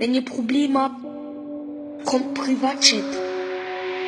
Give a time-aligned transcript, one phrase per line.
[0.00, 1.02] Wenn ihr Probleme habt,
[2.04, 3.02] kommt Privatchat.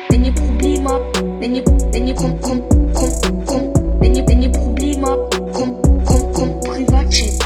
[0.07, 4.41] Wenn ihr Probleme habt, wenn ihr, wenn ihr, kommt, kommt, kommt, kommt, wenn ihr, wenn
[4.41, 7.45] ihr Probleme habt, kommt, kommt, kommt Privatchat.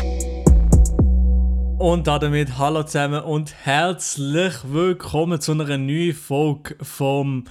[1.80, 7.46] Und damit hallo zusammen und herzlich willkommen zu einer neuen Folge vom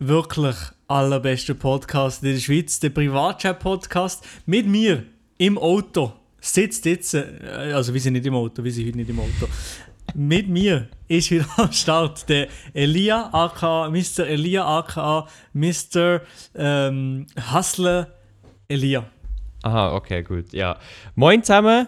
[0.00, 0.56] wirklich
[0.88, 5.04] allerbesten Podcast in der Schweiz, der Privatchat-Podcast, mit mir
[5.38, 6.14] im Auto.
[6.40, 7.24] Sitzt jetzt, äh,
[7.72, 9.46] also wir sind nicht im Auto, wir sind heute nicht im Auto.
[10.14, 14.26] Mit mir ist wieder am Start der Elia aka Mr.
[14.26, 16.20] Elia aka Mr.
[16.54, 18.08] Ähm, Hustler
[18.68, 19.04] Elia.
[19.62, 20.52] Aha, okay, gut.
[20.52, 20.78] Ja.
[21.14, 21.86] Moin zusammen.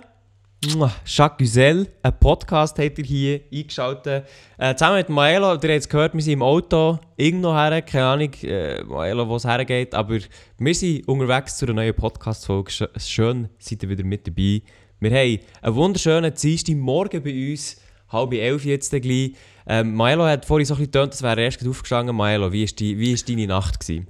[1.05, 4.29] Jacques Güzel, ein Podcast hat ihr hier eingeschaltet.
[4.59, 8.05] Äh, zusammen mit Maelo, ihr habt es gehört, wir sind im Auto irgendwo her, keine
[8.07, 10.19] Ahnung, äh, Maelo, wo es hergeht, aber
[10.59, 12.71] wir sind unterwegs zu einer neuen Podcast-Folge.
[12.71, 14.63] Sch- Schön, seid ihr wieder mit dabei.
[15.01, 17.80] Wir haben einen wunderschönen Dienstag Morgen bei uns,
[18.12, 19.33] halb elf jetzt gleich.
[19.66, 22.15] Ähm, Maelo hat vorhin so ein bisschen getönt, als wäre er erst aufgestanden.
[22.16, 23.80] Maelo, wie war die, wie ist deine Nacht?
[23.80, 24.07] Gewesen?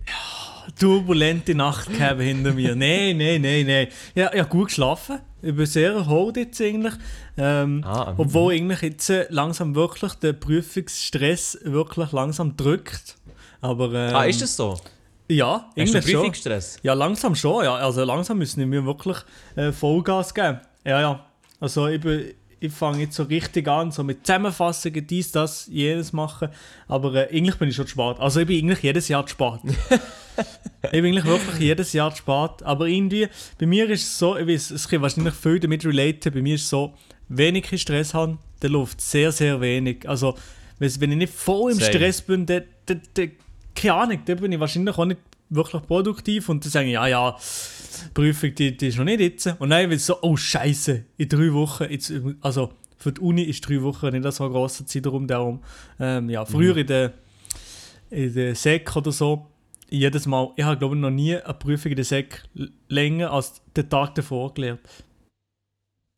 [0.78, 2.68] turbulente Nacht gehabt hinter mir.
[2.76, 3.88] Nein, nein, nein, nein.
[4.14, 5.18] Ja, ich habe gut geschlafen.
[5.42, 6.94] Ich bin sehr erholt jetzt eigentlich.
[7.36, 8.20] Ähm, Ah, mhm.
[8.20, 13.16] obwohl eigentlich jetzt äh, langsam wirklich der Prüfungsstress wirklich langsam drückt.
[13.60, 14.78] Aber ähm, ah, ist das so?
[15.28, 16.14] Ja, eigentlich schon.
[16.20, 16.78] Prüfungsstress?
[16.82, 17.64] Ja, langsam schon.
[17.64, 17.74] Ja.
[17.76, 19.16] Also langsam müssen wir wirklich
[19.56, 20.60] äh, Vollgas geben.
[20.84, 21.26] Ja, ja.
[21.60, 26.12] Also ich, bin- ich fange jetzt so richtig an, so mit Zusammenfassungen, dies, das, jenes
[26.12, 26.48] machen.
[26.86, 28.20] Aber äh, eigentlich bin ich schon zu spät.
[28.20, 29.60] Also ich bin eigentlich jedes Jahr zu spät.
[30.84, 32.62] ich bin eigentlich wirklich jedes Jahr zu spät.
[32.62, 36.32] Aber irgendwie, bei mir ist es so, ich weiß, es kann wahrscheinlich viel damit relaten,
[36.32, 36.94] bei mir ist es so,
[37.28, 40.08] wenn ich Stress habe, dann läuft sehr, sehr wenig.
[40.08, 40.36] Also
[40.78, 41.90] wenn ich nicht voll im Same.
[41.90, 43.32] Stress bin, dann, dann, dann
[43.74, 45.20] keine Ahnung, dann bin ich wahrscheinlich auch nicht
[45.54, 47.36] wirklich produktiv und dann sage ich, ja, ja,
[48.06, 49.46] die Prüfung, die, die ist noch nicht jetzt.
[49.58, 53.42] Und dann wird es so, oh Scheiße, in drei Wochen, jetzt, also für die Uni
[53.42, 55.62] ist drei Wochen nicht so ein grosser Zeitraum, darum,
[55.98, 57.12] ähm, ja, früher in der,
[58.10, 59.46] in der Sek oder so,
[59.90, 62.42] jedes Mal, ich habe glaube ich noch nie eine Prüfung in der Sek
[62.88, 64.80] länger als den Tag davor gelernt.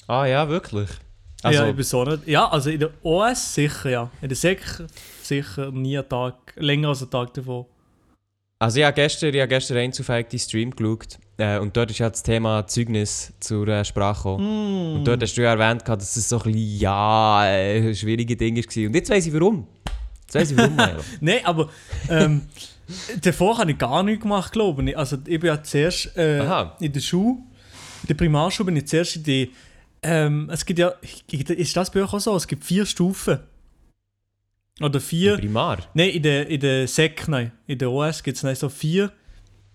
[0.06, 0.90] Ah ja, wirklich?
[1.42, 4.10] ja, Also, ich bin so nicht, ja, also in der OS sicher, ja.
[4.22, 4.62] In der Sek
[5.22, 7.66] sicher nie einen Tag, länger als einen Tag davor.
[8.64, 11.98] Also ich habe gestern, ich habe gestern einen zufällig Stream geschaut äh, und dort ist
[11.98, 14.94] ja das Thema Zeugnis zur äh, Sprache gekommen.
[14.94, 14.96] Mm.
[14.96, 18.34] Und dort hast du ja erwähnt, gehabt, dass es so ein bisschen, ja, äh, schwierige
[18.36, 18.86] Ding war.
[18.86, 19.66] Und jetzt weiss ich warum.
[20.22, 20.78] Jetzt weiss ich warum.
[21.20, 21.68] Nein, aber
[22.08, 22.40] ähm,
[23.20, 24.96] davor habe ich gar nichts gemacht, glaube ich.
[24.96, 26.42] Also ich bin ja zuerst äh,
[26.80, 27.40] in der Schule,
[28.00, 29.52] in der Primarschule bin ich zuerst in die,
[30.02, 30.94] ähm, es gibt ja,
[31.30, 32.34] ist das bei euch auch so?
[32.34, 33.40] Es gibt vier Stufen.
[34.80, 35.78] Oder vier, Primar.
[35.94, 39.12] nein, in der, in der Sek, nein, in der OS gibt es so vier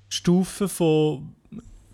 [0.10, 1.36] Stufen von,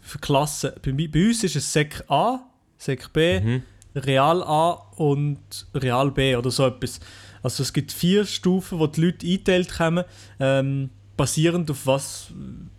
[0.01, 0.71] von Klassen.
[0.81, 2.39] Bei, bei uns ist es Sek A,
[2.77, 3.63] Sek B, Mhm.
[3.95, 5.39] Real A und
[5.73, 6.99] Real B oder so etwas.
[7.41, 10.03] Also es gibt vier Stufen, wo die Leute eingeteilt kommen,
[10.39, 12.27] ähm, basierend auf was,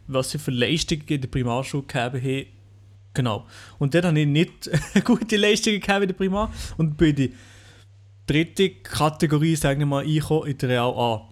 [0.09, 2.47] was sie für Leistungen in der Primarschule gegeben haben.
[3.15, 3.47] Genau.
[3.78, 4.70] Und dort habe ich nicht
[5.04, 7.32] gute Leistungen gehabt in der Primar und in die
[8.26, 11.28] dritte Kategorie, sagen wir mal, eingekommen in der Real A.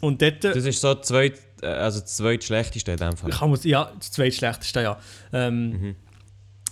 [0.00, 3.30] Und dort Das ist so zweit, äh, also das zweitschlechteste in dem Fall.
[3.30, 4.98] kann man, ja, das zweitschlechteste, ja.
[5.32, 5.96] Ähm,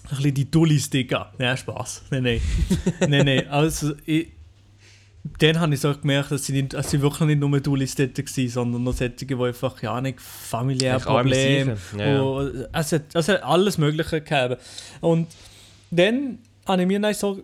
[0.05, 1.33] Ein bisschen die Dullis, Digga.
[1.39, 2.05] Ja, Spaß.
[2.11, 2.41] Nein, nein.
[3.09, 3.49] nein, nein.
[3.49, 4.29] Also, ich,
[5.39, 8.17] dann habe ich so gemerkt, dass sie, nicht, dass sie wirklich nicht nur Dullis dort
[8.17, 10.21] waren, sondern noch solche, die einfach, ja nicht,
[10.53, 11.77] arme Probleme.
[11.99, 12.69] Ja, ja.
[12.73, 14.57] Es, hat, es hat alles Mögliche gegeben.
[15.01, 15.27] Und
[15.91, 17.43] dann habe ich mir dann so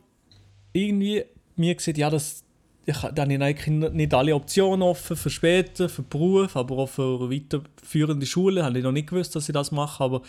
[0.72, 1.24] irgendwie
[1.56, 2.42] mir gesagt, ja, das,
[2.84, 6.88] ich, dann habe ich eigentlich nicht- alle Optionen offen für später, für Beruf, aber auch
[6.88, 8.64] für weiterführende Schulen.
[8.64, 10.22] Habe ich noch nicht gewusst, dass ich das mache, aber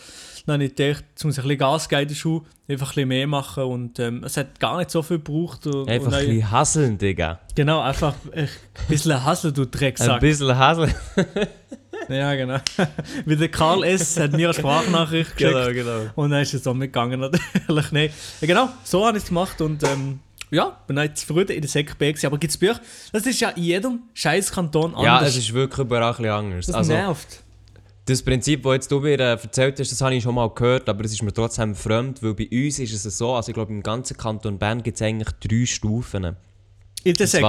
[0.45, 2.87] dann habe ich gedacht, jetzt muss ich ein bisschen Gas geben in der Schule, einfach
[2.87, 5.65] ein bisschen mehr machen und ähm, es hat gar nicht so viel gebraucht.
[5.65, 7.39] Und, Einfach und ein bisschen hasseln, Digga.
[7.55, 8.47] Genau, einfach ein
[8.87, 10.19] bisschen Hassel, du Ein Drecksack.
[10.19, 10.93] bisschen hasseln.
[12.09, 12.57] Ja, genau.
[13.25, 14.19] Wie der Karl S.
[14.19, 15.53] hat mir eine Sprachnachricht geschickt.
[15.53, 16.11] genau, genau.
[16.15, 17.91] Und dann ist es so mitgegangen, natürlich.
[17.93, 18.09] Nein.
[18.41, 20.19] Ja, genau, so habe ich es gemacht und ähm,
[20.53, 22.27] ja, bin jetzt früher in der Sek B gewesen.
[22.27, 22.79] Aber gibt es Bücher?
[23.11, 25.03] Das ist ja in jedem scheiß Kanton anders.
[25.03, 26.65] Ja, es ist wirklich überall ein bisschen anders.
[26.67, 27.43] das also, nervt.
[28.05, 30.89] Das Prinzip, das jetzt du mir äh, erzählt hast, das habe ich schon mal gehört,
[30.89, 33.71] aber es ist mir trotzdem fremd, weil bei uns ist es so, also ich glaube
[33.71, 36.35] im ganzen Kanton Bern gibt es eigentlich drei Stufen.
[37.05, 37.43] In der Sek.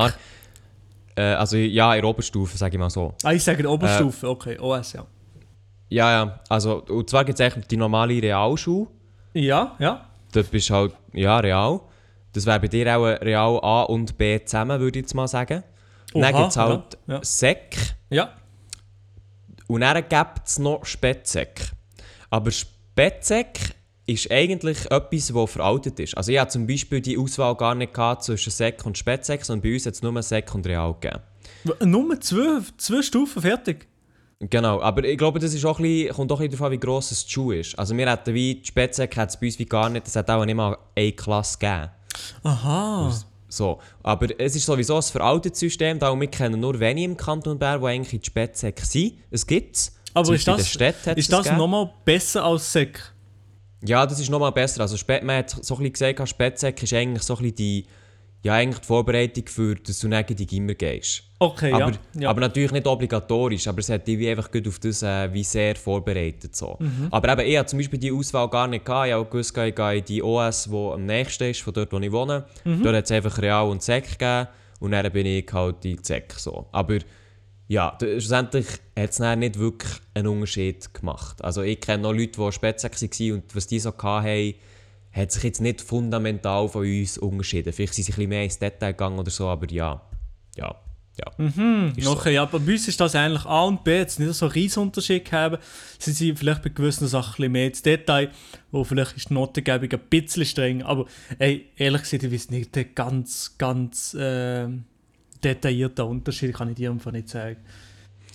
[1.16, 3.14] äh, also ja, in der Oberstufe, sage ich mal so.
[3.24, 5.06] ah, ich sage die Äh, Oberstufe, okay, OS, ja.
[5.90, 8.86] Ja, ja, also und zwar gibt es eigentlich die normale Realschule,
[9.34, 10.08] Ja, ja.
[10.32, 11.80] dort bist du halt, ja, real.
[12.34, 15.62] Das wäre bei dir auch Real A und B zusammen, würde ich jetzt mal sagen.
[16.12, 17.24] Und dann Oha, gibt es halt ja, ja.
[17.24, 17.76] Sek
[18.10, 18.34] Ja,
[19.66, 21.70] und dann gibt es noch Spätsek.
[22.30, 23.74] Aber Spätsek
[24.06, 26.16] ist eigentlich etwas, das veraltet ist.
[26.16, 29.62] Also ich hatte zum Beispiel die Auswahl gar nicht gehabt zwischen Sek und Spätsek, sondern
[29.62, 31.20] bei uns hat es nur Sek und Real gegeben.
[31.80, 33.88] Nur zwei, zwei Stufen fertig.
[34.40, 36.78] Genau, aber ich glaube, das ist auch ein bisschen, kommt auch ein bisschen an, wie
[36.78, 37.78] gross das Schuh ist.
[37.78, 40.44] Also wir hätten wie, die hat es bei uns wie gar nicht, es hat auch
[40.44, 41.90] nicht mal eine Klasse gegeben.
[42.42, 43.12] Aha.
[43.48, 47.58] So, aber es ist sowieso ein veraltetes System, darum wir kennen nur wenige im Kanton
[47.58, 49.14] Bern, die eigentlich in die Spätsek sind.
[49.30, 49.92] Es gibt es.
[50.12, 50.76] Aber Zum ist das,
[51.16, 53.00] ist das nochmal besser als Sek?
[53.84, 54.80] Ja, das ist nochmal besser.
[54.80, 57.86] Also Spät, man hat so ein bisschen gesagt, Spätsek ist eigentlich so ein bisschen die,
[58.44, 61.22] ja, eigentlich die Vorbereitung für dass du in die Gimmer gehst.
[61.38, 62.20] Okay, aber, ja.
[62.20, 62.30] ja.
[62.30, 65.74] aber natürlich nicht obligatorisch, aber es hat dich einfach gut auf das äh, wie sehr
[65.76, 66.54] vorbereitet.
[66.54, 66.76] So.
[66.78, 67.08] Mhm.
[67.10, 69.06] Aber eben, ich hatte zum Beispiel die Auswahl gar nicht gehabt.
[69.06, 71.90] Ich habe auch gewusst, ich gehe in die OS, die am nächsten ist, von dort,
[71.90, 72.44] wo ich wohne.
[72.64, 72.82] Mhm.
[72.82, 74.48] Dort hat es einfach Real und Sek gegeben
[74.80, 76.34] und dann bin ich halt in die Sek.
[76.36, 76.66] So.
[76.70, 76.98] Aber
[77.66, 81.42] ja, schlussendlich hat es nicht wirklich einen Unterschied gemacht.
[81.42, 84.54] Also ich kenne noch Leute, die Spätsek waren und was die so hatten,
[85.14, 87.72] hat sich jetzt nicht fundamental von uns unterschieden.
[87.72, 90.00] Vielleicht sind sie ein bisschen mehr ins Detail gegangen oder so, aber ja.
[90.56, 90.74] Ja.
[91.16, 91.44] Ja.
[91.96, 92.10] Ist so.
[92.10, 94.52] Okay, ja, aber bei uns ist das eigentlich A und B jetzt nicht so einen
[94.52, 95.58] riesen Unterschied haben.
[96.00, 98.30] Sie sind vielleicht bei gewissen Sachen ein bisschen mehr ins Detail,
[98.72, 101.06] wo vielleicht ist die Notengebung ein bisschen streng, aber
[101.38, 104.66] ey, ehrlich gesagt, ich weiß nicht, der ganz, ganz äh,
[105.44, 107.58] detaillierte Unterschied kann ich dir einfach nicht sagen.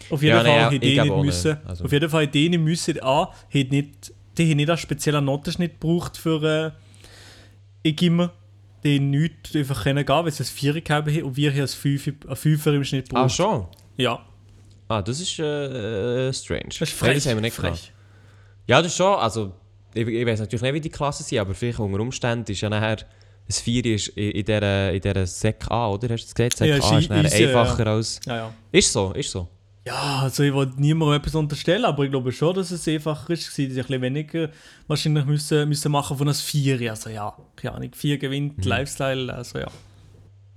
[0.10, 1.16] Auf jeden Ja, Fall nein, hätte ich ich nicht.
[1.26, 1.58] müssen.
[1.66, 3.04] Also- Auf jeden Fall hätte ich nicht müssen.
[3.04, 6.72] A, hätte nicht, die haben nicht einen speziellen Notenschnitt gebraucht für äh,
[7.84, 8.32] ich immer
[8.84, 12.12] die nichts einfach können gehen, weil sie ein Vierer haben und wir haben ein Fünfer,
[12.30, 13.36] ein Fünfer im Schnitt Ah, gebraucht.
[13.36, 13.68] schon?
[13.98, 14.26] Ja.
[14.88, 16.70] Ah, das ist äh, äh, strange.
[16.70, 17.16] Das ist frech.
[17.16, 17.72] das haben wir nicht frech.
[17.74, 17.92] gehabt.
[18.68, 19.20] Ja, das ist schon.
[19.20, 19.54] Also,
[19.94, 22.70] ich, ich weiß natürlich nicht, wie die Klassen sind, aber vielleicht unter Umständen ist ja
[22.70, 26.08] nachher ein Vier ist in, in dieser, in dieser Sek A, oder?
[26.14, 26.52] Hast du es gesehen?
[26.56, 27.62] Sek Ja, A ist ist easy, ja.
[27.62, 28.20] einfacher als...
[28.26, 28.54] Ja, ja.
[28.72, 29.48] Ist so, ist so.
[29.86, 33.48] Ja, also ich wollte niemandem etwas unterstellen, aber ich glaube schon, dass es einfacher ist,
[33.48, 34.50] dass sie ein bisschen weniger
[34.88, 36.92] wahrscheinlich müssen, müssen machen von einem Vier.
[36.92, 38.64] Also ja, keine Ahnung, Vier gewinnt Mhm.
[38.64, 39.68] Lifestyle, also ja.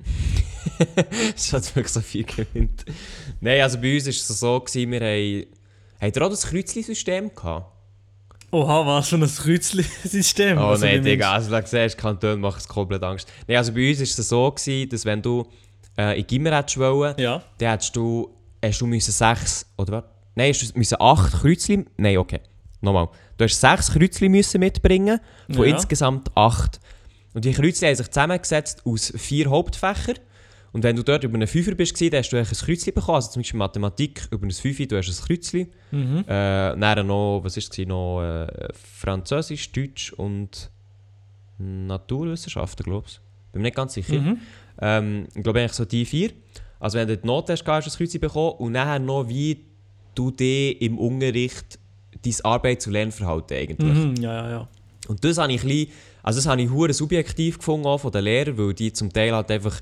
[1.36, 2.84] Es hat wirklich so viel gewinnt.
[3.40, 5.46] Nein, also bei uns war es so, gewesen, wir haben...
[6.00, 7.66] Habt ihr auch das Kreuzli-System gehabt?
[8.50, 10.58] Oha, was für ein Kreuzli-System.
[10.58, 13.30] Oh Also, nein, Digga, also da siehst du, Kanton macht es komplett Angst.
[13.46, 15.46] Nein, also bei uns war es so, gewesen, dass wenn du
[15.96, 17.14] äh, in Gimmer hättest wollen?
[17.18, 17.42] Ja.
[17.58, 20.04] dann hättest du, hast du müssen sechs, oder was?
[20.34, 22.40] Nein, hast du müssen acht Kreuzli, nein, okay,
[22.80, 23.08] nochmal.
[23.36, 25.20] Du hast sechs Kreuzli müssen mitbringen,
[25.52, 25.74] von Ja.
[25.74, 26.80] insgesamt acht.
[27.34, 30.16] Und die Kreuzli haben sich zusammengesetzt aus vier Hauptfächern.
[30.72, 33.16] Und wenn du dort über einen Fünfer bist, dann hast du ein Kreuzli bekommen.
[33.16, 35.70] Also zum Beispiel Mathematik über ein Fünfer, du hast ein Kreuzli.
[35.90, 36.20] Mhm.
[36.20, 36.24] Äh,
[36.78, 37.86] dann noch, was war es?
[37.86, 40.70] Noch äh, Französisch, Deutsch und
[41.58, 43.20] Naturwissenschaften, glaube ich.
[43.52, 44.18] Bin mir nicht ganz sicher.
[44.18, 44.38] Mhm.
[44.80, 46.30] Ähm, ich glaube eigentlich so die vier.
[46.82, 49.64] Also wenn du die Note hast, hast du ein Kreuz bekommen und nachher noch wie
[50.16, 51.78] du dich im Unterricht
[52.24, 53.96] dein Arbeits- und Lernverhalten eigentlich.
[53.96, 54.16] Mhm.
[54.16, 54.68] Ja, ja, ja.
[55.06, 55.92] Und das habe ich ein bisschen,
[56.24, 59.32] also das habe ich hure subjektiv gefunden auch von den Lehrern, weil die zum Teil
[59.32, 59.80] halt einfach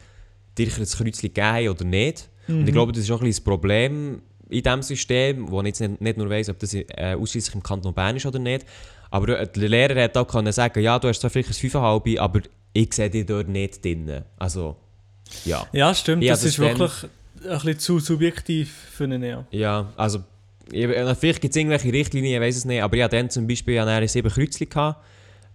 [0.59, 2.29] dir ein Kreuz gegeben haben oder nicht.
[2.49, 5.69] Und ich glaube, das ist auch ein bisschen das Problem in diesem System, wo ich
[5.69, 8.67] jetzt nicht, nicht nur weiss, ob das äh, ausschließlich im Kanton Bern ist oder nicht.
[9.11, 12.41] Aber der Lehrer hat auch können sagen, ja, du hast zwar vielleicht ein 5,5, aber
[12.75, 14.23] ich sehe dich dort nicht drin.
[14.37, 14.77] Also,
[15.45, 15.67] ja.
[15.73, 17.05] Ja, stimmt, Ja, das, das ist dann- wirklich
[17.45, 19.45] ein bisschen zu subjektiv für einen ja.
[19.51, 20.23] Ja, also
[20.71, 23.31] ich, äh, vielleicht gibt es irgendwelche Richtlinien, ich weiß es nicht, aber ich hatte dann
[23.31, 25.03] zum Beispiel ja nachher sieben Kreuzchen gehabt,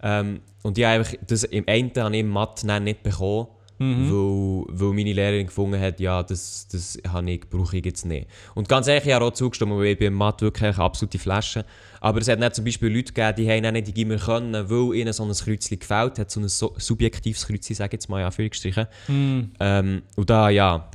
[0.01, 3.47] ähm, und ich habe einfach das im einen habe ich Mathe nicht bekommen,
[3.79, 8.27] weil, weil meine Lehrerin gefunden hat, ja, das, das habe ich, brauche ich jetzt nicht.
[8.53, 11.19] Und ganz ehrlich, ich habe auch zugestimmt, weil ich bin im Mathe wirklich eine absolute
[11.19, 11.65] Flasche.
[11.99, 14.69] Aber es hat nicht zum Beispiel Leute gegeben, die haben dann nicht in Gimmer können,
[14.69, 18.09] weil ihnen so ein Kreuzchen gefällt hat, so ein so subjektives Kreuzchen, sage ich jetzt
[18.09, 18.87] mal in Anführungsstrichen.
[19.07, 19.51] Mhm.
[19.59, 20.89] Ähm, und da, ja,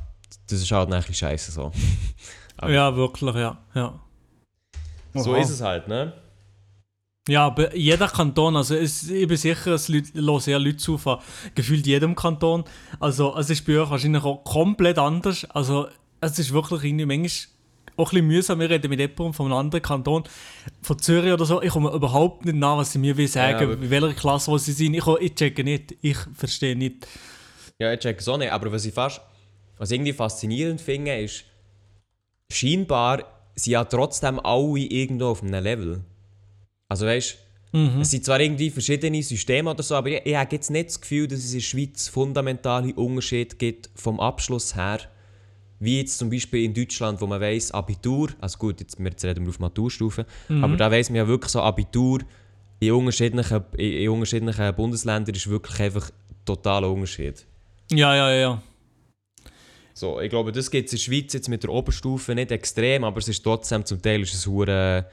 [0.49, 1.71] das ist halt ein bisschen scheiße so.
[2.67, 3.57] Ja, wirklich, ja.
[3.73, 3.99] ja.
[5.15, 6.13] So ist es halt, ne?
[7.29, 11.19] Ja, aber jeder Kanton, also es, ich bin sicher, es hören sehr Leute zu von
[11.53, 12.63] gefühlt jedem Kanton.
[12.99, 15.45] Also es ist bei euch wahrscheinlich auch komplett anders.
[15.51, 15.87] Also
[16.19, 17.51] es ist wirklich irgendwie manchmal
[17.97, 18.59] auch ein bisschen mühsam.
[18.59, 20.23] Wir reden mit jemandem von einem anderen Kanton,
[20.81, 21.61] von Zürich oder so.
[21.61, 24.57] Ich komme überhaupt nicht nach, was sie mir will sagen, aber- in welcher Klasse wo
[24.57, 24.95] sie sind.
[24.95, 27.05] Ich, ich checke nicht, ich verstehe nicht.
[27.77, 29.21] Ja, ich check es auch nicht, aber was ich fast
[29.77, 31.43] was irgendwie faszinierend finde, ist,
[32.51, 33.23] scheinbar
[33.55, 36.01] sind ja trotzdem alle irgendwo auf einem Level.
[36.91, 37.37] Also weißt
[37.73, 38.01] Mhm.
[38.01, 40.99] es sind zwar irgendwie verschiedene Systeme oder so, aber ich, ich habe jetzt nicht das
[40.99, 44.99] Gefühl, dass es in der Schweiz fundamentale Unterschiede gibt vom Abschluss her,
[45.79, 49.23] wie jetzt zum Beispiel in Deutschland, wo man weiß Abitur, also gut, jetzt, wir jetzt
[49.23, 52.19] reden wir auf Maturstufe, aber da weiß man ja wirklich so Abitur
[52.81, 56.11] in unterschiedlichen, in, in unterschiedlichen Bundesländern ist wirklich einfach
[56.43, 57.45] totaler Unterschied.
[57.89, 58.61] Ja, ja, ja.
[59.93, 63.05] So, ich glaube, das gibt es in der Schweiz jetzt mit der Oberstufe nicht extrem,
[63.05, 65.05] aber es ist trotzdem zum Teil ist es hure,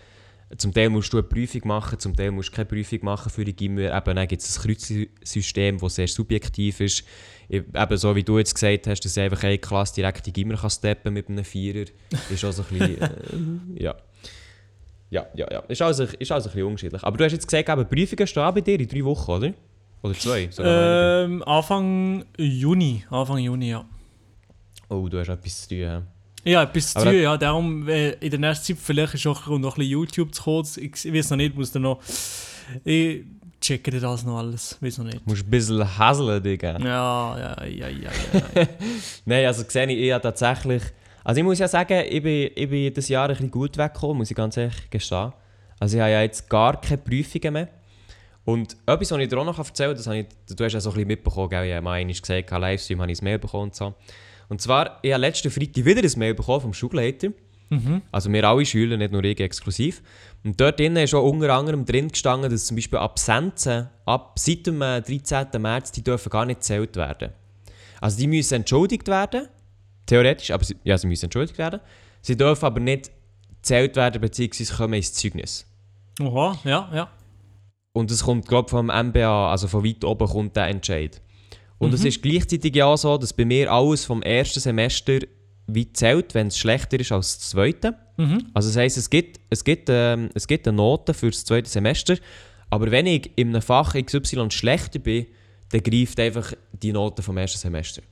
[0.57, 3.45] Zum Teil musst du eine Prüfung machen, zum Teil musst du keine Prüfung machen für
[3.45, 3.95] die Gimmer.
[3.95, 7.05] Eben, dann gibt es ein Kreuzsystem, das sehr subjektiv ist.
[7.51, 10.71] Eben so wie du jetzt gesagt hast, dass einfach eine Klasse direkt die Gimmer kann
[10.71, 11.85] steppen mit einem Vierer,
[12.31, 13.03] ist auch so ein bisschen,
[13.77, 13.95] äh, ja.
[15.11, 15.61] Ja, ja, ja.
[15.61, 17.03] Ist also, ist also ein bisschen unterschiedlich.
[17.03, 19.55] Aber du hast jetzt gesagt, eben, Prüfungen stehen bei dir in drei Wochen, oder?
[20.03, 20.49] Oder zwei?
[20.59, 23.05] Ähm, Anfang Juni.
[23.11, 23.85] Anfang Juni, ja.
[24.89, 26.07] Oh, du hast etwas zu tun.
[26.49, 26.63] Ja.
[26.63, 27.37] Ja, etwas zu tun, ja.
[27.37, 30.67] Darum äh, in der nächsten Zeit vielleicht ist auch noch ein bisschen YouTube zu kommen.
[30.77, 32.01] Ich, ich weiß noch nicht, muss dann noch.
[32.85, 33.25] Ich
[33.61, 34.79] checke das noch alles.
[34.81, 35.19] Weiß noch nicht.
[35.19, 36.79] Du musst ein bisschen hasseln, Digga.
[36.79, 38.67] Ja, ja, ja, ja, ja.
[39.25, 40.83] Nein, also sehe ich eher tatsächlich.
[41.25, 44.19] Also ich muss ja sagen, ich bin, ich bin das Jahr ein bisschen gut weggekommen,
[44.19, 45.33] muss ich ganz ehrlich gestehen.
[45.79, 47.69] Also ich habe ja jetzt gar keine Prüfungen mehr.
[48.45, 50.27] Und etwas, was ich dir auch noch erzählen kann, das habe ich,
[50.57, 51.67] du hast ja so ein bisschen mitbekommen, gell?
[51.67, 53.95] ich habe mal gesagt, Livestream habe ich ein Mail bekommen und so.
[54.49, 57.29] Und zwar, ich habe letzten Freitag wieder ein Mail bekommen vom Schulleiter.
[57.69, 58.03] mhm.
[58.11, 60.03] Also wir alle Schüler, nicht nur ich exklusiv.
[60.45, 64.67] Und dort drinnen ist auch unter anderem drin gestanden, dass zum Beispiel Absenzen ab seit
[64.67, 65.61] dem äh, 13.
[65.61, 67.33] März, die dürfen gar nicht gezählt werden.
[68.01, 69.49] Also die müssen entschuldigt werden,
[70.07, 71.81] theoretisch, aber sie, ja, sie müssen entschuldigt werden.
[72.23, 73.11] Sie dürfen aber nicht
[73.57, 75.67] gezählt werden, beziehungsweise kommen ins Zeugnis.
[76.21, 77.11] Oha, ja, ja.
[77.93, 81.21] Und es kommt, glaube ich, vom MBA, also von weit oben kommt der Entscheid.
[81.79, 82.07] Und es Mhm.
[82.09, 85.19] ist gleichzeitig ja so, dass bei mir alles vom ersten Semester
[85.67, 87.95] wie zählt, wenn es schlechter ist als das zweite.
[88.17, 88.47] Mhm.
[88.55, 91.69] Also das heisst, es gibt, es, gibt, ähm, es gibt eine Note für das zweite
[91.69, 92.17] Semester,
[92.71, 95.27] aber wenn ich in einem Fach XY schlechter bin,
[95.71, 98.03] dann greift einfach die Note vom ersten Semester.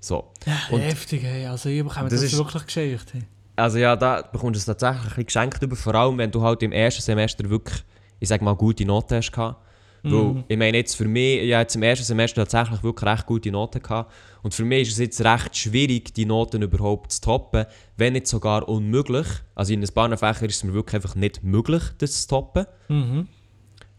[0.00, 0.32] So.
[0.70, 1.46] Und- Heftig, hey.
[1.46, 3.06] Also ich bekomme Das das, ist- wirklich geschenkt.
[3.14, 3.22] Hey.
[3.56, 6.42] Also ja, da bekommst du es tatsächlich ein bisschen geschenkt über, vor allem wenn du
[6.42, 7.82] halt im ersten Semester wirklich,
[8.18, 9.62] ich sag mal, gute Noten hast gehabt.
[10.02, 10.44] Weil, Mhm.
[10.48, 13.82] ich meine jetzt für mich, ich jetzt im ersten Semester tatsächlich wirklich recht gute Noten
[13.82, 14.12] gehabt.
[14.42, 17.66] Und für mich ist es jetzt recht schwierig, die Noten überhaupt zu toppen,
[17.96, 19.26] wenn nicht sogar unmöglich.
[19.54, 22.66] Also in ein paar Fächern ist es mir wirklich einfach nicht möglich, das zu toppen.
[22.88, 23.28] Mhm.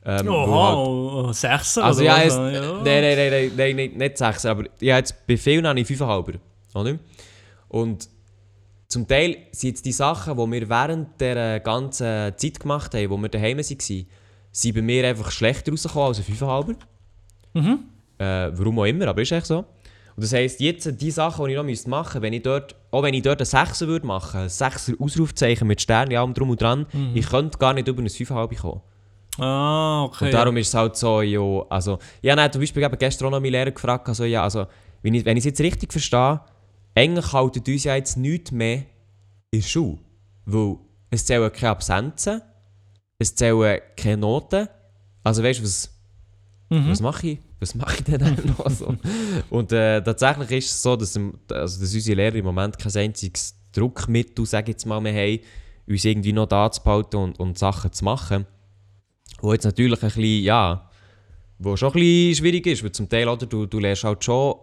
[0.03, 2.34] Ähm, weil Oha, halt- oh, oh, Sechser Also oder ja, was?
[2.34, 2.62] es, ja.
[2.84, 5.86] nein, nein, nein, nein, nein, nicht, nicht 6, aber ja, jetzt bei vielen habe ich
[5.88, 6.39] 5,5,
[6.74, 6.98] oder?
[7.67, 8.10] Und
[8.88, 13.17] zum Teil sind jetzt die Sachen, die wir während der ganzen Zeit gemacht haben, wo
[13.17, 14.05] wir daheim waren,
[14.51, 16.75] sind bei mir einfach schlechter rausgekommen als ein 5,5.
[17.53, 17.79] Mhm.
[18.17, 19.60] Äh, warum auch immer, aber ist echt so.
[20.15, 23.01] Und das heisst, jetzt die Sachen, die ich noch machen müsste, wenn ich dort, auch
[23.03, 26.62] wenn ich dort einen 6er würde machen, ein 6er Ausrufzeichen mit Sternen, allem drum und
[26.62, 27.12] dran, Mhm.
[27.15, 28.81] ich könnte gar nicht über ein 5,5 kommen.
[29.39, 30.25] Ah, okay.
[30.25, 31.39] Und darum ist es halt so, ja,
[31.70, 32.00] also, habe
[32.36, 34.67] dann zum Beispiel eben gestern auch noch meinen Lehrer gefragt, also, ja, also,
[35.01, 36.41] wenn ich, wenn ich es jetzt richtig verstehe,
[36.93, 38.84] eigentlich halten uns ja jetzt nichts mehr
[39.51, 39.98] in der Schule.
[40.46, 40.75] Weil
[41.10, 42.41] es zählen keine Absenzen,
[43.22, 44.68] es zählen keine Noten.
[45.24, 45.90] Also weißt du, was,
[46.70, 46.90] mhm.
[46.90, 47.40] was mache ich?
[47.60, 48.96] Was mache ich denn dann noch so?
[49.50, 53.56] Und äh, tatsächlich ist es so, dass, also, dass unsere Lehrer im Moment kein einziges
[53.72, 55.40] Druckmittel, sage jetzt mal, mehr haben,
[55.88, 58.48] uns irgendwie noch da zu behalten und, und Sachen zu machen.
[59.40, 60.90] Wo jetzt natürlich ein bisschen, ja,
[61.60, 64.56] wo schon ein bisschen schwierig ist, weil zum Teil, oder, du, du lernst halt schon,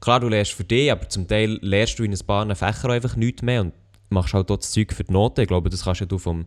[0.00, 3.16] klar, du lernst für dich, aber zum Teil lernst du in ein paar Fächern einfach
[3.16, 3.74] nichts mehr und
[4.10, 5.40] machst halt dort das Zeug für die Noten.
[5.40, 6.46] Ich glaube, das kannst ja du vom,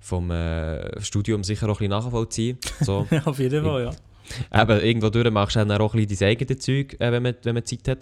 [0.00, 2.58] vom äh, Studium sicher auch ein bisschen nachvollziehen.
[2.80, 3.06] So.
[3.24, 4.62] Auf jeden Fall, ja.
[4.62, 7.34] Eben, irgendwo durch machst du dann auch ein bisschen dein eigenes Zeug, äh, wenn, man,
[7.42, 7.98] wenn man Zeit hat.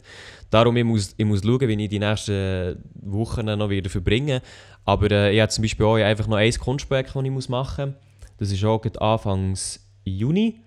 [0.50, 4.42] Darum, ich muss, ich muss schauen, wie ich die nächsten Wochen noch wieder verbringe.
[4.84, 7.90] Aber äh, ich habe zum Beispiel auch einfach noch ein Kunstprojekt, das ich muss machen
[7.90, 7.96] muss.
[8.38, 10.60] Das ist auch Anfangs Juni.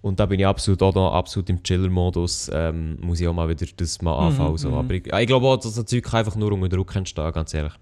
[0.00, 2.50] Und da bin ich absolut auch noch absolut im Chiller-Modus.
[2.52, 4.56] Ähm, muss ich auch mal wieder das mal Mhm, anfangen.
[4.58, 4.68] so.
[4.70, 4.74] mhm.
[4.74, 7.72] Aber ich, ich glaube auch, dass das Zeug einfach nur unter Druck entstehen, ganz ehrlich.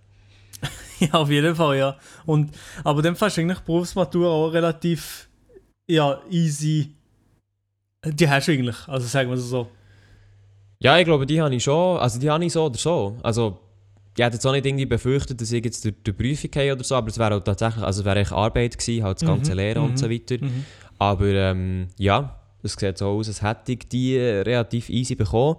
[1.00, 1.96] Ja, auf jeden Fall, ja.
[2.26, 5.30] Und, aber dann fast eigentlich die Berufsmatur auch relativ
[5.90, 6.94] ja, easy.
[8.04, 9.68] Die hast du eigentlich, also sagen wir es so.
[10.78, 11.98] Ja, ich glaube, die habe ich schon.
[11.98, 13.16] Also die habe ich so oder so.
[13.22, 13.58] Also
[14.16, 16.94] ich hätte jetzt auch nicht irgendwie befürchtet, dass ich jetzt die Prüfung habe oder so,
[16.94, 19.56] aber es wäre auch tatsächlich, also es wäre echt Arbeit gewesen, halt das ganze Mhm,
[19.56, 19.96] Lehren und mhm.
[19.96, 20.36] so weiter.
[20.40, 20.64] Mhm.
[20.98, 25.56] Aber ähm, ja, es sieht so aus, als hätte ich die relativ easy bekommen.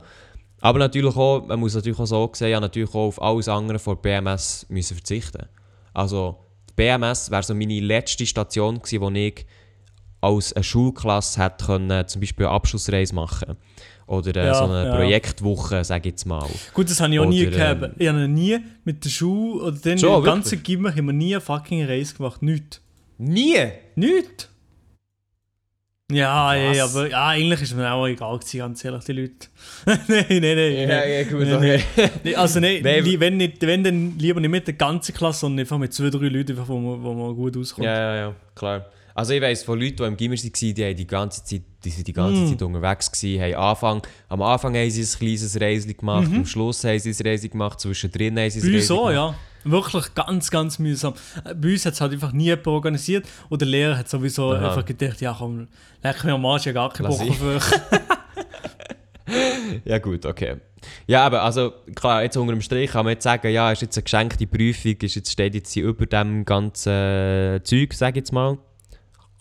[0.61, 3.79] Aber natürlich auch, man muss natürlich auch so sehen, ja natürlich auch auf alles andere
[3.79, 5.47] vor BMS müssen verzichten.
[5.93, 6.37] Also
[6.69, 9.45] die BMS wäre so meine letzte Station gewesen, wo ich
[10.21, 13.57] als eine Schulklasse hätte können, zum Beispiel eine Abschlussreise machen
[14.05, 14.95] oder äh, Ja, so eine ja.
[14.95, 16.47] Projektwoche, sage ich jetzt mal.
[16.75, 17.83] Gut, das habe ich auch nie Oder, gehabt.
[17.83, 20.61] ähm, Ich habe nie mit der Schule oder im ganzen?
[20.61, 22.43] Gimmer haben wir nie eine fucking Reise gemacht.
[22.43, 22.81] Nicht.
[23.17, 23.57] Nie!
[23.95, 24.50] Nicht?
[26.13, 29.33] Ja, ey, aber ja, eigentlich ist mir auch egal gewesen, ganz ehrlich, die Leute.
[29.85, 30.87] nein, nein, nein.
[30.87, 31.29] nein.
[31.29, 31.81] gut, Nein, okay.
[32.23, 35.61] Nee, Also nein, li- wenn, nicht, wenn dann lieber nicht mit der ganzen Klasse, sondern
[35.61, 37.85] einfach mit zwei, drei Leuten, einfach, wo man, wo man gut auskommt.
[37.85, 38.85] Ja, ja, ja, klar.
[39.13, 41.89] Also ich weiss von Leuten, die im Gimmer waren, die, haben die ganze Zeit, die
[41.89, 45.93] sind die ganze Zeit unterwegs gewesen, haben Anfang, am Anfang haben sie ein kleines Reisli
[45.95, 49.13] gemacht, am Schluss haben sie ein Reisli gemacht, zwischendrin haben sie ein Reisli auch, gemacht.
[49.13, 49.35] ja.
[49.63, 51.13] Wirklich ganz, ganz mühsam.
[51.45, 53.27] Äh, Bei uns hat es halt einfach nie jemand organisiert.
[53.49, 54.69] Und der Lehrer hat sowieso Aha.
[54.69, 55.67] einfach gedacht, ja komm,
[56.03, 57.63] leck mir am Arsch, ich gar keinen Bock auf euch.
[59.85, 60.57] Ja gut, okay.
[61.07, 63.97] Ja, aber also klar, jetzt unter dem Strich kann man jetzt sagen, ja, ist jetzt
[63.97, 68.57] eine geschenkte Prüfung, ist jetzt, steht jetzt über dem ganzen Zeug, sag ich jetzt mal.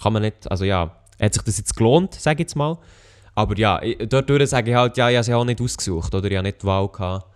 [0.01, 2.79] Kann man nicht, also ja, hat sich das jetzt gelohnt, sag ich jetzt mal.
[3.35, 6.31] Aber ja, dadurch sage ich halt, ja, ich habe sie auch nicht ausgesucht, oder?
[6.31, 7.27] Ich habe nicht die Wahl gehabt.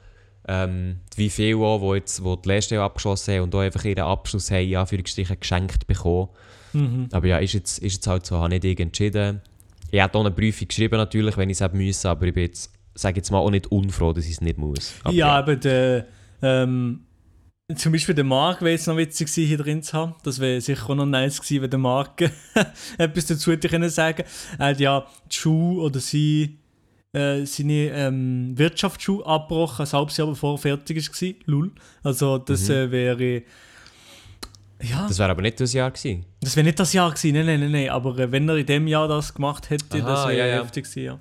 [0.47, 4.05] Ähm, wie viele auch, die jetzt wo die Lehrstelle abgeschlossen haben und auch einfach ihren
[4.05, 6.29] Abschluss haben, in Anführungsstrichen, geschenkt bekommen.
[6.75, 7.09] Mhm.
[7.13, 9.41] Aber ja, ist jetzt, ist jetzt halt so, habe nicht ich entschieden.
[9.91, 12.45] Ich hätte auch eine Prüfung geschrieben natürlich, wenn ich es hätte müssen, aber ich bin
[12.45, 14.95] jetzt, sage jetzt mal, auch nicht unfroh, dass ich es nicht muss.
[15.05, 16.07] Aber ja, aber der,
[16.43, 17.01] ähm,
[17.75, 20.15] zum Beispiel der Marc wäre jetzt noch witzig gewesen, hier drin zu haben.
[20.23, 22.21] Das wäre sicher auch noch nice gewesen, wenn der Marc
[22.99, 24.25] etwas dazu hätte können sagen.
[24.59, 26.59] Er hat ja die Schule oder sie,
[27.14, 31.35] äh, seine ähm, Wirtschaftsschule abgebrochen, ein halbes Jahr bevor er fertig war.
[31.47, 31.73] Lul.
[32.02, 32.75] Also das Mhm.
[32.75, 33.42] äh, wäre...
[34.83, 36.26] Ja, Das wäre aber nicht das Jahr gewesen.
[36.40, 37.88] das wäre nicht das Jahr gewesen, nein, nein, nein, nein.
[37.90, 40.62] Aber äh, wenn er in dem Jahr das gemacht hätte, Aha, das wäre ja, ja.
[40.62, 41.18] heftig gewesen, ja.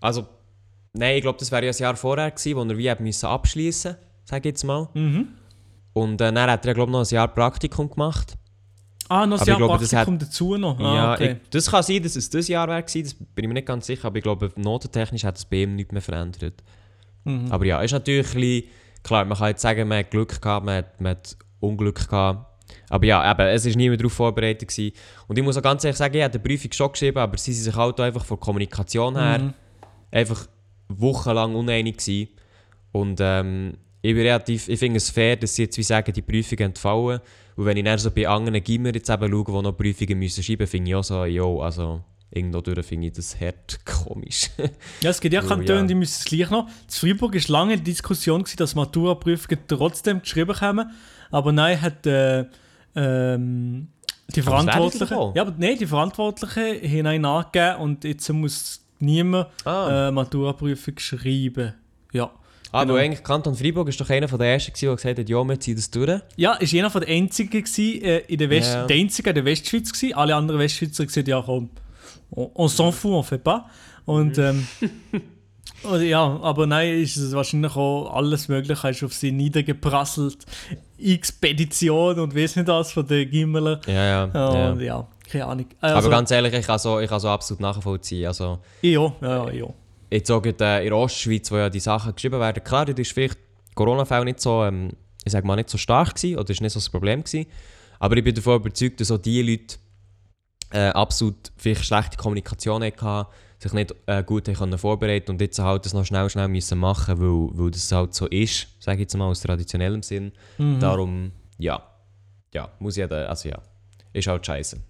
[0.00, 0.26] Also,
[0.92, 3.96] nein, ich glaube, das wäre ja ein Jahr vorher gewesen, wo er wie müssen abschließen,
[4.24, 4.88] sage ich jetzt mal.
[4.94, 5.28] Mhm.
[5.94, 8.34] Und äh, dann hat er, glaube ich, noch ein Jahr Praktikum gemacht.
[9.08, 10.78] Ah, noch ein Jahr glaube, das Praktikum dazu noch.
[10.78, 11.36] Ah, ja, okay.
[11.42, 13.86] ich, das kann sein, dass es das Jahr gewesen, das bin ich mir nicht ganz
[13.86, 16.62] sicher, aber ich glaube, notentechnisch hat bei ihm nichts mehr verändert.
[17.24, 17.50] Mhm.
[17.50, 18.64] Aber ja, ist natürlich ein bisschen,
[19.02, 22.46] klar, man kann jetzt sagen, man hat Glück gehabt, man hat, man hat Unglück gehabt.
[22.88, 24.68] Aber ja, eben, es war niemand darauf vorbereitet.
[24.68, 24.92] Gewesen.
[25.28, 27.52] Und ich muss auch ganz ehrlich sagen, ich habe die Prüfung schon geschrieben, aber sie
[27.52, 29.54] sind sich halt auch einfach von Kommunikation her Mhm.
[30.10, 30.46] einfach
[30.88, 32.28] wochenlang uneinig gewesen.
[32.92, 36.22] Und ähm, ich bin relativ, ich finde es fair, dass sie jetzt wie sagen, die
[36.22, 37.20] Prüfungen entfallen.
[37.56, 40.42] Und wenn ich dann so bei anderen Gimmer jetzt eben schaue, die noch Prüfungen müssen
[40.42, 44.50] schreiben, finde ich auch so, jo, also irgendwo durch finde ich das hart komisch.
[45.02, 45.86] Ja, es gibt ja Oh, Kantone, ja.
[45.86, 46.66] die müssen es gleich noch.
[46.66, 50.90] In Freiburg war lange die Diskussion, gewesen, dass Matura-Prüfungen trotzdem geschrieben kommen.
[51.30, 52.46] Aber nein, hat äh,
[52.94, 53.88] ähm,
[54.34, 55.32] die Verantwortlichen.
[55.34, 60.98] Ja, aber nein, die Verantwortlichen haben einen nachgegeben und jetzt muss niemand ah, äh, Matura-Prüfung
[60.98, 61.74] schreiben.
[62.12, 62.30] Ja.
[62.72, 62.96] Aber genau.
[62.96, 65.76] eigentlich Kanton Freiburg ist doch einer von der ersten, der gesagt hat, ja, wir ziehen
[65.76, 66.20] das durch.
[66.36, 68.86] Ja, ist einer der einzigen gewesen, äh, in der West Ja.
[68.86, 70.14] der einzige in der Westschweiz gewesen.
[70.14, 71.68] Alle anderen Westschweizer gesagt, ja komm,
[72.30, 73.64] on, on s'en fout, on fait pas.
[74.06, 74.66] Und, ähm,
[75.82, 80.38] und ja, aber nein, ist es wahrscheinlich auch alles Mögliche, ist auf sie niedergeprasselt.
[80.98, 83.80] Expedition und weiss nicht was von den Gimmeler.
[83.86, 84.30] Ja, ja.
[84.32, 84.70] ja.
[84.70, 85.66] Und ja, keine Ahnung.
[85.80, 88.26] aber Also, ganz ehrlich, ich kann so, ich kann so absolut nachvollziehen.
[88.28, 89.66] Also, ja, ja, ja.
[90.12, 92.92] Jetzt auch gerade, äh, in der Ostschweiz, wo ja die Sachen geschrieben werden, klar, da
[92.92, 93.38] ist vielleicht
[93.74, 94.90] Corona-Fälle nicht so, ähm,
[95.24, 97.46] ich sag mal, nicht so stark gewesen, oder ist nicht so das Problem gewesen.
[97.98, 99.76] Aber ich bin davon überzeugt, dass auch die Leute
[100.72, 103.26] äh, absolut vielleicht schlechte Kommunikation hatten,
[103.58, 106.78] sich nicht äh, gut haben können vorbereiten und jetzt halt das noch schnell, schnell müssen
[106.78, 110.32] machen, weil, weil das halt so ist, sage ich jetzt mal aus traditionellem Sinn.
[110.58, 110.80] Mhm.
[110.80, 111.80] Darum, ja,
[112.52, 113.62] ja, muss jeder, also ja,
[114.12, 114.80] ist halt scheiße.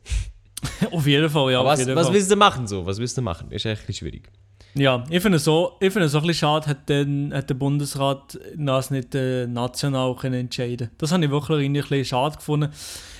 [0.90, 1.61] auf jeden Fall, ja.
[1.61, 2.87] Aber auf was, was willst du machen so?
[2.87, 3.50] Was willst du machen?
[3.50, 4.30] Ist echt schwierig.
[4.74, 7.50] Ja, ich finde es so, ich finde es so ein bisschen schade, hat, den, hat
[7.50, 12.37] der Bundesrat das nicht äh, national können entscheiden Das habe ich wirklich ein bisschen schade
[12.37, 12.70] gefunden.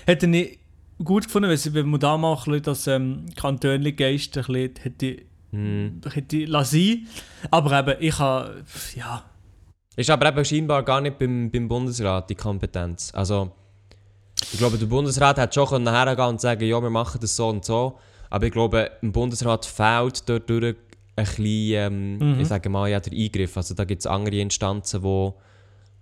[0.07, 0.59] Hätte ich
[1.05, 5.17] gut gefunden, wenn, sie- man da mal ein das ähm, Kantönli-Geist ein bisschen hätte,
[5.51, 6.01] Hm.
[6.11, 7.07] hätte lassen
[7.51, 8.65] Aber eben, ich habe,
[8.97, 9.23] ja,
[9.97, 13.11] Ist aber eben scheinbar gar nicht beim, beim Bundesrat die Kompetenz.
[13.15, 13.51] Also,
[14.51, 17.49] ich glaube, der Bundesrat hat schon können hergehen und sagen, ja, wir machen das so
[17.51, 17.99] und so.
[18.31, 20.77] Aber ich glaube, im Bundesrat fehlt dort durch
[21.17, 22.41] ein bisschen, ähm, Mhm.
[22.41, 23.57] ich sage mal, ja, der Eingriff.
[23.57, 25.35] Also da gibt es andere Instanzen, wo,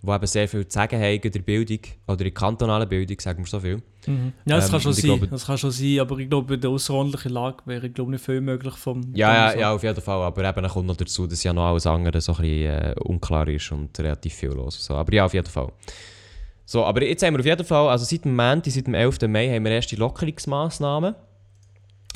[0.01, 3.19] wo eben sehr viel zu sagen haben in der Bildung oder in der kantonalen Bildung,
[3.19, 3.81] sagen wir so viel.
[4.07, 4.33] mhm.
[4.45, 6.61] ja das Ähm, kann schon sein, glaube- das kann schon sein, aber ich glaube, in
[6.61, 10.01] der außerordentlichen Lage wäre, ich glaube, nicht viel möglich vom Ja, ja, ja, auf jeden
[10.01, 10.21] Fall.
[10.23, 13.47] Aber eben kommt noch dazu, dass ja noch alles andere so ein bisschen äh, unklar
[13.47, 14.83] ist und relativ viel los.
[14.83, 14.95] So.
[14.95, 15.71] Aber ja, auf jeden Fall.
[16.65, 19.27] So, aber jetzt haben wir auf jeden Fall, also seit dem Montag, seit dem 11.
[19.27, 21.15] Mai, haben wir erste Lockerungsmaßnahmen.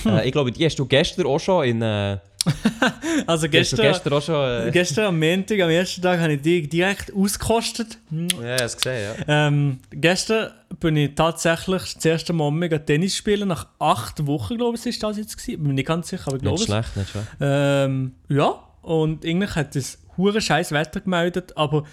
[0.06, 1.82] Äh, ich glaube, die hast du gestern auch schon in...
[1.82, 2.18] Äh,
[3.28, 4.68] Also gestern, gestern auch schon...
[4.68, 7.98] Äh, gestern am Montag, am ersten Tag, habe ich die direkt ausgekostet.
[8.12, 9.48] ja, hast gesehen, ja.
[9.48, 14.78] Ähm, gestern bin ich tatsächlich das erste Mal mega Tennis spielen, nach acht Wochen, glaube
[14.78, 15.60] ich, ist das jetzt gewesen.
[15.60, 16.74] Bin mir nicht ganz sicher, aber ich glaube Nicht es.
[16.74, 17.28] schlecht, nicht schlecht.
[17.40, 21.84] Ähm, ja, und eigentlich hat es hure scheiß Wetter gemeldet, aber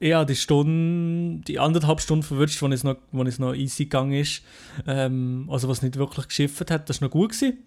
[0.00, 4.42] eher die Stunde, die anderthalb Stunden verwünscht, wo es noch, es noch easy gegangen ist.
[4.86, 7.58] Ähm, also was nicht wirklich geschifft hat, das war noch gut gewesen.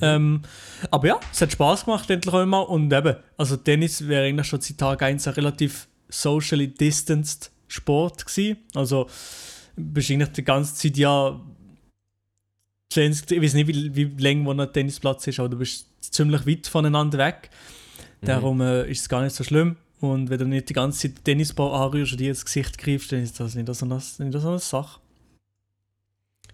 [0.00, 0.42] Ähm,
[0.90, 4.60] aber ja, es hat Spaß gemacht endlich einmal und eben, also Tennis wäre eigentlich schon
[4.60, 8.58] seit Tag 1 ein relativ socially distanced Sport gewesen.
[8.74, 9.08] Also
[9.76, 11.40] bist eigentlich die ganze Zeit ja
[12.90, 16.46] 20, ich weiß nicht, wie, wie lang wo ein Tennisplatz ist, aber du bist ziemlich
[16.46, 17.50] weit voneinander weg.
[18.20, 18.26] Mhm.
[18.26, 19.76] Darum äh, ist es gar nicht so schlimm.
[20.00, 23.10] Und wenn du nicht die ganze Zeit den Tennisball anrührst und dir ins Gesicht greifst,
[23.10, 25.00] dann ist das nicht so eine, nicht so eine Sache.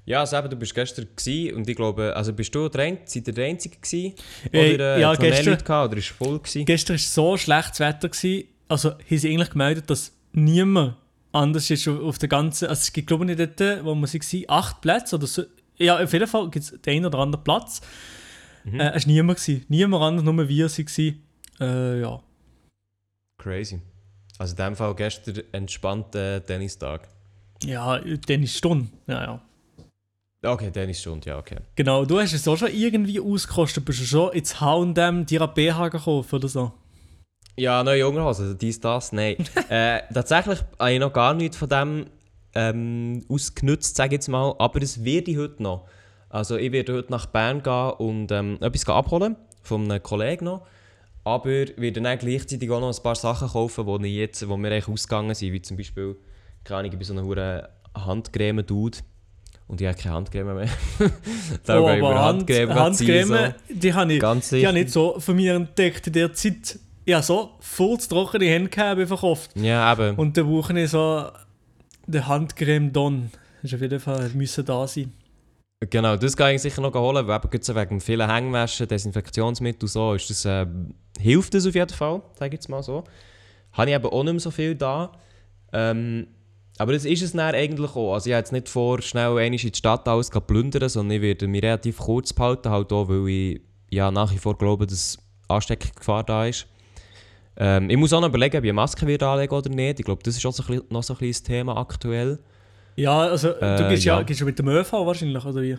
[0.07, 2.99] Ja, also eben, du bist gestern gewesen und ich glaube, also bist du der, Ein-
[3.05, 4.15] seid ihr der Einzige gewesen?
[4.51, 6.65] Äh, Oder äh, ja, gestern- Leute gehabt, oder ist es voll gewesen?
[6.65, 8.09] Gestern war so schlechtes Wetter.
[8.09, 10.97] Gewesen, also haben sie eigentlich gemeldet, dass niemand
[11.33, 12.69] anders ist auf der ganzen.
[12.69, 15.43] Also es gibt glaube ich nicht dort, wo wir waren, acht Plätze oder so.
[15.77, 17.81] Ja, auf jeden Fall gibt es den einen oder anderen Platz.
[18.65, 18.81] Mhm.
[18.81, 19.39] Äh, es war niemand.
[19.39, 19.65] Gewesen.
[19.69, 21.21] Niemand anders, nur wir waren.
[21.61, 22.21] Äh, ja.
[23.39, 23.81] Crazy.
[24.39, 27.09] Also in dem Fall gestern entspannter Tennistag.
[27.63, 28.89] Ja, dann ist Stunde.
[29.07, 29.43] Ja, ja.
[30.43, 31.57] Okay, Tennisstunde, ja, okay.
[31.77, 33.85] Genau, du hast es auch schon irgendwie ausgekostet.
[33.85, 36.73] Bist du schon ins H&M dir ein BH gekauft oder so?
[37.57, 39.37] Ja, neue Unterhosen, dies, das, nein.
[39.69, 42.07] äh, tatsächlich habe ich noch gar nichts von dem
[42.55, 45.87] ähm, ausgenutzt, sage ich jetzt mal, aber das werde ich heute noch.
[46.31, 50.67] Also ich werde heute nach Bern gehen und ähm, etwas abholen, von einem Kollegen noch.
[51.23, 54.69] Aber werde dann gleichzeitig auch noch ein paar Sachen kaufen, die, ich jetzt, wo mir
[54.69, 56.17] eigentlich ausgegangen sind, wie zum Beispiel,
[56.65, 58.99] keine Ahnung, ich bin so eine hure Handcreme-Dude.
[59.71, 60.69] Und ich habe keine Handcreme mehr.
[61.65, 63.35] Darum gehe ich über Handcreme ziehen, so.
[63.37, 66.33] Handcreme, die habe ich, Ganz die habe ich nicht so von mir entdeckt in der
[66.33, 66.81] Zeit.
[67.07, 69.57] Ja, so voll zu trockene Hände gehabt, einfach oft.
[69.57, 70.17] Ja, eben.
[70.17, 71.31] Und dann brauche ich so
[72.05, 73.31] die Handcreme Don.
[73.63, 75.13] Das ist auf jeden Fall, müssen da sein.
[75.89, 80.15] Genau, das kann ich sicher noch holen, weil eben wegen vielen Hängwäschen, Desinfektionsmittel und so,
[80.15, 80.67] ist das, äh,
[81.21, 83.05] hilft das auf jeden Fall, sage ich jetzt mal so.
[83.75, 85.13] Habe ich eben auch nicht mehr so viel da.
[85.73, 86.27] Ähm,
[86.81, 88.15] aber das ist es dann eigentlich auch.
[88.15, 91.17] Also ich habe jetzt nicht vor, schnell einmal in die Stadt alles zu plündern, sondern
[91.17, 94.87] ich werde mich relativ kurz behalten, halt auch, weil ich ja nach wie vor glaube,
[94.87, 96.67] dass Ansteckungsgefahr da ist.
[97.59, 99.99] Ähm, ich muss auch noch überlegen, ob ich eine Maske wieder anlegen oder nicht.
[100.01, 102.39] Ich glaube, das ist auch so ein noch so ein das Thema aktuell.
[102.97, 104.23] Ja, also du Äh, gehst ja, ja.
[104.23, 105.77] gehst mit dem ÖV wahrscheinlich, oder wie?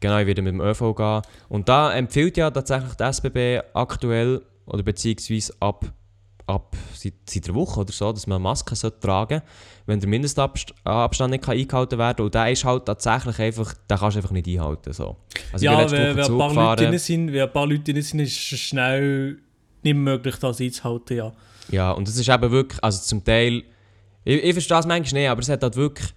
[0.00, 1.22] Genau, ich werde mit dem ÖV gehen.
[1.50, 5.92] Und da empfiehlt ja tatsächlich die SBB aktuell, oder beziehungsweise ab,
[6.46, 9.42] ab seit, seit einer Woche oder so, dass man Masken tragen sollte,
[9.86, 12.24] wenn der Mindestabstand nicht kann eingehalten werden kann.
[12.26, 14.92] Und der ist halt tatsächlich einfach, den kannst du einfach nicht einhalten.
[14.92, 15.16] So.
[15.52, 18.20] Also ja, wenn, wenn, ein paar Leute drin sind, wenn ein paar Leute drin sind,
[18.20, 19.38] ist es schnell
[19.82, 21.32] nicht möglich, das einzuhalten, ja.
[21.70, 23.62] Ja, und es ist eben wirklich, also zum Teil,
[24.24, 26.08] ich, ich verstehe es manchmal nicht, aber es hat halt wirklich,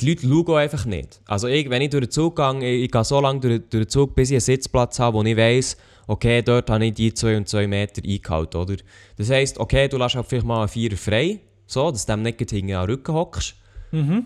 [0.00, 1.20] die Leute schauen einfach nicht.
[1.26, 3.84] Also ich, wenn ich durch den Zug gehe, ich, ich gehe so lange durch, durch
[3.84, 5.76] den Zug, bis ich einen Sitzplatz habe, wo ich weiss,
[6.08, 8.74] okay, dort habe ich die 2 und 2 Meter eingehalten, oder?
[9.16, 12.22] Das heisst, okay, du lässt halt vielleicht mal einen Vierer frei, so, dass du dem
[12.22, 13.54] nicht hinten an den Rücken hockst,
[13.92, 14.24] Mhm.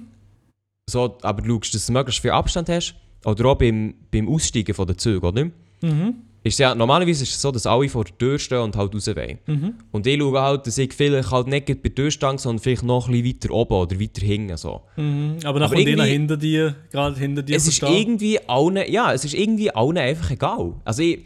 [0.88, 4.74] so, aber du schaust, dass du möglichst viel Abstand hast, oder auch beim, beim Aussteigen
[4.74, 5.44] von den Zügen, oder?
[5.82, 6.14] Mhm.
[6.44, 9.06] Ist ja, normalerweise ist es so, dass alle vor der Tür stehen und halt raus
[9.06, 9.38] wollen.
[9.46, 9.74] Mhm.
[9.92, 12.82] Und ich schaue halt, dass ich vielleicht halt nicht bei der Tür stehe, sondern vielleicht
[12.82, 14.56] noch ein bisschen weiter oben oder weiter hinten.
[14.56, 14.80] So.
[14.96, 15.36] Mhm.
[15.44, 19.12] Aber dann Aber kommt einer hinter dir, gerade hinter dir Es ist irgendwie allen, ja,
[19.12, 20.74] es ist irgendwie allen einfach egal.
[20.84, 21.20] Also ich,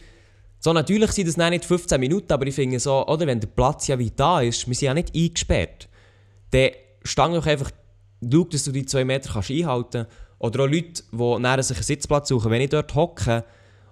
[0.66, 3.86] so natürlich sind das nicht 15 Minuten, aber ich finde so, oder wenn der Platz
[3.86, 5.88] ja wie da ist, wir sind ja nicht eingesperrt,
[6.50, 6.70] dann
[7.04, 7.70] stang doch einfach,
[8.20, 10.10] schau, dass du die 2 Meter kannst einhalten kannst.
[10.40, 13.44] Oder auch Leute, die sich einen Sitzplatz suchen, wenn ich dort hocke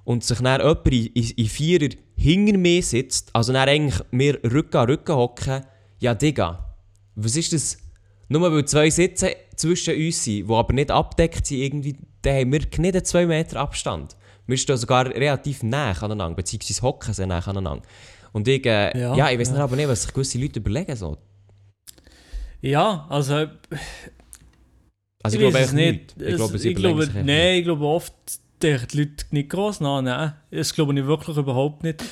[0.02, 4.42] und sich dann jemand in, in, in Vierer hinter mir sitzt, also dann eigentlich wir
[4.42, 5.64] Rücken an Rücken hocken,
[6.00, 6.74] ja Digga,
[7.14, 7.78] was ist das?
[8.26, 12.52] Nur weil zwei Sitze zwischen uns sind, die aber nicht abdeckt sind, irgendwie, dann haben
[12.52, 14.16] wir nicht einen 2 Meter Abstand.
[14.46, 17.82] Wir stehen sogar relativ nah aneinander, beziehungsweise hocken sehr nah aneinander.
[18.32, 19.54] Und ich, äh, Ja, ja, ich weiß ja.
[19.54, 20.96] nicht aber nicht, was sich gewisse Leute überlegen.
[20.96, 21.16] So.
[22.60, 23.48] Ja, also Also
[25.26, 26.16] ich, ich glaube weiß es nicht.
[26.18, 26.28] nicht.
[26.30, 28.14] Ich glaube, sie ich glaube, sich Nein, ich glaube oft
[28.62, 30.02] denken die Leute nicht groß nach.
[30.02, 32.02] Nein, das glaube ich wirklich überhaupt nicht.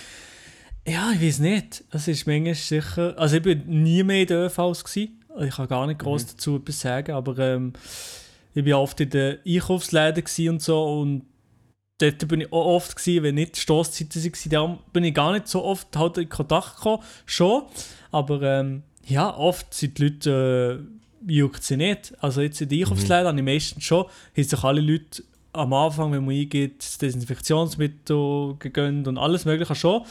[0.86, 1.84] Ja, ich weiß nicht.
[1.90, 3.14] Es ist manchmal sicher.
[3.18, 5.24] Also ich bin nie mehr in den ÖVs gewesen.
[5.40, 6.28] Ich kann gar nicht groß Mhm.
[6.32, 7.72] dazu etwas sagen, aber ähm,
[8.54, 11.22] ich war oft in den Einkaufsläden und so und
[12.02, 14.50] dort bin ich auch oft gewesen, wenn nicht Stoßzeiten waren.
[14.50, 17.02] Darum bin ich gar nicht so oft halt in Kontakt gekommen.
[17.26, 17.62] Schon,
[18.10, 20.84] aber ähm, ja, oft sind die Leute
[21.28, 22.12] äh, juckt sie nicht.
[22.20, 25.22] Also jetzt in den Einkaufsläden habe ich meistens schon, haben sich alle Leute
[25.54, 30.02] am Anfang, wenn man eingeht, Desinfektionsmittel gegönnt und alles mögliche schon.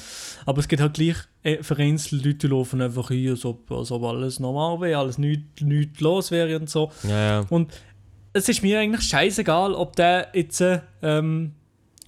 [0.46, 3.92] Aber es gibt halt gleich äh, vereinzelte Leute, die laufen einfach hier, als ob, als
[3.92, 6.92] ob alles normal wäre, alles nichts nicht los wäre und so.
[7.04, 7.46] Ja, ja.
[7.50, 7.74] Und
[8.34, 11.54] es ist mir eigentlich scheißegal, ob der jetzt äh, ähm,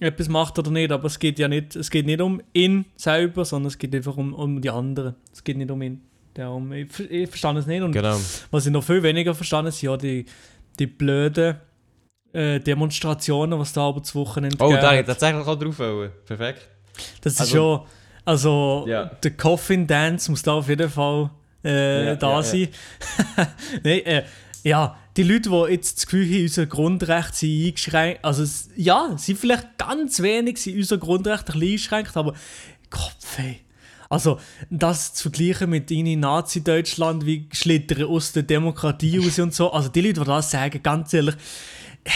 [0.00, 3.44] etwas macht oder nicht, aber es geht ja nicht, es geht nicht um ihn selber,
[3.44, 5.14] sondern es geht einfach um, um die anderen.
[5.32, 6.02] Es geht nicht um ihn.
[6.34, 7.82] Darum, ich, ich verstehe es nicht.
[7.82, 8.18] Und Genau.
[8.50, 10.26] was ich noch viel weniger verstanden sind ja die,
[10.80, 11.56] die blöden
[12.32, 15.00] äh, Demonstrationen, was da aber zu Wochenende Oh, da hat.
[15.00, 16.10] ich tatsächlich auch drauf wollen.
[16.26, 16.68] Perfekt.
[17.20, 17.80] Das ist also- schon,
[18.24, 19.04] also Ja.
[19.04, 21.30] der Coffin Dance muss da auf jeden Fall
[21.64, 22.42] äh, Ja, da ja.
[22.42, 22.68] sein.
[23.84, 24.22] Nein, äh,
[24.64, 28.44] ja, die Leute, die jetzt das Gefühl haben, unser Grundrecht sind eingeschränkt, also
[28.76, 32.34] ja, sind vielleicht ganz wenig sind unser Grundrecht ein bisschen eingeschränkt, aber
[32.90, 33.60] Kopf, ey.
[34.08, 34.38] Also,
[34.70, 39.88] das zu vergleichen mit in Nazi-Deutschland, wie schlittern aus der Demokratie raus und so, also
[39.88, 41.36] die Leute, die das sagen, ganz ehrlich,
[42.04, 42.12] ey,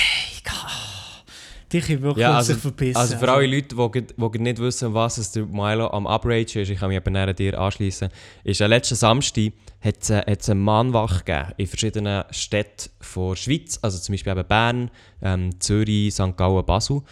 [1.72, 2.96] die können wirklich Ja, also, sich verpissen.
[2.96, 6.70] also für alle Leute, die, die nicht wissen, was es der Milo am Uprage ist,
[6.70, 8.09] ich kann mich aber näher dir anschließen,
[8.44, 13.78] ist äh, letzten Samstag hat es äh, eine Mahnwache gegeben in verschiedenen Städten der Schweiz,
[13.83, 14.90] also zum Beispiel eben Bern,
[15.22, 16.37] ähm, Zürich, St.
[16.37, 17.02] Gallen, Basel.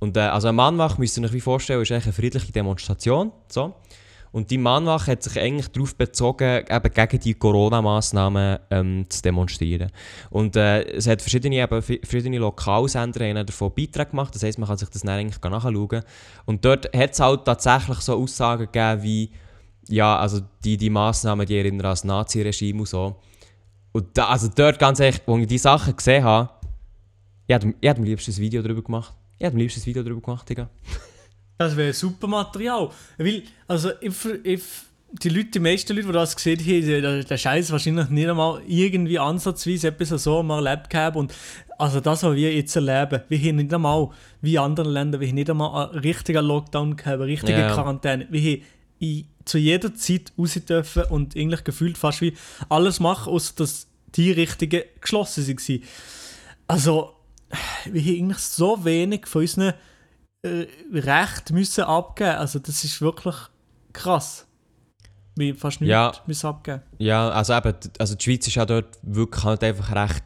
[0.00, 3.30] Und äh, also eine Mahnwache, müsst ihr euch wie vorstellen, ist eigentlich eine friedliche Demonstration.
[3.48, 3.74] So.
[4.32, 9.92] Und die Mahnwache hat sich eigentlich darauf bezogen, eben gegen die Corona-Massnahmen ähm, zu demonstrieren.
[10.30, 14.34] Und äh, es hat verschiedene, eben, verschiedene Lokalsender davon Beiträge gemacht.
[14.34, 16.02] Das heisst, man kann sich das dann eigentlich nachschauen.
[16.46, 19.30] Und dort hat es halt tatsächlich so Aussagen gegeben wie,
[19.88, 23.16] ja, also die, die Massnahmen, die erinnern an das Nazi-Regime und so.
[23.92, 26.48] Und da, also dort ganz ehrlich, als ich diese Sachen gesehen habe,
[27.46, 29.14] ich hätte am liebsten ein Video darüber gemacht.
[29.38, 30.70] Ich hätte am liebsten ein Video darüber gemacht, Digga.
[31.62, 32.90] Das wäre super Material.
[33.18, 34.62] Weil, also, ich, ich,
[35.12, 38.62] die Leute, die meisten Leute, die das gesehen haben, der, der Scheiß wahrscheinlich nicht einmal
[38.66, 41.16] irgendwie ansatzweise etwas so mal erlebt gehabt.
[41.16, 41.34] Und
[41.78, 44.08] also das, was wir jetzt erleben, wir haben nicht einmal,
[44.40, 47.74] wie in anderen Ländern, wir haben nicht einmal einen richtigen Lockdown gehabt, eine richtige Ja.
[47.74, 48.26] Quarantäne.
[48.30, 48.62] Wir haben
[49.00, 52.34] in, zu jeder Zeit raus dürfen und eigentlich gefühlt fast wie
[52.68, 55.82] alles machen, außer dass die richtigen geschlossen waren.
[56.68, 57.12] Also,
[57.84, 59.74] wir haben eigentlich so wenig von unseren
[60.42, 62.30] äh, Recht müssen abgeben.
[62.36, 63.36] Also das ist wirklich
[63.92, 64.46] krass.
[65.34, 66.12] Wir fast nichts Ja.
[66.26, 66.82] müssen abgeben.
[66.98, 70.24] Ja, also eben, also die Schweiz ist ja dort wirklich halt einfach recht,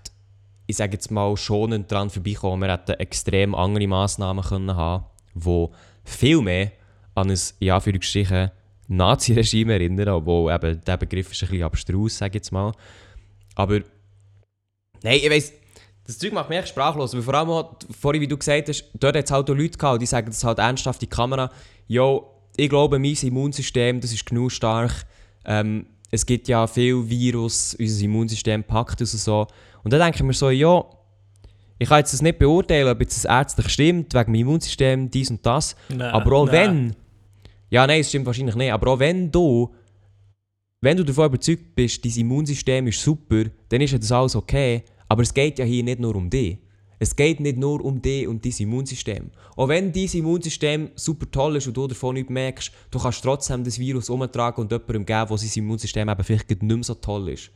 [0.67, 2.67] ich sage jetzt mal, schonend dran vorbeigekommen.
[2.69, 5.69] Wir hätten extrem andere Massnahmen können haben, die
[6.05, 6.73] viel mehr
[7.15, 8.51] an ein, in Anführungsstrichen,
[8.89, 12.73] Nazi-Regime erinnern, obwohl eben der Begriff ist ein bisschen abstrus, sage ich jetzt mal.
[13.55, 13.81] Aber,
[15.03, 15.53] nein, ich weiss,
[16.07, 18.85] das Zeug macht mich echt sprachlos, weil vor allem auch, vorhin, wie du gesagt hast,
[18.95, 21.51] dort hat es halt auch Leute gehabt, die sagen das halt ernsthaft in die Kamera,
[21.89, 25.05] yo, ich glaube, mein Immunsystem, das ist genug stark,
[25.45, 29.47] ähm, es gibt ja viel Virus, unser Immunsystem packt es und so.
[29.83, 30.85] Und dann denke ich mir so, ja,
[31.79, 35.31] ich kann jetzt das nicht beurteilen, ob jetzt das ärztlich stimmt, wegen meinem Immunsystem, dies
[35.31, 35.77] und das.
[35.89, 36.55] Nein, aber auch nein.
[36.55, 36.97] wenn,
[37.69, 39.75] ja, nein, es stimmt wahrscheinlich nicht, aber auch wenn du,
[40.81, 44.85] wenn du davon überzeugt bist, dein Immunsystem ist super, dann ist ja das alles okay.
[45.09, 46.59] Aber es geht ja hier nicht nur um dich.
[46.99, 49.31] Es geht nicht nur um dich und dein Immunsystem.
[49.55, 53.65] Auch wenn dein Immunsystem super toll ist und du davon nicht merkst, du kannst trotzdem
[53.65, 57.29] das Virus umtragen und jemandem geben, wo sein Immunsystem eben vielleicht nicht mehr so toll
[57.29, 57.51] ist.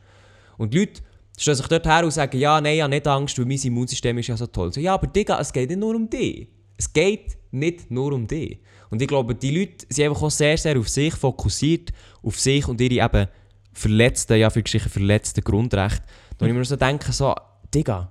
[0.58, 1.00] Und die Leute
[1.38, 4.26] stellen sich dort her und sagen, ja, nein, habe nicht Angst, weil mein Immunsystem ist
[4.26, 4.72] ja so toll.
[4.72, 6.48] So, ja, aber Digga, es geht nicht nur um dich.
[6.76, 8.58] Es geht nicht nur um dich.
[8.90, 12.66] Und ich glaube, die Leute sind einfach auch sehr, sehr auf sich fokussiert, auf sich
[12.68, 13.28] und ihre eben
[13.72, 16.02] verletzten, ja, für Geschichte verletzten Grundrechte.
[16.40, 17.34] Da ich mir so denke, so,
[17.74, 18.10] Digga,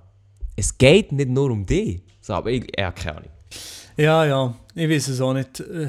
[0.56, 2.00] es geht nicht nur um dich.
[2.20, 3.30] So, aber ich, ja, keine Ahnung.
[3.96, 5.60] Ja, ja, ich weiß es auch nicht.
[5.60, 5.88] Äh,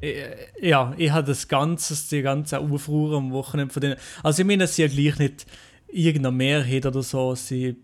[0.00, 3.96] ich- Ja, ich habe das Ganze, die ganze Aufruhr am Wochenende von denen.
[4.22, 5.46] Also ich meine, es sind ja gleich nicht
[5.88, 7.34] irgendeine Mehrheit oder so.
[7.34, 7.76] Sie,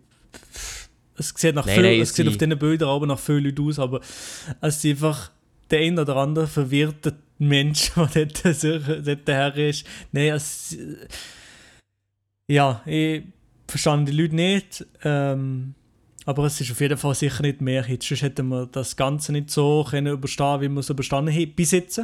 [1.17, 3.45] es sieht, nach Nein, viel, nein, es sieht sie- auf diesen Bildern aber nach vielen
[3.45, 4.01] Leuten aus, aber
[4.61, 5.31] es ist einfach
[5.71, 9.87] der ein oder andere verwirrte Mensch, der dort, dort her ist.
[10.13, 10.77] Nein, es,
[12.49, 13.23] ja, ich
[13.68, 14.87] verstand die Leute nicht.
[15.04, 15.74] Ähm,
[16.26, 18.02] aber es ist auf jeden Fall sicher nicht die Mehrheit.
[18.02, 21.70] Sonst hätten wir das Ganze nicht so können überstehen wie wir es überstanden haben bis
[21.70, 22.02] jetzt.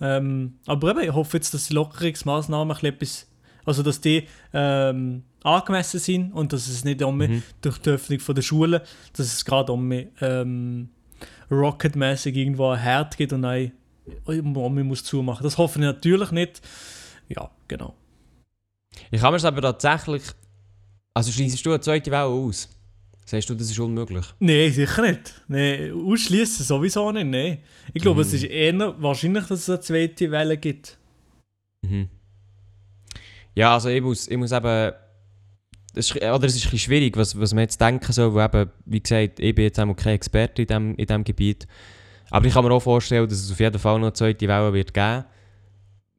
[0.00, 3.26] Ähm, aber eben, ich hoffe jetzt, dass die Lockerungsmaßnahmen etwas,
[3.64, 7.42] also dass die ähm, angemessen sind und dass es nicht um Mhm.
[7.62, 8.82] durch die Öffnung von der Schule,
[9.14, 10.90] dass es gerade um ähm,
[11.50, 13.72] rocketmäßig irgendwo ein Herd gibt und ein
[14.26, 15.42] um muss zumachen.
[15.42, 16.60] Das hoffe ich natürlich nicht.
[17.28, 17.94] Ja, genau.
[19.10, 20.22] Ich kann mir es aber tatsächlich.
[21.16, 22.68] Also schließt du eine zweite Welle aus?
[23.24, 24.26] Sagst du, das ist unmöglich?
[24.38, 25.42] Nein, sicher nicht.
[25.48, 27.24] Nee, ausschließen sowieso nicht.
[27.26, 27.58] Nee.
[27.94, 28.26] Ich glaube, Mhm.
[28.26, 30.98] es ist eher wahrscheinlich, dass es eine zweite Welle gibt.
[31.80, 32.10] Mhm.
[33.54, 34.92] Ja, also ich muss, ich muss eben.
[35.94, 38.50] Es ist, oder es ist ein bisschen schwierig, was, was man jetzt denken soll, weil
[38.54, 41.66] eben, wie gesagt, ich bin jetzt einmal kein Experte in diesem in dem Gebiet.
[42.28, 44.74] Aber ich kann mir auch vorstellen, dass es auf jeden Fall noch eine zweite Welle
[44.74, 45.24] wird geben.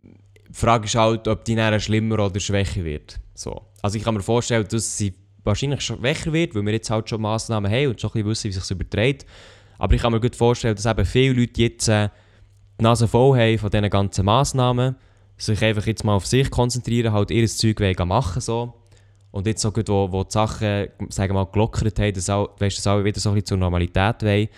[0.04, 3.20] Die Frage ist halt, ob die dann schlimmer oder schwächer wird.
[3.36, 3.62] So.
[3.88, 5.14] Also ich kann mir vorstellen, dass sie
[5.46, 8.50] wahrscheinlich schwächer wird, weil wir jetzt halt schon Massnahmen haben und schon ein bisschen wissen,
[8.50, 9.26] wie sich überträgt.
[9.78, 12.10] Aber ich kann mir gut vorstellen, dass eben viele Leute jetzt äh,
[12.78, 14.98] die Nase voll haben von diesen ganzen Massnahmen,
[15.38, 18.74] sich einfach jetzt mal auf sich konzentrieren, halt ihr Zeug machen so.
[19.32, 22.60] Und jetzt so gut, wo, wo die Sachen, sagen wir mal, gelockert haben, dass, auch,
[22.60, 24.50] weißt, dass alle wieder so ein bisschen zur Normalität wollen.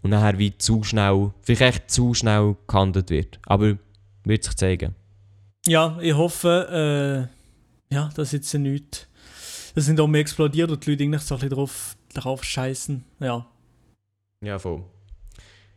[0.00, 3.40] Und nachher wie zu schnell, vielleicht echt zu schnell gehandelt wird.
[3.44, 3.76] Aber
[4.24, 4.94] wird sich zeigen.
[5.66, 7.39] Ja, ich hoffe, äh,
[7.92, 9.06] ja, dass jetzt nichts
[9.74, 13.04] das sind auch mehr explodiert und die Leute eigentlich so ein bisschen drauf, darauf scheißen.
[13.20, 13.46] Ja.
[14.44, 14.82] Ja, voll.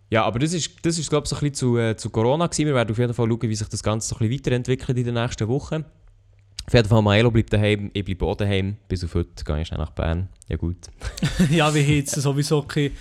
[0.10, 2.47] Ja, aber das ist, das ist glaube ich, so ein bisschen zu, äh, zu Corona
[2.47, 2.65] gewesen.
[2.65, 5.06] Wir werden auf jeden Fall schauen, wie sich das Ganze so ein bisschen weiterentwickelt in
[5.06, 5.86] den nächsten Wochen.
[6.65, 8.78] Auf jeden Fall, Maelo bleibt daheim, ich bleibe auch daheim.
[8.88, 10.28] Bis auf heute gehe ich schnell nach Bern.
[10.49, 10.78] Ja gut.
[11.52, 12.91] ja, wir haben jetzt sowieso keine,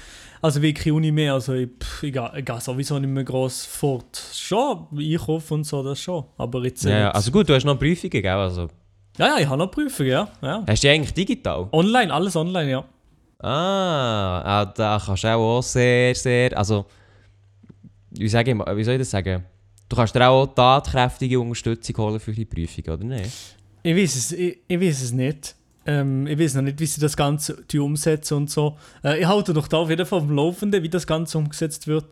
[0.42, 1.70] also wie keine Uni mehr, also ich,
[2.02, 4.20] ich, ich gehe sowieso nicht mehr gross fort.
[4.34, 6.84] Schon, Einkauf und so, das schon, aber jetzt...
[6.84, 8.26] Ja, ja, jetzt- also gut, du hast noch Prüfungen, gell?
[8.28, 8.68] Also,
[9.18, 10.28] ja, ja, ich habe noch Prüfungen, ja.
[10.40, 10.64] ja.
[10.66, 11.68] hast du die eigentlich digital?
[11.72, 12.84] Online, alles online, ja.
[13.38, 16.86] Ah, da kannst du auch, sehr, sehr, also,
[18.10, 19.44] wie, sage ich, wie soll ich das sagen?
[19.88, 23.56] Du kannst dir auch tatkräftige Unterstützung holen für die Prüfung, oder nicht?
[23.82, 25.54] Ich weiß es, ich, ich weiß es nicht.
[25.84, 28.78] Ähm, ich weiß noch nicht, wie sie das Ganze umsetzen und so.
[29.02, 31.86] Äh, ich halte doch da auf jeden Fall auf dem Laufenden, wie das Ganze umgesetzt
[31.86, 32.06] wird.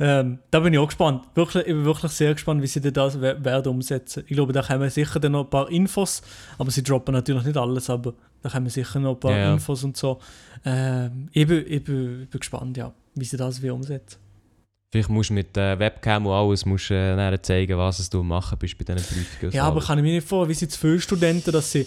[0.00, 1.24] Ähm, da bin ich auch gespannt.
[1.34, 4.24] Wirklich, ich bin wirklich sehr gespannt, wie sie das we- werden umsetzen.
[4.26, 6.22] Ich glaube, da kommen sicher dann noch ein paar Infos,
[6.58, 9.52] aber sie droppen natürlich nicht alles, aber da kommen sicher noch ein paar Ja, ja.
[9.54, 10.18] Infos und so.
[10.64, 14.18] Ähm, ich, bin, ich, bin, ich bin gespannt, ja, wie sie das wie umsetzen.
[14.92, 18.56] Vielleicht musst du mit äh, Webcam und alles musst, äh, zeigen, was es du machen
[18.58, 19.52] bist bei diesen Prüfungen.
[19.52, 21.86] Ja, aber kann ich mir nicht vorstellen, wie sie zu viele Studenten, dass sie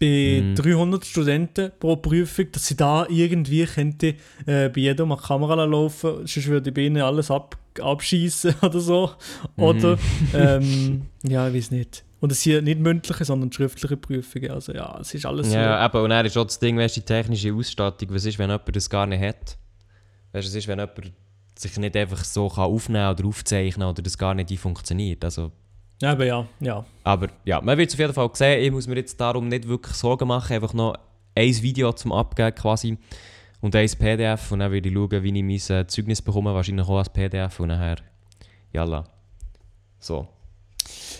[0.00, 0.54] bei Mhm.
[0.54, 4.14] 300 Studenten pro Prüfung, dass sie da irgendwie könnte,
[4.46, 8.80] äh, bei jedem eine Kamera laufen, sonst würde ich bei ihnen alles ab, abschießen oder
[8.80, 9.10] so.
[9.56, 9.98] Oder,
[10.34, 12.04] ähm, ja, ich weiß nicht.
[12.20, 14.50] Und es sind nicht mündliche, sondern schriftliche Prüfungen.
[14.50, 17.00] Also ja, es ist alles Ja, eben, und dann ist auch das Ding, weißt du,
[17.00, 19.58] die technische Ausstattung, was ist, wenn jemand das gar nicht hat?
[20.32, 21.12] Weißt du, was ist, wenn jemand
[21.56, 25.22] sich nicht einfach so kann aufnehmen oder aufzeichnen oder das gar nicht funktioniert?
[25.22, 25.52] Also, so.
[26.04, 26.84] Aber ja, ja.
[27.02, 28.62] aber ja, man wird es auf jeden Fall sehen.
[28.62, 30.96] Ich muss mir jetzt darum nicht wirklich Sorgen machen, einfach noch
[31.34, 32.98] ein Video zum Abgeben quasi
[33.60, 36.86] und ein PDF und dann werde ich schauen, wie ich mein äh, Zeugnis bekomme, wahrscheinlich
[36.86, 37.96] auch als PDF und nachher,
[38.72, 39.04] jalla.
[39.98, 40.28] So.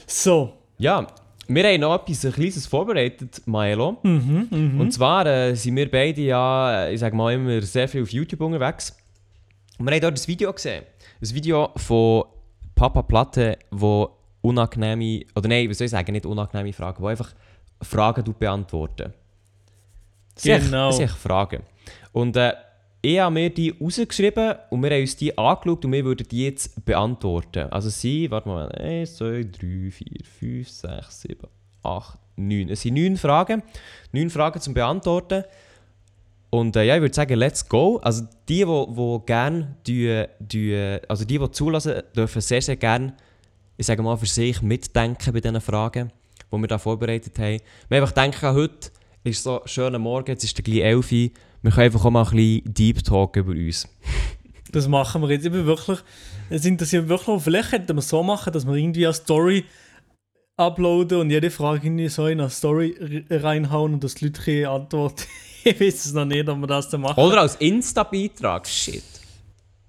[0.07, 0.53] So.
[0.77, 1.07] Ja,
[1.47, 3.99] wir haben noch etwas ein kleines vorbereitet, Maelo.
[4.03, 4.81] Mhm, mhm.
[4.81, 8.41] Und zwar äh, sind wir beide ja, ich sage mal, immer sehr viel auf YouTube
[8.41, 8.97] unterwegs.
[9.79, 10.85] Und wir haben dort ein Video gesehen.
[11.21, 12.25] Ein Video von
[12.75, 14.11] Papa Platte, wo
[14.45, 17.33] unangenehme, oder nein, wie soll ich sagen, nicht unangenehme Fragen, wo einfach
[17.81, 19.13] Fragen du beantworten.
[20.43, 20.91] Genau.
[20.91, 21.63] Es sind Fragen.
[22.13, 22.53] Und äh,
[23.01, 26.45] ich habe mir die rausgeschrieben und wir haben uns die angeschaut und wir würden die
[26.45, 27.71] jetzt beantworten.
[27.71, 30.07] Also sie, warte mal, 1, 2, 3, 4,
[30.41, 31.49] 5, 6, 7,
[31.83, 32.69] 8, 9.
[32.69, 33.63] Es sind 9 Fragen.
[34.13, 35.45] 9 Fragen zum Beantworten.
[36.51, 37.99] Und äh, ja, ich würde sagen, let's go.
[37.99, 43.15] Also die, die, die gerne, die, die, also die, die zulassen, dürfen sehr, sehr gerne,
[43.77, 46.13] ich sage mal, für sich mitdenken bei diesen Fragen,
[46.53, 47.61] die wir da vorbereitet haben.
[47.89, 48.91] Wir einfach denken, heute
[49.25, 51.19] ist so ein schöner Morgen, jetzt ist der gleich 11 Uhr.
[51.63, 53.89] Wir können einfach auch mal ein bisschen Deep Talk über uns.
[54.73, 55.47] Das machen wir jetzt.
[55.47, 56.01] Ich bin wirklich,
[56.51, 59.65] es interessiert wirklich, vielleicht könnten wir es so machen, dass wir irgendwie eine Story
[60.57, 64.71] uploaden und jede Frage irgendwie so in eine Story reinhauen und dass die Leute keine
[64.71, 65.29] Antwort
[65.65, 67.19] Ich weiß es noch nicht, ob wir das dann machen.
[67.19, 68.67] Oder als Insta-Beitrag.
[68.67, 69.03] Shit.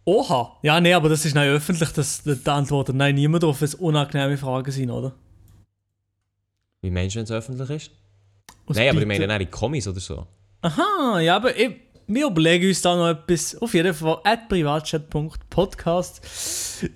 [0.06, 0.58] Oha!
[0.62, 3.76] Ja, nee, aber das ist nicht öffentlich, dass die antwortet nein niemand drauf, wenn es
[3.76, 5.14] unangenehme Fragen sind, oder?
[6.82, 7.92] Wie meinst du, wenn es öffentlich ist?
[8.68, 10.28] Aus Nein, aber ich meine dann in Kommis oder so.
[10.62, 11.72] Aha, ja, aber ich,
[12.08, 13.60] wir überlegen uns da noch etwas.
[13.60, 16.22] Auf jeden Fall, at privatchat.podcast.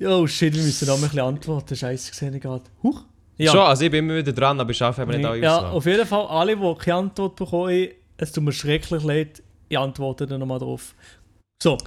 [0.05, 1.75] Oh shit, wir müssen da mal ein bisschen antworten.
[1.75, 2.63] Scheiße, gesehen ich gerade.
[2.83, 3.03] Huch.
[3.37, 5.69] Ja, Schon, also ich bin immer wieder dran, aber ich schaffe eben nicht alle ja
[5.69, 10.27] auf jeden Fall, alle, die keine Antwort bekommen es tut mir schrecklich leid, ich antworte
[10.27, 10.93] dann nochmal drauf.
[11.63, 11.77] So,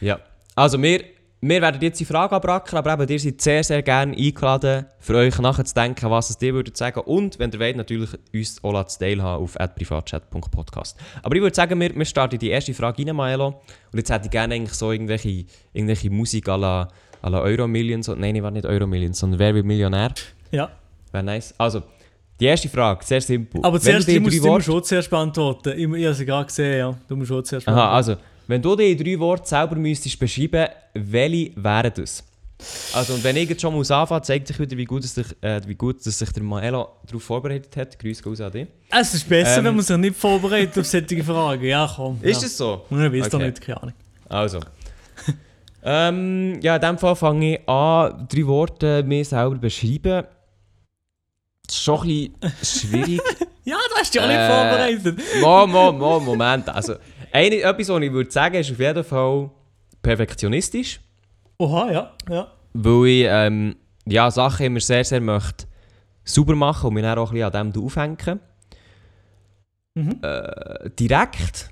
[0.00, 0.20] Ja.
[0.60, 1.00] Also wir,
[1.40, 5.14] wir werden jetzt die Frage abracken, aber eben, ihr seid sehr, sehr gerne eingeladen, für
[5.16, 7.00] euch nachzudenken, was es ihr würdet sagen.
[7.00, 10.98] Und wenn ihr wollt, natürlich uns auch zu teilhaben auf privatchat.podcast.
[11.22, 13.46] Aber ich würde sagen, wir, wir starten die erste Frage rein, Maelo.
[13.92, 16.88] Und jetzt hätte ich gerne eigentlich so irgendwelche, irgendwelche Musik à la,
[17.22, 18.08] à la Euro-Millions.
[18.08, 20.12] Nein, ich war nicht Euro-Millions, sondern Wer wird Millionär?
[20.50, 20.68] ja.
[21.12, 21.52] Wäre nice.
[21.58, 21.82] Also,
[22.38, 23.60] die erste Frage, sehr simpel.
[23.64, 25.70] Aber zuerst, du musst drei du Worte- schon zuerst beantworten.
[25.76, 26.94] Ich, ich habe sie gerade gesehen, ja.
[27.08, 27.96] Du musst schon zuerst Aha, beantworten.
[27.96, 28.16] also,
[28.50, 32.24] wenn du die in drei Worte selber müsstest beschreiben, welche wären das?
[32.92, 35.26] Also, und wenn ich jetzt schon muss anfangen, zeigt sich wieder, wie gut, es sich,
[35.40, 37.98] äh, wie gut dass sich der Maelo darauf vorbereitet hat.
[37.98, 38.66] Grüße gehen an dich.
[38.90, 39.64] Es ist besser, Ähm.
[39.64, 41.64] wenn man sich nicht vorbereitet auf solche Fragen.
[41.64, 42.18] Ja, komm.
[42.20, 42.46] Ist ja.
[42.48, 42.84] es so?
[42.90, 43.46] Ich weiß doch Okay.
[43.48, 43.94] nicht, keine Ahnung.
[44.28, 44.60] Also.
[45.82, 50.24] ähm, ja, in dem Fall fange ich an, drei Worte mir selber beschreiben.
[51.66, 53.20] Das ist schon ein bisschen schwierig.
[53.62, 54.48] Ja, du hast dich auch nicht Äh.
[54.48, 55.20] vorbereitet.
[55.42, 56.68] Mo, mo, mo, Moment.
[56.70, 56.94] Also,
[57.32, 59.50] eine, etwas, was ich würde sagen, ist auf jeden Fall
[60.02, 61.00] perfektionistisch.
[61.58, 62.12] Oha, ja.
[62.28, 62.52] ja.
[62.72, 63.76] Weil ich ähm,
[64.06, 65.66] ja, Sachen immer sehr, sehr möchte
[66.24, 68.40] sauber machen und mich dann auch ein bisschen an dem aufhängen.
[69.94, 70.18] Mhm.
[70.22, 71.70] Äh, direkt.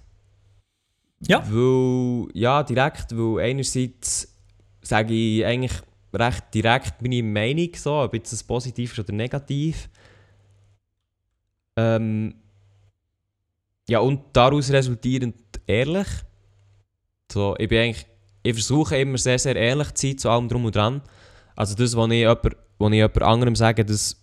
[1.26, 1.42] Ja.
[1.50, 4.36] Weil, ja, direkt, weil einerseits
[4.82, 5.72] sage ich eigentlich
[6.12, 9.88] recht direkt meine Meinung, so, ob jetzt das positiv ist oder negativ.
[11.76, 12.34] Ähm,
[13.88, 15.36] ja, und daraus resultierend
[15.66, 16.06] ehrlich.
[17.32, 18.06] So, ich bin eigentlich,
[18.42, 21.02] ich versuche immer sehr, sehr ehrlich zu sein zu allem drum und dran.
[21.56, 24.16] Also das, was ich jemand, was ich jemand anderem sage, das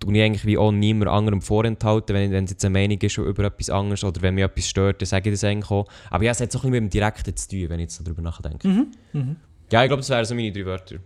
[0.00, 3.16] tue ich eigentlich wie auch niemand anderem vorenthalten, wenn, wenn es jetzt eine Meinung ist
[3.16, 5.86] über etwas anderes oder wenn mich etwas stört, dann sage ich das eigentlich auch.
[6.10, 8.00] Aber ja, es hat so ein bisschen mit dem Direkten zu tun, wenn ich jetzt
[8.06, 8.66] darüber nachdenke.
[8.66, 8.86] Mhm.
[9.12, 9.36] Mhm.
[9.70, 10.96] Ja, ich glaube, das wären so meine drei Wörter.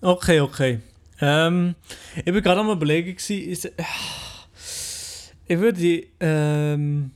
[0.00, 0.80] Okay, okay.
[1.20, 1.74] Ähm,
[2.24, 3.56] ich war gerade am überlegen, äh,
[5.46, 7.10] ich würde ähm,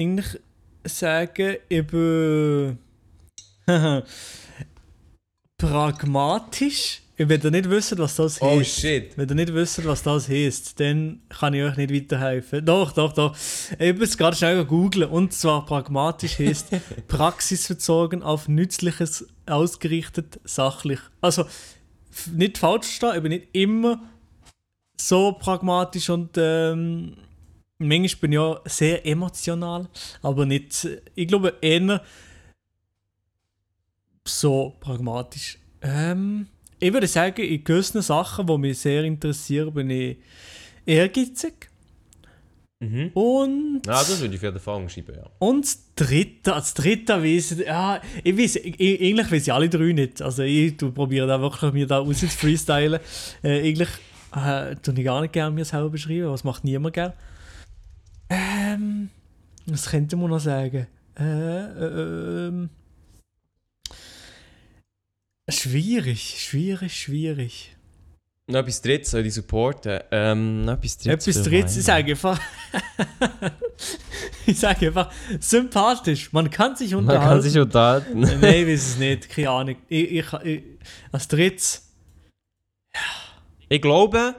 [0.00, 0.40] eigentlich
[0.84, 2.78] sagen, bin
[5.58, 7.02] pragmatisch.
[7.20, 8.78] Ich will nicht wissen, was das Oh heißt.
[8.78, 9.18] shit.
[9.18, 12.64] Wenn ihr nicht wisst, was das heißt, dann kann ich euch nicht weiterhelfen.
[12.64, 13.36] Doch, doch, doch.
[13.76, 15.10] Ich muss es gerade schnell googeln.
[15.10, 16.68] Und zwar pragmatisch heißt
[17.08, 21.00] praxisbezogen auf Nützliches ausgerichtet, sachlich.
[21.20, 21.44] Also,
[22.32, 24.00] nicht falsch ich bin nicht immer
[25.00, 27.16] so pragmatisch und ähm,
[27.78, 29.88] manchmal bin ich auch sehr emotional,
[30.22, 32.02] aber nicht, ich glaube eher
[34.26, 35.58] so pragmatisch.
[35.82, 36.46] Ähm,
[36.80, 40.18] ich würde sagen, in gewissen Sachen, die mich sehr interessieren, bin ich
[40.84, 41.68] ehrgeizig.
[42.80, 43.10] Mhm.
[43.14, 45.28] Und, Ja, das würde ich für Fall schreiben, ja.
[45.40, 49.92] und das dritte, als dritte weiss ich, ja, ich ich- eigentlich weiss ich alle drei
[49.92, 50.22] nicht.
[50.22, 53.00] Also ich probiere da wirklich mir da raus zu freestylen.
[53.42, 53.88] Äh, eigentlich
[54.32, 57.14] äh, tue ich gar nicht gerne mir selber beschreiben, was macht niemand gerne.
[58.30, 59.10] Ähm,
[59.66, 60.86] was könnte man noch sagen?
[61.18, 62.70] Äh, äh, ähm,
[65.50, 67.74] schwierig, schwierig, schwierig.
[68.50, 70.00] Noch etwas Drittes soll ich supporten.
[70.10, 71.26] Ähm, noch etwas Drittes.
[71.36, 72.40] Etwas drittes, ich sage einfach.
[74.46, 76.32] ich sage einfach, sympathisch.
[76.32, 77.28] Man kann sich Man unterhalten.
[77.28, 78.22] kann sich unterhalten.
[78.22, 79.76] Äh, Nein, ich weiß es nicht, keine Ahnung.
[79.88, 80.62] Ich, ich, ich,
[81.12, 81.92] als drittes,
[83.68, 84.34] Ich glaube,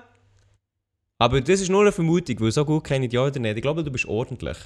[1.19, 3.57] aber das ist nur eine Vermutung, weil so gut kenne ich dich oder nicht.
[3.57, 4.57] Ich glaube, du bist ordentlich.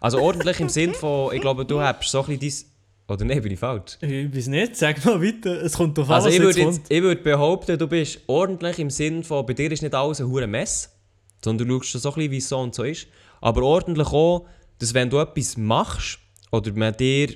[0.00, 2.66] Also ordentlich im Sinn von, ich glaube, du hast so ein bisschen
[3.08, 3.14] dein...
[3.14, 3.96] Oder nein, bin ich falsch?
[4.02, 5.62] ich weiß nicht, sag mal weiter.
[5.62, 8.90] Es kommt darauf an, Also ich würde, jetzt, ich würde behaupten, du bist ordentlich im
[8.90, 10.94] Sinn von, bei dir ist nicht alles ein hure Mess,
[11.42, 13.06] sondern du schaust so ein bisschen, wie es so und so ist.
[13.40, 14.46] Aber ordentlich auch,
[14.78, 16.18] dass wenn du etwas machst,
[16.50, 17.34] oder man dir,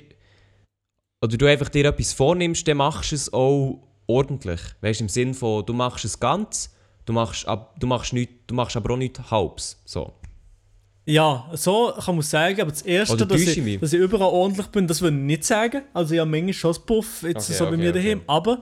[1.23, 4.61] oder du einfach dir etwas vornimmst, dann machst du es auch ordentlich.
[4.81, 6.71] Weißt du, im Sinn von, du machst es ganz,
[7.05, 9.81] du machst, ab, du machst, nicht, du machst aber auch nichts halbs.
[9.85, 10.13] So.
[11.05, 14.87] Ja, so kann man sagen, aber das Erste, dass ich, dass ich überall ordentlich bin,
[14.87, 15.83] das würde ich nicht sagen.
[15.93, 18.03] Also ich habe manchmal schon das Puff, jetzt Okay, so bei okay, mir okay.
[18.03, 18.21] daheim.
[18.27, 18.61] Aber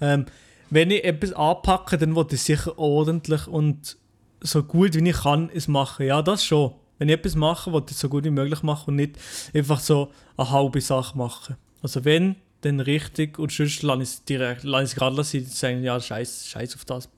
[0.00, 0.26] ähm,
[0.70, 3.98] wenn ich etwas anpacke, dann will ich sicher ordentlich und
[4.40, 6.06] so gut wie ich kann es machen.
[6.06, 6.72] Ja, das schon.
[6.98, 9.16] Wenn ich etwas mache, will ich es so gut wie möglich machen und nicht
[9.52, 11.56] einfach so eine halbe Sache machen.
[11.82, 15.44] Also wenn, dann richtig und sonst lasse ich es direkt, lasse ich es gerade lassen,
[15.44, 17.08] sagen, ja, scheiß, scheiß auf das.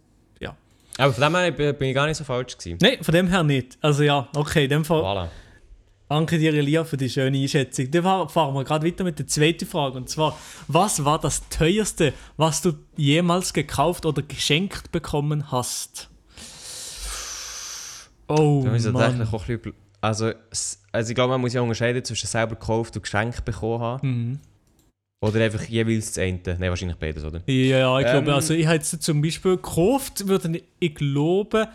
[0.98, 2.78] Aber von dem her bin ich gar nicht so falsch gewesen.
[2.80, 3.78] Nein, von dem her nicht.
[3.80, 5.28] Also ja, okay, in dem Fall Voilà.
[6.08, 7.90] Danke dir, Elia, für die schöne Einschätzung.
[7.90, 9.96] Dann fahr- fahren wir gerade weiter mit der zweiten Frage.
[9.96, 10.38] Und zwar,
[10.68, 16.10] was war das teuerste, was du jemals gekauft oder geschenkt bekommen hast?
[18.28, 18.94] Oh, Da ich Mann.
[18.94, 19.74] tatsächlich auch ein bisschen...
[20.00, 20.32] Also,
[20.92, 24.08] also ich glaube, man muss ja unterscheiden zwischen selber gekauft und geschenkt bekommen haben.
[24.08, 24.40] Mhm.
[25.24, 26.40] Oder einfach jeweils das eine.
[26.44, 27.40] Nein, wahrscheinlich beides, oder?
[27.46, 28.34] Ja, ja, ich glaube, Ähm.
[28.34, 31.68] also ich habe jetzt zum Beispiel gekauft, würde ich, ich glaube,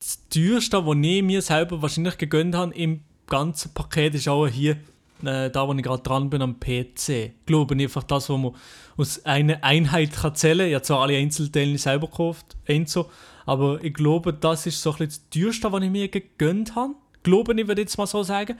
[0.00, 4.78] das teuerste, was ich mir selber wahrscheinlich gegönnt habe im ganzen Paket, ist auch hier,
[5.24, 7.08] äh, da wo ich gerade dran bin, am PC.
[7.08, 8.52] Ich glaube einfach das, was man
[8.96, 10.68] aus einer Einheit kann zählen kann.
[10.68, 13.08] Ich habe zwar alle Einzelteile selber gekauft, Enzo,
[13.44, 16.94] aber ich glaube, das ist so ein bisschen das teuerste, was ich mir gegönnt habe.
[17.22, 18.58] Glaube ich, würde ich jetzt mal so sagen.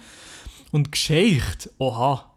[0.71, 2.36] Und Geschichte, oha.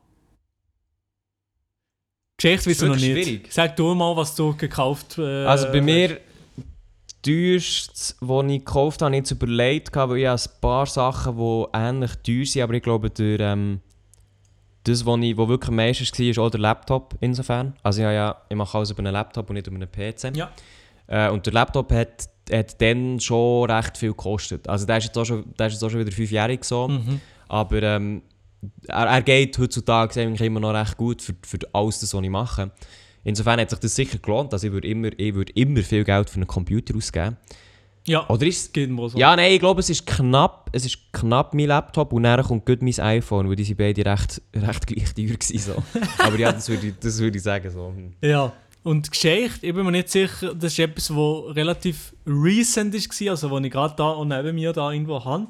[2.41, 3.05] Geschichte wissen wir noch nicht.
[3.25, 3.47] schwierig.
[3.51, 5.85] Sag du mal, was du gekauft äh, Also bei hast.
[5.85, 11.35] mir, das teuerste, was ich gekauft habe, ich jetzt überlegt, weil ich ein paar Sachen,
[11.37, 13.81] die ähnlich teuer sind, aber ich glaube, der, ähm,
[14.85, 17.73] das, was ich, wo wirklich am meisten war, ist auch der Laptop insofern.
[17.83, 20.35] Also ich, habe ja, ich mache alles über einen Laptop und nicht über einen PC.
[20.35, 20.49] Ja.
[21.07, 24.67] Äh, und der Laptop hat, hat dann schon recht viel gekostet.
[24.69, 26.87] Also der ist jetzt auch schon, der ist jetzt auch schon wieder fünfjährig so.
[26.87, 27.19] Mhm.
[27.49, 28.21] Aber ähm,
[28.87, 32.29] er, er geht heutzutage eigentlich immer noch recht gut für, für alles, das, was ich
[32.29, 32.71] mache.
[33.23, 34.53] Insofern hat sich das sicher gelohnt.
[34.53, 37.37] Also ich würde immer, ich würde immer viel Geld für einen Computer ausgeben.
[38.05, 39.17] Ja, Oder ist so.
[39.17, 42.65] Ja, nein, ich glaube, es ist knapp, es ist knapp mein Laptop und dann kommt
[42.65, 45.83] gut mein iPhone, weil die sind beide recht, recht gleich teuer gewesen, so.
[46.17, 47.69] Aber ja, das würde ich, das würde ich sagen.
[47.69, 47.93] So.
[48.21, 48.51] Ja.
[48.81, 53.51] Und Geschichte, ich bin mir nicht sicher, das ist etwas, was relativ recent war, also
[53.51, 55.47] was ich gerade da und neben mir da irgendwo habe.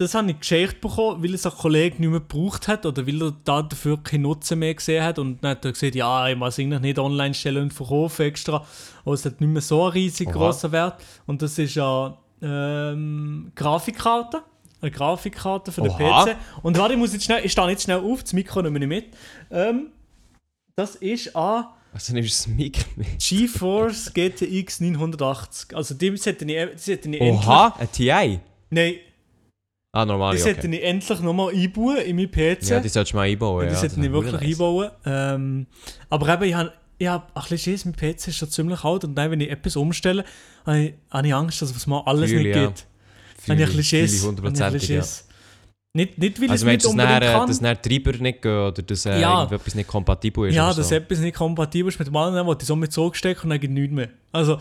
[0.00, 3.20] Das habe ich geschenkt bekommen, weil es ein Kollege nicht mehr gebraucht hat oder weil
[3.20, 5.18] er da dafür keinen Nutzen mehr gesehen hat.
[5.18, 8.64] Und dann hat er gesagt, ja, ich muss eigentlich nicht online stellen und verkaufen extra.
[9.04, 11.04] Aber es hat nicht mehr so einen riesig grossen Wert.
[11.26, 14.42] Und das ist eine ähm, Grafikkarte.
[14.80, 16.24] eine Grafikkarte für den Oha.
[16.24, 16.36] PC.
[16.62, 18.86] Und warte, ich muss jetzt schnell, ich stehe jetzt schnell auf, das Mikro nehme ich
[18.86, 19.04] mit.
[19.50, 19.88] Ähm,
[20.76, 23.18] das ist an Also nimmst du das Mikro mit?
[23.18, 25.76] GeForce GTX 980.
[25.76, 27.46] Also die sollten ich, die sollten ich endlich...
[27.46, 28.40] Oha, ein TI?
[28.70, 28.94] Nein,
[29.92, 30.52] Ah, normal, die okay.
[30.52, 32.62] sollten ich endlich nochmal einbauen in meinen PC.
[32.68, 33.66] Ja, die solltest du mal einbauen.
[33.66, 34.42] die ja, sollten das ich wirklich nice.
[34.60, 34.90] einbauen.
[35.04, 35.66] Ähm,
[36.08, 39.04] aber eben, ich habe ich hab ein bisschen Schiss, mein PC ist schon ziemlich alt
[39.04, 40.24] und dann, wenn ich etwas umstelle,
[40.66, 42.68] habe ich, habe ich Angst, dass es mal alles Fühle nicht ich, ja.
[42.68, 42.86] geht.
[43.48, 44.26] Habe ich ein bisschen Fühle ich Schiss.
[44.26, 45.02] Habe ich ein bisschen ja.
[45.02, 45.26] Schiss.
[45.92, 47.48] Nicht, nicht, weil Also es nicht unbedingt nachher- kann.
[47.48, 49.42] dass die Treiber nicht gehen oder dass äh, Ja.
[49.42, 50.54] irgendetwas nicht kompatibel ist?
[50.54, 50.94] ja, dass so?
[50.94, 53.58] etwas nicht kompatibel ist mit dem anderen, wo die so mit so gesteckt und dann
[53.58, 54.08] geht nichts mehr.
[54.30, 54.58] Also...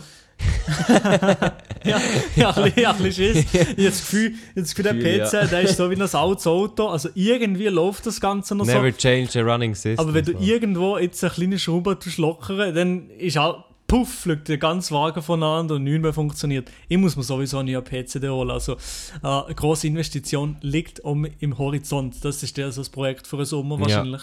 [1.84, 2.02] ja,
[2.36, 3.46] ja, ein bisschen, ein bisschen Schiss.
[3.54, 5.46] Ich habe das Gefühl, das Gefühl der PC, ja.
[5.46, 6.88] der ist so wie ein altes Auto.
[6.88, 8.72] Also irgendwie läuft das Ganze noch so.
[8.72, 10.00] Never change a running system.
[10.00, 10.40] Aber wenn du so.
[10.40, 15.76] irgendwo jetzt eine kleine Schraube lockern, dann ist halt, puff, fliegt der ganze Wagen voneinander
[15.76, 16.72] und nichts mehr funktioniert.
[16.88, 18.52] Ich muss mir sowieso einen neuen PC holen.
[18.52, 22.24] Also äh, eine grosse Investition liegt um, im Horizont.
[22.24, 23.82] Das ist ja so das Projekt für den Sommer Ja.
[23.82, 24.22] wahrscheinlich.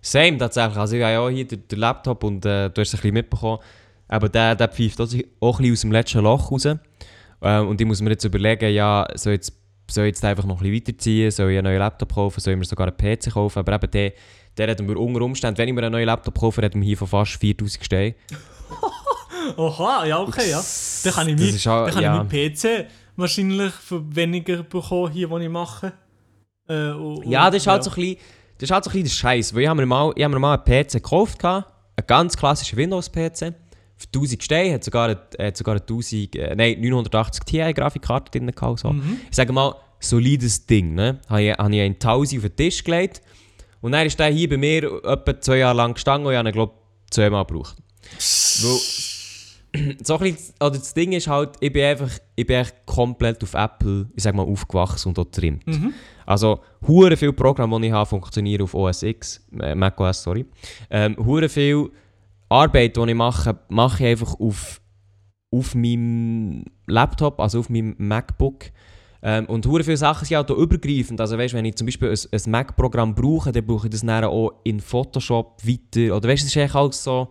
[0.00, 0.76] Same tatsächlich.
[0.76, 2.98] Also ich habe ja auch hier den, den Laptop und äh, du hast es ein
[2.98, 3.58] bisschen mitbekommen.
[4.12, 5.08] Aber der, der pfeift auch
[5.40, 6.66] auch ein bisschen aus dem letzten Loch raus.
[6.66, 9.52] Ähm, und ich muss mir jetzt überlegen, ja, soll ich jetzt,
[9.90, 11.30] soll jetzt einfach noch ein bisschen weiterziehen?
[11.30, 12.38] Soll ich einen neuen Laptop kaufen?
[12.40, 13.58] Soll ich mir sogar einen PC kaufen?
[13.60, 14.12] Aber eben der,
[14.58, 16.84] der hat mir unter Umständen, wenn ich mir einen neuen Laptop kaufe, hat er mir
[16.84, 18.14] hier von fast 4000 stehen.
[19.56, 20.62] Oha, ja, okay, ja.
[21.04, 22.22] Dann kann ich, auch- dann kann ja.
[22.22, 22.86] ich meinen PC
[23.16, 25.92] wahrscheinlich für weniger bekommen, hier, was ich mache.
[26.68, 27.90] Äh, und- Ja, das ist halt ja.
[27.90, 28.16] so ein bisschen,
[28.58, 29.54] das ist halt so ein bisschen der Scheiß.
[29.54, 31.64] Weil ich habe mir mal, ich habe mir mal einen PC gekauft, einen
[32.06, 33.54] ganz klassischen Windows-PC.
[34.02, 38.50] Für 1000 Steine, hat sogar, eine- hat sogar eine 1000, äh, nein, 980 Ti-Grafikkarte drin
[38.50, 38.80] gehabt.
[38.80, 38.90] So.
[38.92, 39.18] Mhm.
[39.30, 40.94] Ich sage mal, solides Ding.
[40.94, 41.20] Ne?
[41.28, 43.22] Habe ich, habe ich einen 1000 auf den Tisch gelegt.
[43.80, 46.48] Und dann ist der hier bei mir etwa zwei Jahre lang gestanden und ich habe
[46.48, 46.72] ihn, glaube
[47.04, 47.76] ich, zweimal gebraucht.
[48.62, 48.78] Weil,
[50.04, 53.42] so ein bisschen, oder das Ding ist halt, ich bin einfach, ich bin echt komplett
[53.42, 55.66] auf Apple, ich sag mal, aufgewachsen und dort trimmt.
[55.66, 55.94] Mhm.
[56.26, 60.44] Also, hure viele Programme, die ich habe, funktionieren auf OS X, äh, macOS, sorry.
[60.90, 61.90] Ähm, hure viel
[62.52, 64.80] Arbeit, die ich mache, mache ich einfach auf,
[65.50, 68.66] auf meinem Laptop, also auf meinem MacBook.
[69.22, 71.20] Ähm, und hure viele Sachen sind auch übergreifend.
[71.20, 74.24] Also weißt, wenn ich zum Beispiel ein, ein Mac-Programm brauche, dann brauche ich das dann
[74.24, 76.16] auch in Photoshop weiter.
[76.16, 77.28] Oder weißt, du, es ist eigentlich alles so...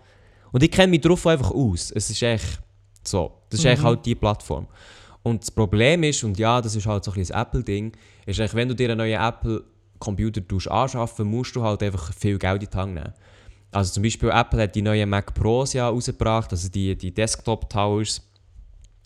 [0.53, 1.91] Und ich kenne mich darauf einfach aus.
[1.91, 2.61] Es ist echt
[3.03, 3.31] so.
[3.49, 3.71] Das ist Mhm.
[3.71, 4.67] eigentlich halt die Plattform.
[5.23, 7.91] Und das Problem ist, und ja, das ist halt so ein bisschen ein Apple-Ding,
[8.25, 10.41] ist eigentlich, wenn du dir einen neuen Apple-Computer
[10.71, 13.13] anschaffen musst du halt einfach viel Geld in die Hand nehmen.
[13.71, 18.21] Also zum Beispiel Apple hat die neuen Mac Pros ja rausgebracht, also die, die Desktop-Towers.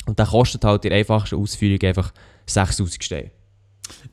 [0.07, 2.11] Und der kostet halt in der einfachsten Ausführung einfach
[2.45, 3.31] 6000 Steine.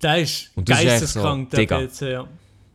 [0.03, 1.78] Der ist das geisteskrank, so, der Digga.
[1.86, 2.28] PC, ja.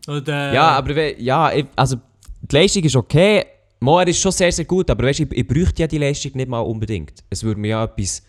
[0.08, 1.98] Oder der, Ja, aber we- ja, also
[2.42, 3.46] die Leistung ist okay.
[3.80, 6.32] Mo, er ist schon sehr, sehr gut, aber weißt, ich, ich bräuchte ja die Leistung
[6.36, 7.24] nicht mal unbedingt.
[7.30, 8.24] Es würde mir ja etwas,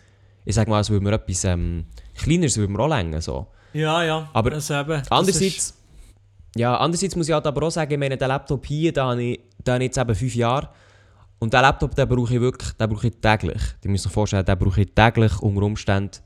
[0.45, 1.85] ich sag mal, es würde mir etwas ähm,
[2.15, 3.47] Kleineres würde mir auch länger, so.
[3.73, 4.29] Ja, ja.
[4.33, 5.73] Aber also eben, das Andererseits,
[6.55, 9.23] ja, andererseits muss ich halt aber auch sagen, ich meine, den Laptop hier, da habe
[9.23, 10.69] ich, da habe ich jetzt eben fünf Jahre.
[11.39, 13.61] Und den Laptop, den brauche ich wirklich, den brauche ich täglich.
[13.83, 16.17] Die müssen sich vorstellen, den brauche ich täglich unter Umständen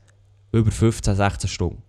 [0.52, 1.82] über 15, 16 Stunden.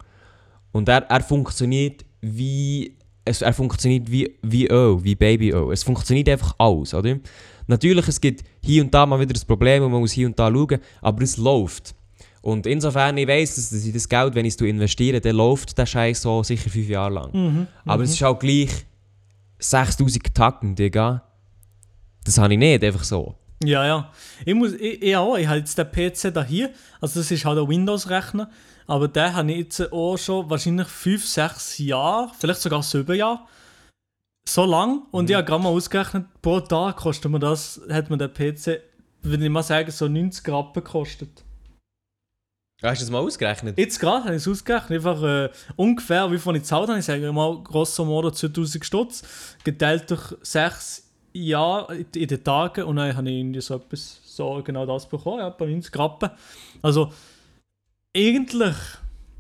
[0.72, 5.72] Und er, er funktioniert wie, es, er funktioniert wie, wie Öl, wie Babyöl.
[5.72, 7.18] Es funktioniert einfach alles, oder?
[7.68, 10.38] Natürlich, es gibt hier und da mal wieder das Problem und man muss hier und
[10.38, 11.96] da schauen, aber es läuft.
[12.46, 15.76] Und insofern, ich weiss, dass, dass ich das Geld, wenn ich es investiere, dann läuft
[15.80, 17.30] der Scheiß so sicher fünf Jahre lang.
[17.34, 17.68] Mhm.
[17.86, 18.70] Aber es ist auch gleich
[19.58, 21.24] 6000 Tacken, Digga.
[22.24, 23.34] Das habe ich nicht, einfach so.
[23.64, 24.12] Ja, ja.
[24.46, 26.70] Ich muss, ich, ich auch, ich habe jetzt den PC da hier,
[27.02, 28.52] also das ist halt ein Windows-Rechner,
[28.86, 33.40] aber den habe ich jetzt auch schon wahrscheinlich 5, 6 Jahre, vielleicht sogar 7 Jahre.
[34.48, 35.02] So lang.
[35.10, 38.82] Und ich habe gerade mal ausgerechnet, pro Tag kostet mir das, hat mir der PC,
[39.24, 41.45] würde ich mal sagen, so 90 Rappen gekostet.
[42.92, 43.78] Hast du das mal ausgerechnet?
[43.78, 47.00] Jetzt gerade habe ich es ausgerechnet, einfach äh, ungefähr, wie viel ich gezahlt habe.
[47.00, 49.24] Ich sage mal, grosso modo 2000 Stutz,
[49.64, 54.62] geteilt durch 6 Jahre in den Tagen und dann habe ich irgendwie so etwas, so
[54.64, 56.30] genau das bekommen, ja, etwa 90 Rappen.
[56.82, 57.12] Also,
[58.16, 58.76] eigentlich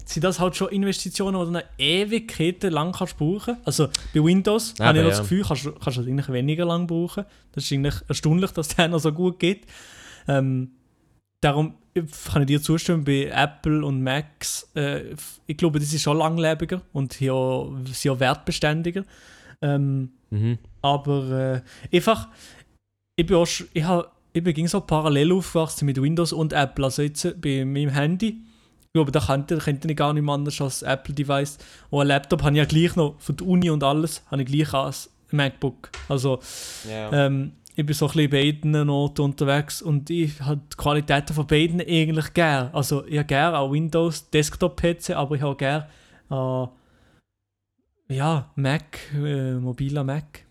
[0.04, 4.74] sind das halt schon Investitionen, die du eine Ewigkeit lang kannst brauchen Also, bei Windows
[4.74, 5.20] Eben, habe ich das.
[5.20, 7.26] Gefühl, kannst du kannst du das eigentlich weniger lang brauchen.
[7.54, 9.66] Das ist eigentlich erstaunlich, dass der noch so gut geht.
[10.28, 10.72] Ähm,
[11.41, 11.76] darum
[12.32, 15.16] kann ich dir zustimmen, bei Apple und Macs, äh,
[15.48, 17.34] ich glaube, die sind schon langlebiger und hier
[17.86, 19.04] sind auch wertbeständiger.
[19.62, 20.58] Ähm, Mhm.
[20.82, 22.28] aber äh, einfach,
[23.16, 26.84] ich bin auch, ich, hab, ich bin ging so parallel aufgewachsen mit Windows und Apple.
[26.86, 28.41] Also jetzt äh, bei meinem Handy,
[28.82, 31.58] ich glaube, da könnte, könnte ich gar nicht mehr anders als Apple-Device.
[31.89, 34.48] Und ein Laptop habe ich ja gleich noch, für die Uni und alles, habe ich
[34.52, 35.89] gleich als MacBook.
[36.10, 36.39] Also,
[36.89, 37.28] Ja.
[37.28, 41.46] ähm, ich bin so ein bisschen beiden Noten unterwegs und ich habe die Qualitäten von
[41.46, 42.70] beiden eigentlich gern.
[42.74, 45.88] Also ich habe gerne auch Windows Desktop-PC, aber ich habe gerne
[46.32, 46.68] äh,
[48.16, 50.46] ja, Mac, äh, mobiler Mac.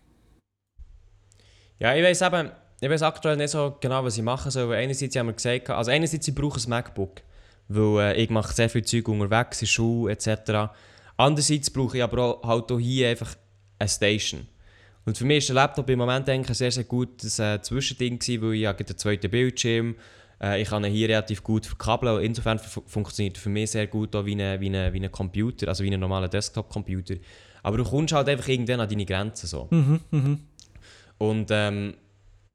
[1.79, 5.15] Ja, ich weiß eben, ich weiß aktuell nicht so genau, was ich machen soll, einerseits
[5.15, 7.21] haben wir gesagt, also einerseits ich brauche ein MacBook,
[7.69, 10.71] weil äh, ich mache sehr viel Zeug unterwegs, in Schule etc.
[11.17, 13.35] Andererseits brauche ich aber auch halt auch hier einfach
[13.79, 14.47] eine Station.
[15.05, 18.17] Und für mich ist der Laptop im Moment eigentlich ein sehr, sehr gutes äh, Zwischending
[18.19, 19.95] gewesen, weil ich habe den zweiten Bildschirm,
[20.41, 23.87] äh, ich kann ihn hier relativ gut verkabeln, insofern fu- funktioniert er für mich sehr
[23.87, 27.15] gut auch wie ein wie eine, wie eine Computer, also wie ein normaler Desktop-Computer.
[27.61, 29.67] Aber du kommst halt einfach irgendwann an deine Grenzen so.
[29.69, 30.39] Mhm, mhm.
[31.17, 31.93] Und ähm,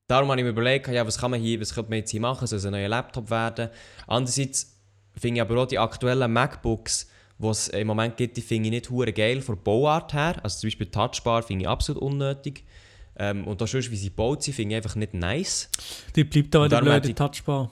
[0.09, 2.21] darum habe ich mir überlegt, ja, was kann man hier, was könnte man jetzt hier
[2.21, 3.71] machen, soll es ein neuer Laptop werden.
[4.07, 4.77] Andererseits
[5.17, 7.09] finde ich aber auch die aktuellen MacBooks,
[7.41, 10.37] die es im Moment gibt, die finde ich nicht hure geil von der Bauart her.
[10.43, 12.65] Also zum Beispiel Touchbar finde ich absolut unnötig.
[13.17, 15.69] Ähm, und auch sonst, wie sie gebaut sind, finde ich einfach nicht nice.
[16.17, 17.71] Die bleibt aber der blöde Touchbar.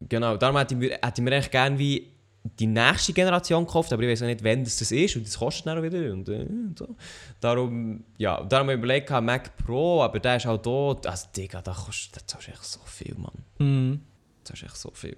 [0.00, 2.12] Genau, darum hätte ich mir, hätte ich mir echt gerne wie
[2.58, 5.38] die nächste Generation gekauft, aber ich weiß auch nicht, wann das, das ist und das
[5.38, 6.96] kostet dann auch wieder und, äh, und so.
[7.40, 11.60] Darum, ja, darum habe ich überlegt, Mac Pro, aber der ist auch da, also Digga,
[11.62, 13.44] da kostet, das echt so viel, Mann.
[13.58, 14.00] Mhm.
[14.44, 15.16] Das ist echt so viel.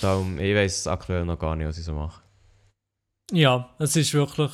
[0.00, 2.25] Darum, ich weiß aktuell noch gar nicht, was ich so mache.
[3.32, 4.52] Ja, es ist wirklich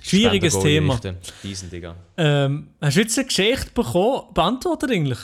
[0.00, 0.98] schwieriges Thema.
[1.42, 1.96] Diesen, Digga.
[2.16, 5.18] Ähm, hast du jetzt eine Geschichte bekommen, beantwortet eigentlich?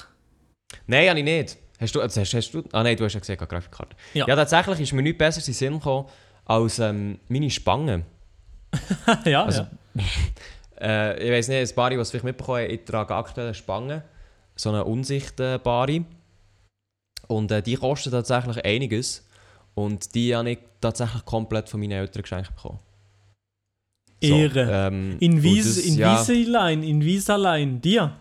[0.87, 1.57] Nein, habe ich nicht.
[1.81, 3.97] Hast du, also hast, hast du, ah nein, du hast ja gesagt, eine Grafikkarte.
[4.15, 4.27] Ja.
[4.27, 4.37] Ja.
[4.37, 6.09] tatsächlich ist mir nichts Besseres in den Sinn gekommen,
[6.45, 8.05] als ähm, meine Spangen.
[9.25, 9.71] ja, Also- ja.
[10.81, 14.03] Äh, ich weiß nicht, ein Bari, was vielleicht mitbekommen ich trage aktuell eine Spange.
[14.57, 16.05] So eine unsichtbare.
[17.29, 19.25] Und äh, die kosten tatsächlich einiges.
[19.75, 22.79] Und die habe ich tatsächlich komplett von meinen Eltern geschenkt bekommen.
[24.21, 24.69] Ehre.
[24.89, 28.17] ähm, In und Wies, das- in ja, Wieseline, in Wieseline, dir?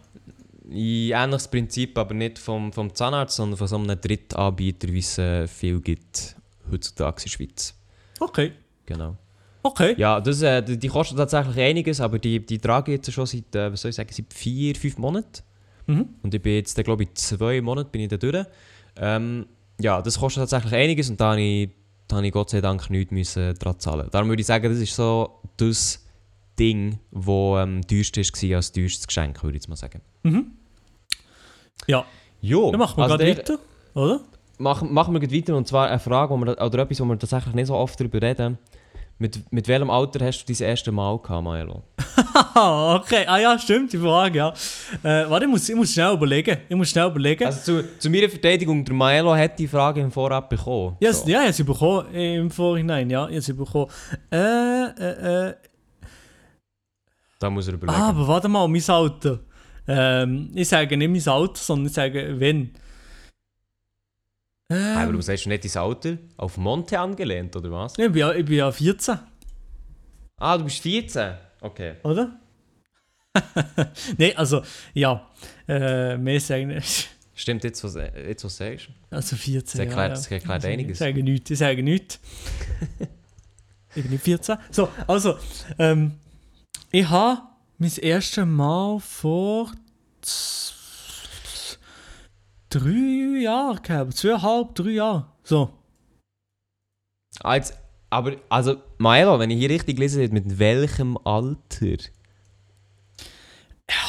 [0.70, 5.48] Ähnliches Prinzip, aber nicht vom, vom Zahnarzt, sondern von so einem Drittanbieter, wie es äh,
[5.48, 6.36] viel gibt
[6.72, 7.76] heutzutage in der Schweiz.
[8.20, 8.52] Okay,
[8.86, 9.16] Genau.
[9.62, 9.94] okay.
[9.98, 13.26] Ja, das, äh, die, die kosten tatsächlich einiges, aber die, die trage ich jetzt schon
[13.26, 15.44] seit, äh, was soll ich sagen, seit vier, fünf Monaten.
[15.86, 16.10] Mhm.
[16.22, 18.46] Und ich bin jetzt, glaube ich, zwei Monate bin ich da durch.
[18.98, 19.46] Ähm,
[19.84, 21.70] ja, das kostet tatsächlich einiges und da habe ich,
[22.08, 24.08] da habe ich Gott sei Dank nichts müssen dran zahlen.
[24.12, 26.06] Darum würde ich sagen, das ist so das
[26.58, 30.02] Ding, das am teuersten war als teuerstes Geschenk, würde ich jetzt mal sagen.
[30.24, 30.52] Mhm.
[31.88, 32.06] Ja,
[32.44, 33.60] Jo, dann machen wir also gerade weiter,
[33.94, 34.20] oder?
[34.58, 37.18] Machen, machen wir gleich weiter und zwar eine Frage, wo wir, oder etwas, wo wir
[37.18, 38.58] tatsächlich nicht so oft darüber reden.
[39.24, 41.82] Mit, mit welchem Alter hast du dein erste Mal gehabt, Maelo?
[42.56, 43.24] Okay.
[43.26, 44.50] Ah ja, stimmt, die Frage, ja.
[45.02, 46.58] Äh, warte, ich muss, ich muss schnell überlegen.
[46.68, 47.46] Ich muss schnell überlegen.
[47.46, 50.98] Also zu, zu meiner Verteidigung, der Maelo hat die Frage im Vorab bekommen.
[51.00, 51.26] ja, So.
[51.30, 53.26] ja, ich habe sie bekommen im Vorhinein, ja.
[53.30, 53.90] Ich habe sie bekommen.
[54.30, 55.54] Äh, äh, äh.
[57.40, 57.98] Da muss er überlegen.
[57.98, 59.40] Ah, aber warte mal, mein Alter.
[59.88, 62.72] Ähm, ich sage nicht mein Alter, sondern ich sage, wenn.
[64.74, 66.18] Ähm, Aber du sagst nicht dein Alter?
[66.38, 67.94] Auf Monte angelehnt, oder was?
[67.98, 69.20] ich, bin ja, ich bin ja 14,
[70.38, 71.34] Ah, du bist 14?
[71.62, 71.96] Okay.
[72.04, 72.40] oder?
[74.18, 74.62] Nein, also,
[74.94, 75.28] ja.
[75.68, 76.82] Äh, mehr sagen
[77.36, 78.90] Stimmt, jetzt was, jetzt, was du sagst.
[79.10, 81.00] Also 14 Das erklärt- ja, das erklärt Ich einiges.
[81.00, 82.20] sage nichts, ich sage nichts.
[83.96, 84.58] ich bin nicht 14.
[84.70, 85.38] So, also,
[85.80, 86.12] ähm,
[86.92, 87.42] ich habe
[87.80, 89.72] mein erstes Mal vor
[92.74, 94.14] drei Jahren gehabt.
[94.18, 95.28] Zweieinhalb, drei Jahre.
[95.44, 95.74] So.
[97.42, 97.78] Ah, jetzt,
[98.10, 101.98] aber, also, Maelo, wenn ich hier richtig lese, mit welchem Alter?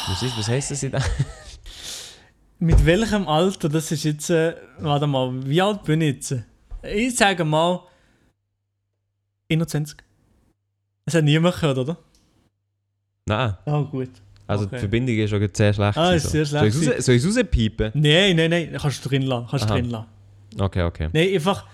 [0.09, 0.93] Was, ist, was heisst das in
[2.59, 6.35] Mit welchem Alter, das ist jetzt, äh, warte mal, wie alt bin ich jetzt?
[6.83, 7.81] Ich sage mal
[9.51, 9.97] 21.
[11.05, 11.97] Das hat niemand gehört, oder?
[13.27, 14.11] Nein, Oh, gut.
[14.47, 14.77] Also Okay.
[14.77, 15.97] die Verbindung ist schon sehr schlecht.
[15.99, 16.59] Ah, ist sehr so.
[16.59, 17.91] schlecht Soll ich raus- es rauspiepen?
[17.95, 19.47] Nein, nein, nein, kannst du drin lassen.
[19.51, 19.75] Kannst Aha.
[19.75, 20.07] drin lassen.
[20.59, 21.09] Okay, okay.
[21.13, 21.67] Nein, einfach.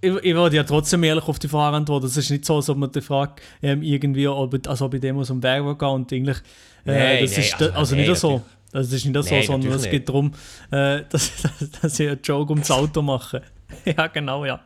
[0.00, 2.06] Ich, ich würde ja trotzdem ehrlich auf die Frage antworten.
[2.06, 5.00] Es ist nicht so, als ob man die Frage ähm, irgendwie, ob, als ob ich
[5.00, 6.38] dem aus dem Berg gehen und eigentlich.
[6.84, 8.42] Äh, Nein, das nein, ist also also, also nein, nicht so.
[8.72, 10.32] Das ist nicht so, Nein, sondern es geht darum,
[10.72, 13.42] äh, dass, dass, dass ich einen Joke ums Auto mache.
[13.84, 14.60] ja, genau, ja.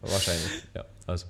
[0.00, 0.84] Wahrscheinlich, ja.
[1.06, 1.26] Also.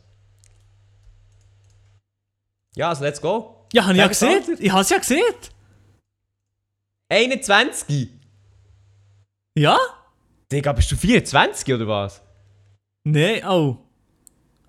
[2.76, 3.66] Ja, also let's go.
[3.72, 4.56] Ja, habe ich ja gesehen.
[4.58, 5.22] Ich habe es ja gesehen.
[7.10, 8.08] 21?
[9.54, 9.78] Ja?
[10.50, 12.22] Digga, bist du 24 oder was?
[13.04, 13.76] Nein, oh.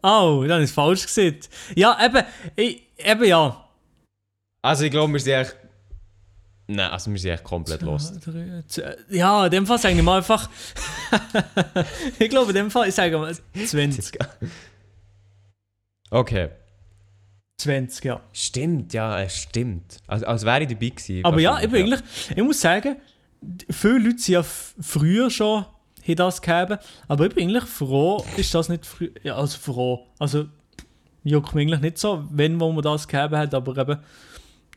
[0.01, 1.39] Oh, dann ist es falsch gesehen.
[1.75, 2.23] Ja, eben,
[2.57, 3.69] ich, eben ja.
[4.61, 5.55] Also ich glaube, wir sind echt...
[6.67, 8.25] Nein, also wir sind echt komplett lost.
[8.25, 10.49] Drei, zwei- Ja, in dem Fall sage ich mal einfach.
[12.19, 13.33] ich glaube, in dem Fall, ich sage mal
[13.65, 14.17] 20.
[16.09, 16.49] Okay.
[17.57, 18.21] 20, ja.
[18.33, 19.97] Stimmt, ja, es stimmt.
[20.07, 21.23] Also, als wäre ich dabei gewesen.
[21.23, 22.97] Aber ja, wahrscheinlich, eben eigentlich, ich muss sagen,
[23.69, 25.65] viele Leute sind ja früher schon
[26.07, 26.77] haben das gegeben,
[27.07, 30.45] aber ich bin eigentlich froh, ist das nicht früh, ja, also froh, also
[31.23, 33.99] juckt mich eigentlich nicht so, wenn wo man das gegeben hat, aber eben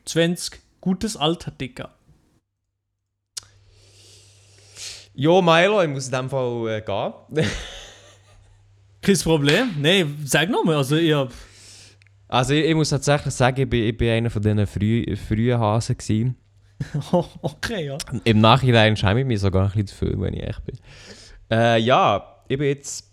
[0.05, 1.93] 20, gutes Alter, Dicker.
[5.13, 7.13] Ja, Milo, ich muss in dem Fall äh, gehen.
[9.01, 11.27] Kein Problem, nein, sag nochmal, also ihr,
[12.27, 15.59] Also ich, ich muss tatsächlich sagen, ich bin, ich bin einer von diesen früh, frühen
[15.59, 16.35] Hasen gewesen.
[17.41, 17.97] okay, ja.
[18.23, 20.77] Im Nachhinein schäme ich mich sogar ein bisschen dafür, wenn ich echt bin.
[21.49, 23.11] Äh, ja, ich bin jetzt,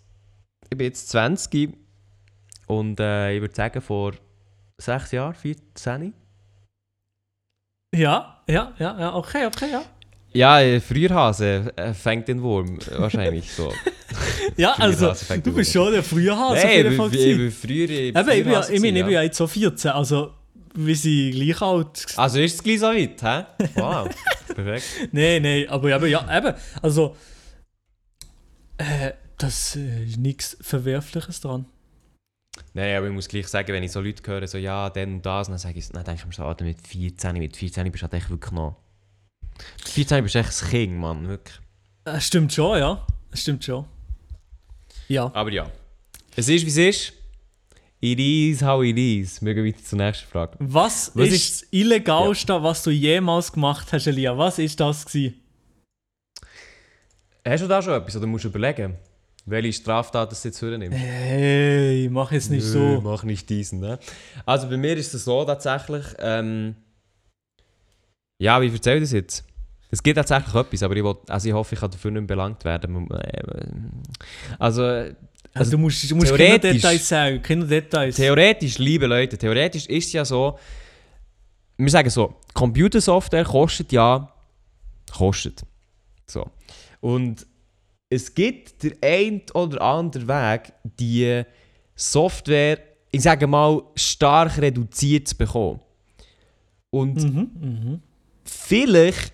[0.69, 1.73] ich bin jetzt 20
[2.67, 4.13] und äh, ich würde sagen vor
[4.77, 6.13] 6 Jahren, 14.
[7.95, 9.83] Ja, ja, ja, ja, okay, okay, ja.
[10.33, 13.71] Ja, äh, früher Hase äh, fängt den Wurm, wahrscheinlich so.
[14.57, 15.13] Ja, also,
[15.43, 17.89] du bist schon der frühe Hase Nein, ich bin- früher...
[17.89, 20.33] Eben, ich bin, ich, meine, ich bin ja jetzt so 14, also
[20.73, 22.05] wir sind gleich alt.
[22.17, 23.45] Also ist es gleich so weit, hä?
[23.75, 24.09] Wow,
[24.53, 24.85] perfekt.
[25.11, 27.15] Nein, nein, aber, aber ja, eben, also
[28.77, 31.65] äh, das äh, ist nichts Verwerfliches dran.
[32.73, 35.25] Nein, aber ich muss gleich sagen, wenn ich so Leute höre, so ja, dann und
[35.25, 38.01] das, dann sage ich, dann denke ich mir so, Alter, mit 14, mit 14 bist
[38.01, 38.77] du halt echt wirklich noch...
[39.79, 41.57] Mit 14 bist du echt ein King, Mann, wirklich.
[42.05, 43.05] Das Äh, stimmt schon, ja.
[43.31, 43.85] Das stimmt schon.
[45.07, 45.31] Ja.
[45.33, 45.69] Aber ja.
[46.35, 47.13] Es ist, wie es ist.
[48.01, 49.43] It is how it is.
[49.43, 50.57] Wir gehen weiter zur nächsten Frage.
[50.59, 54.37] Was, Was ist, das Illegalste, was du jemals gemacht hast, Elia?
[54.37, 55.41] Was ist das gewesen?
[57.47, 58.95] Hast du da schon etwas oder musst du überlegen,
[59.45, 60.97] welche Straftat das jetzt vornimmst?
[60.97, 63.01] Hey, mach jetzt nicht Nö, so.
[63.01, 63.99] Mach nicht diesen, ne?
[64.45, 66.75] Also bei mir ist es so tatsächlich, ähm,
[68.39, 69.45] ja, wie erzähle ich das jetzt?
[69.91, 72.65] Es gibt tatsächlich etwas, aber ich, will, also ich hoffe, ich kann dafür nicht belangt
[72.65, 73.09] werden.
[73.11, 73.43] Äh,
[74.59, 74.83] Also,
[75.53, 78.15] Also, du musst, du musst keine Details sagen, keine Details.
[78.15, 80.57] theoretisch, liebe Leute, theoretisch ist es ja so,
[81.77, 84.29] wir sagen so, Computersoftware kostet ja,
[85.11, 85.63] kostet.
[86.27, 86.49] So.
[86.99, 87.45] Und
[88.09, 91.43] es gibt der ein oder andere Weg, die
[91.95, 92.79] Software,
[93.11, 95.79] ich sage mal, stark reduziert zu bekommen.
[96.89, 98.01] Und mhm, mhm.
[98.43, 99.33] vielleicht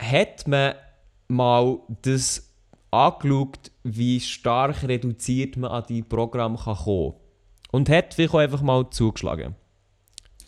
[0.00, 0.74] hat man
[1.28, 2.50] mal das
[2.90, 7.14] angeschaut, wie stark reduziert man an die Programme kann kommen
[7.70, 9.54] Und hat vielleicht auch einfach mal zugeschlagen.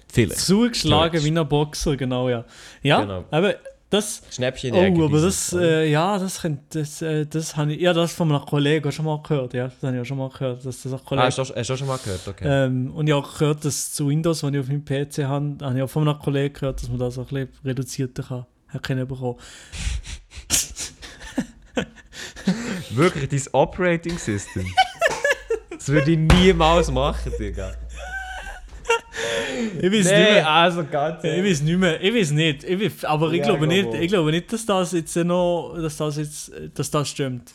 [0.09, 0.40] Vielleicht.
[0.40, 1.24] Zugeschlagen Theoretisch.
[1.24, 2.44] wie ein Boxer, genau, ja.
[2.82, 3.24] Ja, Genau.
[3.30, 3.55] aber
[3.88, 4.22] das.
[4.30, 8.12] Schnäppchen Oh, aber das, äh, ja, das könnte, das, äh, das habe ich, ja, das
[8.12, 10.82] von einem Kollegen schon mal gehört, ja, das habe ich auch schon mal gehört, dass
[10.82, 12.26] das ah, Kollege, hast, du, hast du schon mal gehört?
[12.26, 12.44] Okay.
[12.46, 15.57] ähm, und ich habe auch gehört, dass zu Windows, wenn ich auf meinem PC habe,
[15.61, 18.46] habe ich auch von einem Kollegen gehört, dass man das auch ein bisschen reduzierter kann,
[18.80, 19.38] können bekommen.
[22.90, 24.66] Wirklich, dein Operating System?
[25.70, 27.72] das würde ich niemals machen, Digga.
[29.78, 32.80] Ich weiß nicht Nee, mehr, also ganz ich weiß nicht mehr, ich weiß nicht, ich
[32.80, 35.96] weiß, aber ich Ja, glaube ich nicht, ich glaube nicht, dass das jetzt noch, dass
[35.96, 37.54] das jetzt, dass das stimmt.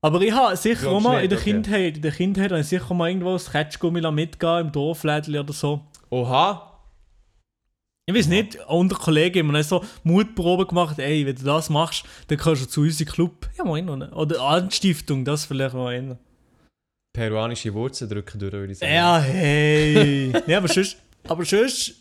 [0.00, 1.52] Aber ich habe sicher auch mal in nicht, der okay.
[1.52, 5.52] Kindheit, in der Kindheit habe ich sicher mal irgendwo ein Ketschgummi mitgegeben im Dorflädchen oder
[5.52, 5.80] so.
[6.10, 6.67] Oha.
[8.08, 12.06] Ich weiß nicht, unter Kollegen haben wir so Mutproben gemacht, ey, wenn du das machst,
[12.28, 13.50] dann kannst du zu unserem Club.
[13.58, 14.12] Ja, noch.
[14.12, 16.16] Oder Anstiftung, das vielleicht mal hin.
[17.12, 18.94] Peruanische Wurzeln drücken durch, würde ich sagen.
[18.94, 20.32] Ja, hey.
[20.46, 21.96] ja, aber sonst, aber sonst,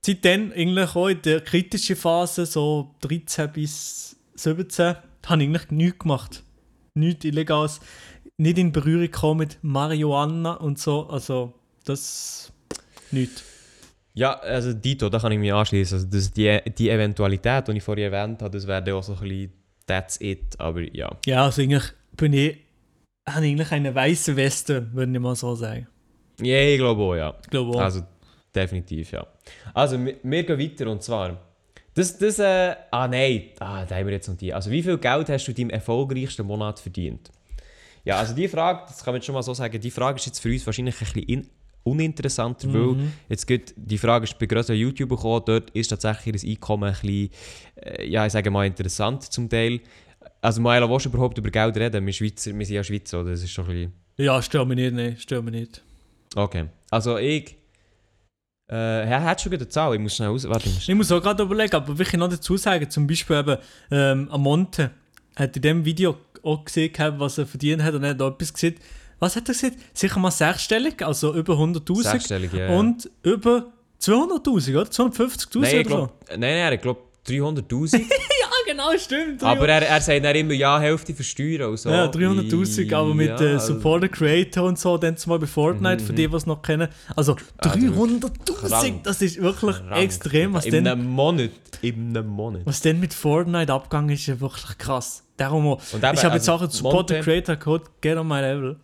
[0.00, 4.94] seitdem eigentlich auch in der kritischen Phase, so 13 bis 17,
[5.26, 6.44] habe ich eigentlich nichts gemacht.
[6.94, 7.80] Nichts Illegales.
[8.36, 11.08] Nicht in Berührung gekommen mit Marihuana und so.
[11.08, 11.52] Also,
[11.84, 12.52] das.
[13.10, 13.53] Nichts.
[14.14, 15.98] Ja, also Dito, da kann ich mich anschließen.
[15.98, 19.14] Also das, die, die Eventualität, die ich vorhin erwähnt habe, das wäre dann auch so
[19.14, 19.52] ein bisschen
[19.86, 20.58] that's it.
[20.58, 21.10] Aber ja.
[21.26, 21.82] Ja, also eigentlich
[22.16, 22.58] bin ich,
[23.28, 25.88] habe ich eigentlich eine weiße Weste, würde ich mal so sagen.
[26.40, 27.34] Ja, ich glaube auch, ja.
[27.42, 27.82] Ich glaube auch.
[27.82, 28.02] Also
[28.54, 29.26] definitiv, ja.
[29.72, 31.40] Also wir, wir gehen weiter und zwar.
[31.94, 34.52] Das, das, äh, ah nein, ah, da haben wir jetzt noch die.
[34.52, 37.30] Also wie viel Geld hast du in deinem erfolgreichsten Monat verdient?
[38.04, 40.26] Ja, also die Frage, das kann man jetzt schon mal so sagen, die Frage ist
[40.26, 41.50] jetzt für uns wahrscheinlich ein bisschen
[41.84, 43.12] in, uninteressanter, weil Mhm.
[43.28, 46.92] jetzt geht, die Frage ist bei grösseren YouTubern gekommen, dort ist tatsächlich das Einkommen ein
[47.00, 47.30] bisschen,
[47.76, 49.80] äh, ja, ich sage mal interessant zum Teil.
[50.40, 52.04] Also Maela, willst du überhaupt über Geld reden?
[52.04, 53.30] Wir, Schweizer, wir sind ja Schweizer, oder?
[53.30, 53.92] Das ist schon ein bisschen...
[54.16, 55.82] Ja, stört mich nicht, nein, stört mich nicht.
[56.34, 57.56] Okay, also ich...
[58.66, 59.94] Äh, hättest du schon eine Zahl?
[59.94, 60.48] Ich muss schnell aus...
[60.48, 60.88] Warte, ich muss...
[60.88, 63.56] Ich muss auch gerade überlegen, aber will ich noch dazu sagen, zum Beispiel eben,
[63.90, 64.90] ähm, Amonte
[65.36, 68.52] hat in dem Video auch gesehen, was er verdient hat und er hat auch etwas
[68.52, 68.76] gesehen.
[69.24, 69.76] Was hat er gesagt?
[69.94, 72.66] Sicher mal sechsstellig, also über 100'000 Sechsstellig, ja.
[72.68, 72.76] ja.
[72.78, 74.90] und über 200'000, oder?
[74.90, 77.86] 250'000 Nein, ich oder glaub, nein, nein, ich glaube 300'000.
[77.88, 77.96] so.
[77.96, 79.42] Ja, genau, stimmt.
[79.42, 81.88] Aber er, er sagt dann immer, ja, Hälfte versteuern und so.
[81.88, 86.04] Ja, 300'000, aber mit Ja, äh, also- Supporter Creator und so, dann zumal bei Fortnite,
[86.04, 86.88] für die, die es noch kennen.
[87.16, 89.04] Also Also, 300'000, krank.
[89.04, 90.02] das ist wirklich Krank.
[90.02, 91.50] extrem, was In denn, einem Monat.
[91.80, 92.62] In einem Monat.
[92.66, 95.22] was denn mit Fortnite abgegangen ist, ist wirklich krass.
[95.38, 98.76] Darum auch, ich habe jetzt also auch einen Supporter Creator Code, get on my level.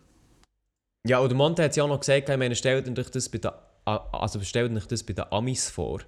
[1.07, 3.39] Ja, und der Monte hat ja auch noch gesagt, ich meine, stellt euch das bei
[3.39, 3.51] den,
[3.85, 6.01] also stellt euch das bei den Amis vor.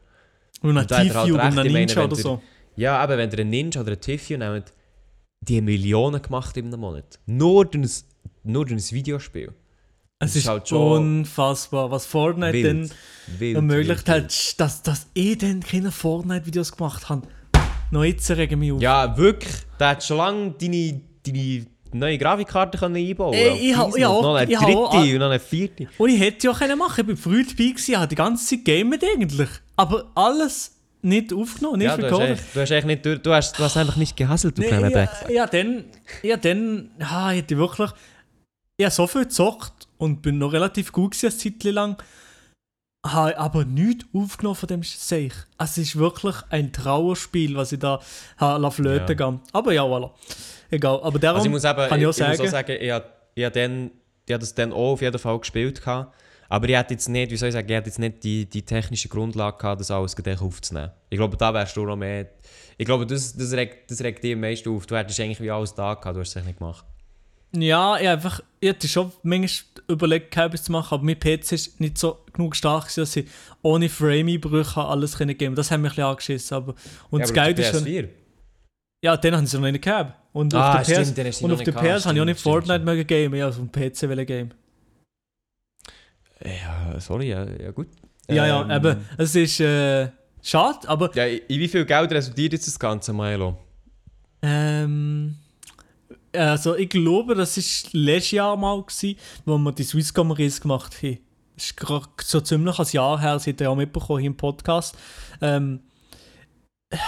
[0.61, 2.41] Und ein da er halt oder ein meine, Ninja wenn oder der- so.
[2.75, 4.71] Ja, aber wenn ihr einen Ninja oder einen Tiffy nehmt,
[5.41, 7.19] die haben Millionen gemacht in einem Monat.
[7.25, 7.89] Nur durch ein,
[8.43, 9.51] nur durch ein Videospiel.
[10.19, 12.89] Es ist ist halt schon unfassbar, was Fortnite dann
[13.39, 17.27] Wild, ermöglicht wild, hat, dass, dass ich dann keine Fortnite-Videos gemacht habe.
[17.91, 18.81] Noch jetzt regen mich auf.
[18.81, 19.53] Ja, wirklich.
[19.79, 23.99] Der hat schon lange deine, deine neue Grafikkarte können einbauen Ey, auf ich hab- Easy.
[23.99, 25.87] ich Und hab- noch eine hab auch- dritte und noch eine vierte.
[25.97, 28.15] Und ich hätte ja auch können machen, ich war früh dabei, gewesen, ich habe die
[28.15, 29.49] ganze Zeit gamet eigentlich.
[29.75, 32.39] Aber alles nicht aufgenommen, nicht Ja, du hast, recorded.
[32.53, 34.89] du hast echt nicht, du, du hast, du hast einfach nicht gehasselt, du Nee, kleiner
[34.89, 35.83] ja, ja, dann,
[36.21, 37.89] ja, dann, ja, ich hätte wirklich,
[38.77, 41.97] ich habe so viel gezockt und bin noch relativ gut gewesen, eine Zeit lang,
[43.05, 45.33] habe aber nichts aufgenommen von dem Seich.
[45.57, 47.99] Es ist wirklich ein Trauerspiel, was ich da
[48.37, 49.29] habe flöten Ja.
[49.29, 49.41] gehen.
[49.51, 50.11] Aber ja, voilà.
[50.73, 52.51] Egal, aber darum Also ich muss, eben, kann ich auch ich, ich muss sagen, auch
[52.51, 53.05] sagen, ich habe
[53.37, 53.91] hab dann,
[54.25, 55.79] ich hab das dann auch auf jeden Fall gespielt.
[55.79, 56.15] Gehabt.
[56.49, 58.63] Aber ich hätte jetzt nicht, wie soll ich sagen, ich hätte jetzt nicht die, die
[58.63, 60.91] technische Grundlage gehabt, das alles gleich aufzunehmen.
[61.09, 62.27] Ich glaube, da wärst du noch mehr...
[62.77, 64.87] Ich glaube, das, das, regt, das regt dich am meisten auf.
[64.87, 66.83] Du hättest eigentlich wie alles da gehabt, du hast es echt nicht gemacht.
[67.55, 71.79] Ja, ich, einfach, ich hätte schon manchmal überlegt, etwas zu machen, aber mein PC ist
[71.79, 73.27] nicht so genug stark, gewesen, dass ich
[73.61, 76.57] ohne Frame-Einbrüche alles geben Das hat mich ein bisschen angeschissen.
[76.57, 76.73] Aber,
[77.11, 78.09] und ja, das aber der ist schon, PS4.
[79.03, 80.13] Ja, dann haben sie noch nicht gehabt.
[80.31, 82.25] Und Ah, auf der stimmt, PS, du und auf nicht der PS habe ich auch
[82.25, 82.85] stimmt, nicht stimmt, Fortnite stimmt.
[82.85, 84.49] mögen gamen, ja, auf dem PC wollen game.
[86.43, 87.87] Ja, sorry, ja, ja gut.
[88.29, 90.09] Ja, ja, Ähm, eben, es ist äh,
[90.41, 93.57] schade, aber Ja, in wie viel Geld resultiert jetzt das Ganze, Milo?
[94.41, 95.35] ähm,
[96.35, 100.95] also ich glaube, das war letztes Jahr mal, gewesen, wo wir die Swisscom Race gemacht
[101.03, 101.19] haben.
[101.55, 104.37] Das ist gerade so ziemlich ein Jahr her, habt ihr ja auch mitbekommen hier im
[104.37, 104.97] Podcast.
[105.41, 105.81] Ähm,
[106.89, 106.99] was,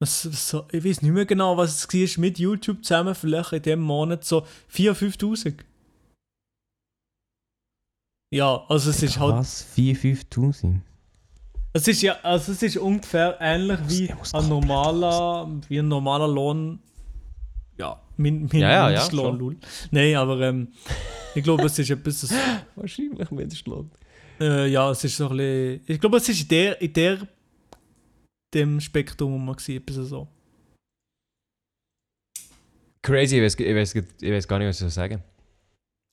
[0.00, 3.62] was so, ich weiß nicht mehr genau, was es war mit YouTube zusammen, vielleicht in
[3.62, 5.54] dem Monat so 4'000, 5'000.
[8.32, 9.66] Ja, also es ist halt Was?
[9.76, 10.80] 4'000, 5'000?
[11.72, 16.80] Es ist ja, also es ist ungefähr ähnlich wie ein normaler, wie ein normaler Lohn.
[17.78, 19.56] Ja, min, min, Ja, ja, ja, Mindestlohn, lol.
[19.90, 20.68] Nein, aber ähm,
[21.34, 22.34] ich glaube, es ist etwas, das,
[22.74, 23.90] Wahrscheinlich Mindestlohn.
[24.40, 27.18] äh, ja, es ist so ein bisschen, ich glaube, es ist in der, in der,
[28.54, 30.28] dem Spektrum mal gewesen, etwas so.
[33.02, 35.22] Crazy, ich weiß, ich, weiß, ich weiß gar nicht, was ich soll sagen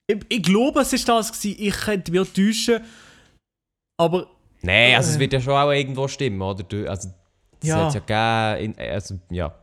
[0.09, 2.83] Ich, ich glaube, es ist das gewesen, ich könnte mich täuschen,
[3.99, 4.29] aber
[4.61, 5.19] Nein, also es Äh.
[5.19, 6.63] wird ja schon auch irgendwo stimmen, oder?
[6.63, 7.09] Du, also,
[7.59, 7.85] das Ja.
[7.93, 9.53] hat ja gegeben, in, also, ja.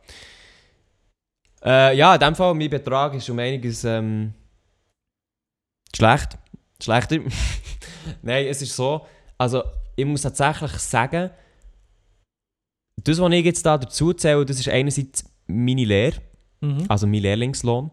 [1.63, 4.33] Äh, ja, in dem Fall, mein Betrag ist um einiges ähm,
[5.95, 6.37] schlecht.
[6.81, 7.17] Schlechter.
[8.21, 9.05] Nein, es ist so,
[9.37, 9.63] also
[9.95, 11.31] ich muss tatsächlich sagen,
[13.07, 16.17] das, was ich jetzt da dazu zähle, das ist einerseits meine Lehre,
[16.61, 16.85] mhm.
[16.87, 17.91] also mein Lehrlingslohn,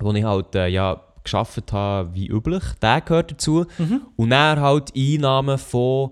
[0.00, 3.64] wo ich halt äh, ja, geschafft habe wie üblich, der gehört dazu.
[3.78, 4.02] Mhm.
[4.16, 6.10] Und dann halt Einnahmen von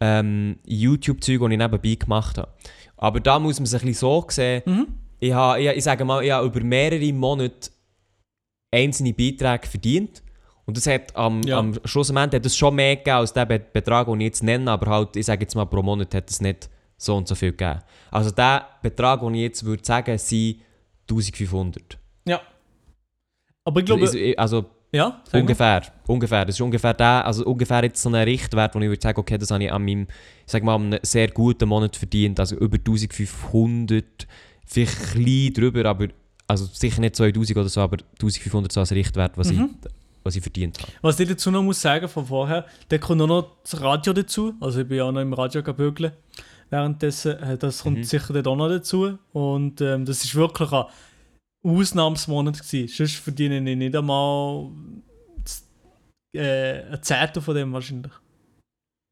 [0.00, 2.52] ähm, YouTube-Zeug, die ich nebenbei gemacht habe.
[2.96, 4.86] Aber da muss man es ein bisschen so sehen, Mhm.
[5.20, 7.70] ich, habe, ich, ich sage mal, ich habe über mehrere Monate
[8.74, 10.22] einzelne Beiträge verdient.
[10.66, 11.58] Und das hat am, Ja.
[11.58, 14.26] am Schluss am Ende hat das schon mehr gegeben als der Be Betrag, den ich
[14.26, 17.28] jetzt nenne, aber halt, ich sage jetzt mal, pro Monat hat es nicht so und
[17.28, 17.80] so viel gegeben.
[18.10, 20.60] Also der Betrag, den ich jetzt würde sagen, sind
[21.08, 21.98] 1500.
[22.26, 22.40] Ja.
[23.64, 25.40] Aber ich glaube, Also, also ja, sag mal.
[25.40, 26.44] Ungefähr, ungefähr.
[26.44, 29.36] Das ist ungefähr der, also ungefähr jetzt so ein Richtwert, wo ich würde sagen, okay,
[29.36, 32.76] das habe ich an meinem, ich sag mal, einem sehr guten Monat verdient, also über
[32.78, 34.26] 1500,
[34.64, 36.08] vielleicht ein bisschen drüber, aber
[36.46, 39.70] also sicher nicht 2000 oder so, aber 1500 so als Richtwert, was, Mhm.
[39.84, 39.90] ich,
[40.22, 40.92] was ich verdient habe.
[41.02, 44.54] Was ich dazu noch muss sagen von vorher, da kommt nur noch das Radio dazu.
[44.60, 46.12] Also ich bin ja auch noch im Radio gebügelt.
[46.70, 48.04] Währenddessen, äh, das kommt Mhm.
[48.04, 49.18] sicher dort auch noch dazu.
[49.32, 50.84] Und ähm, das ist wirklich ein
[51.64, 52.88] Ausnahmsmonat gewesen.
[52.88, 54.70] Sonst verdiene ich nicht einmal
[56.34, 58.12] äh, ein Zehntel von dem wahrscheinlich.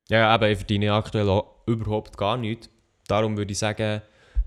[0.09, 2.69] Ja, aber ich verdiene aktuell auch überhaupt gar nichts.
[3.09, 4.03] Darum würde ich sagen,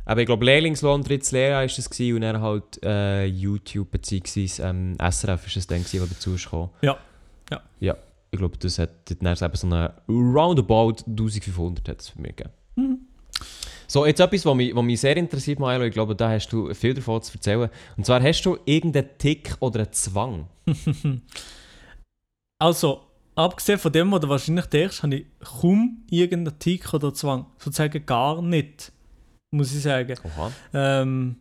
[0.05, 4.61] aber ich glaube, Lehrlingslohn, drittes Lehrjahr ist das gewesen, und dann halt äh, YouTube bzw.
[4.61, 6.69] Ähm, SRF ist es dann gewesen, was dazu ist gekommen.
[6.81, 6.97] Ja.
[7.51, 7.61] Ja.
[7.79, 7.97] Ja,
[8.31, 8.89] ich glaube, das hat
[9.21, 12.53] dann eben so eine roundabout 1500 hat es für mich gegeben.
[12.77, 12.99] Mhm.
[13.89, 16.73] So, jetzt etwas, was mich, was mich sehr interessiert, Milo, ich glaube, da hast du
[16.73, 17.69] viel davon zu erzählen.
[17.95, 20.47] Und zwar, hast du irgendeinen Tick oder einen Zwang?
[22.59, 23.03] Also,
[23.35, 25.25] abgesehen von dem, was du wahrscheinlich denkst, habe ich
[25.61, 27.45] kaum irgendeinen Tick oder Zwang.
[27.59, 28.91] Sozusagen gar nicht.
[29.51, 30.15] muss ich sagen.
[30.73, 31.35] Ähm,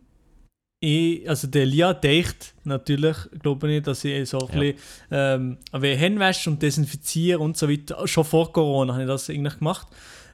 [0.79, 4.73] ich, also der Lia deicht natürlich, glaube ich, dass ich so ein Ja.
[5.09, 8.07] bisschen ähm, Hände und desinfiziere und so weiter.
[8.07, 9.87] Schon vor Corona habe ich das eigentlich gemacht.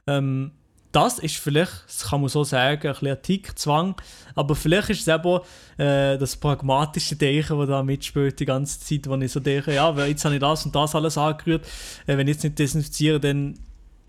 [0.06, 0.52] Ähm,
[0.94, 3.96] das ist vielleicht, das kann man so sagen, ein bisschen Tick-Zwang,
[4.36, 5.40] aber vielleicht ist es eben
[5.76, 9.90] äh, das pragmatische Denken, das da mitspielt die ganze Zeit, wo ich so denke, ja,
[10.06, 11.66] jetzt habe ich das und das alles angerührt,
[12.06, 13.58] äh, wenn ich jetzt nicht desinfiziere, dann,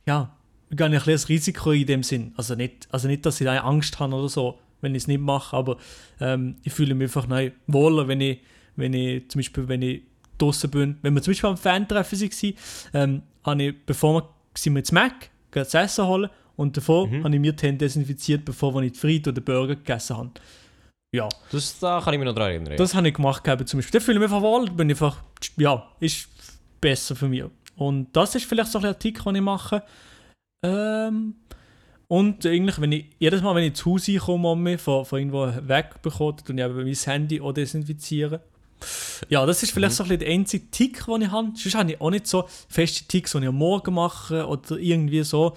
[0.06, 0.32] ja,
[0.70, 2.34] gehe ich ein bisschen das Risiko in dem Sinn.
[2.38, 5.22] Also nicht, also nicht dass ich da Angst habe oder so, wenn ich es nicht
[5.22, 5.78] mache, aber
[6.20, 8.42] ähm, ich fühle mich einfach nein, wohler, wenn ich,
[8.76, 10.04] wenn ich zum Beispiel, wenn ich
[10.38, 12.54] draußen bin, wenn wir zum Beispiel am Fan-Treffen waren,
[12.94, 17.08] ähm, habe ich, bevor wir, sind wir ins Mac, gehen das Essen holen und davor
[17.08, 17.24] Mhm.
[17.24, 20.32] habe ich mir die Hände desinfiziert, bevor ich die Fried oder Burger gegessen habe.
[21.14, 22.78] Ja, Das, da kann ich mich noch daran erinnern.
[22.78, 24.00] das habe ich gemacht gehabt, zum Beispiel.
[24.00, 25.18] Da fühle ich mich einfach wohl, bin ich einfach,
[25.58, 26.28] ja, ist
[26.82, 27.44] besser für mich.
[27.78, 29.84] Und das ist vielleicht so ein Tick, den ich mache.
[30.64, 31.36] Ähm,
[32.08, 36.36] und eigentlich, wenn ich, jedes Mal, wenn ich zu Hause komme, von, von irgendwo wegbekomme,
[36.46, 38.40] dann ich eben mein Handy auch desinfizieren.
[39.30, 39.96] Ja, das ist vielleicht Mhm.
[39.98, 41.52] so ein bisschen der einzige Tick, den ich habe.
[41.56, 45.24] Sonst habe ich auch nicht so feste Ticks, die ich am Morgen mache oder irgendwie
[45.24, 45.56] so.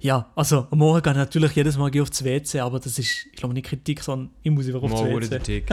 [0.00, 3.26] Ja, also am Morgen gehe ich natürlich jedes Mal ich aufs WC, aber das ist,
[3.26, 5.28] ich glaube, nicht Kritik, sondern ich muss einfach aufs Mal WC.
[5.28, 5.70] der Tick.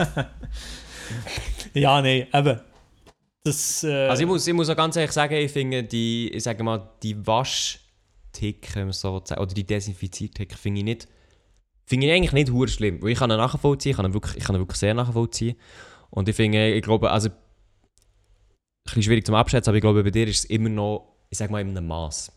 [1.74, 2.60] Ja, nein, eben.
[3.42, 6.42] Das, äh, Also ich muss, ich muss auch ganz ehrlich sagen, ich finde die, ich
[6.42, 11.08] sage mal, die Waschtick, wenn man so oder die Desinfiziertick, finde ich nicht,
[11.86, 13.00] finde ich eigentlich nicht hure schlimm.
[13.02, 15.56] Weil ich kann ihn nachvollziehen, ich kann ihn wirklich, ich kann ihn wirklich sehr nachvollziehen.
[16.10, 17.34] Und ich finde, ich glaube, also, ein
[18.84, 21.52] bisschen schwierig zum Abschätzen, aber ich glaube, bei dir ist es immer noch, ich sage
[21.52, 22.32] mal, in einem Maß.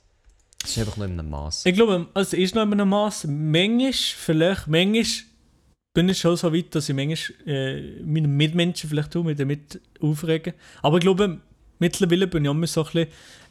[0.63, 1.65] Es ist einfach noch in einem Maß.
[1.65, 3.25] ich glaube, es ist noch in einem Maß.
[3.27, 5.05] Manchmal, vielleicht, manchmal
[5.93, 9.81] bin ich schon so weit, dass ich manchmal äh, meine Mitmenschen vielleicht auch mit damit
[9.99, 10.53] aufregen.
[10.81, 11.41] Aber ich glaube,
[11.79, 13.07] mittlerweile bin ich auch immer so ein bisschen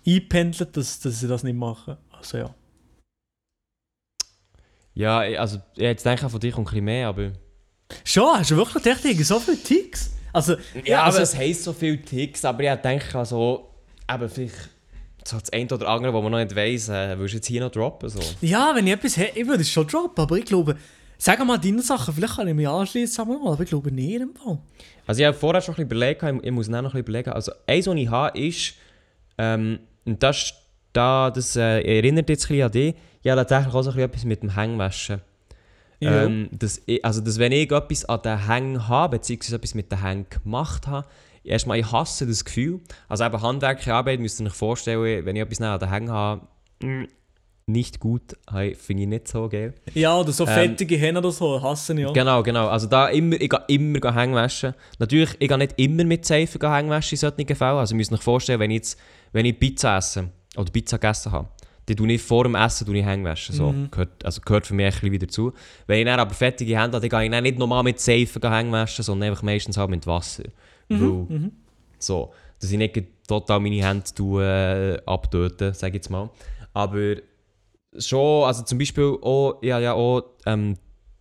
[0.07, 1.99] eingependelt, dass, dass ich das nicht mache.
[2.11, 2.55] Also ja.
[4.95, 7.33] Ja, ich- also, ich jetzt denke von dir ein bisschen mehr, aber...
[8.05, 10.11] Schon, hast du wirklich gedacht, ich habe so viele Ticks?
[10.33, 10.55] Also,
[10.85, 13.69] Ja, also, aber es heisst so viele Ticks, aber ich denke also,
[14.11, 14.71] eben vielleicht
[15.25, 17.61] so das eine oder andere, was man noch nicht weiss, äh, willst du jetzt hier
[17.61, 18.09] noch droppen?
[18.09, 18.21] So.
[18.41, 20.77] ja, wenn ich etwas hätte, ich würde es schon droppen, aber ich glaube,
[21.18, 24.59] sag mal deine Sachen, vielleicht kann ich mich anschließen, aber ich glaube nicht im Fall.
[25.07, 27.31] Also ich habe vorher schon ein bisschen überlegt, ich, ich muss noch ein bisschen überlegen.
[27.31, 28.75] Also eins, was ich habe, ist,
[29.39, 30.55] ähm, und das,
[30.93, 33.95] da, das äh, erinnert jetzt ein bisschen an dich, ich habe tatsächlich auch so ein
[33.95, 35.21] bisschen etwas mit dem Hängwaschen.
[36.01, 36.23] Ja.
[36.25, 39.93] Ähm, dass ich, also dass wenn ich etwas an den Hängen habe, beziehungsweise etwas mit
[39.93, 41.07] den Hängen gemacht habe,
[41.45, 42.80] erstmal, ich hasse das Gefühl.
[43.09, 46.43] Also eben handwerkliche Arbeit, müsst ihr euch vorstellen, wenn ich etwas an den Hängen habe,
[46.82, 47.05] mm,
[47.66, 48.36] nicht gut,
[48.76, 49.74] finde ich nicht so geil.
[49.95, 52.12] Ja, oder so Ähm, fettige Hände oder so, hasse ich auch.
[52.12, 52.66] Genau, genau.
[52.66, 54.74] Also da immer, ich gehe immer gehen Hänge waschen.
[54.99, 57.76] Natürlich, ich gehe nicht immer mit Seife gehen Hänge waschen in solchen Fällen.
[57.76, 58.99] Also ihr müsst euch vorstellen, wenn ich, jetzt,
[59.32, 61.49] wenn ich Pizza esse oder Pizza gegessen habe,
[61.86, 63.55] dann tue ich vor dem Essen tue ich Hänge waschen.
[63.55, 63.88] So, Mhm.
[63.93, 65.53] gehört, also gehört für mich ein bisschen wieder zu.
[65.86, 68.41] Wenn ich dann aber fettige Hände habe, dann gehe ich dann nicht normal mit Seife
[68.41, 70.43] gehen Hänge waschen, sondern einfach meistens halt mit Wasser.
[70.91, 71.53] Weil, Mhm.
[71.99, 76.30] so, dass ich nicht total meine Hände tue, äh, abtöten, sage ich jetzt mal.
[76.72, 77.16] Aber
[77.99, 80.76] schon, also zum Beispiel auch, ich habe ja auch ähm,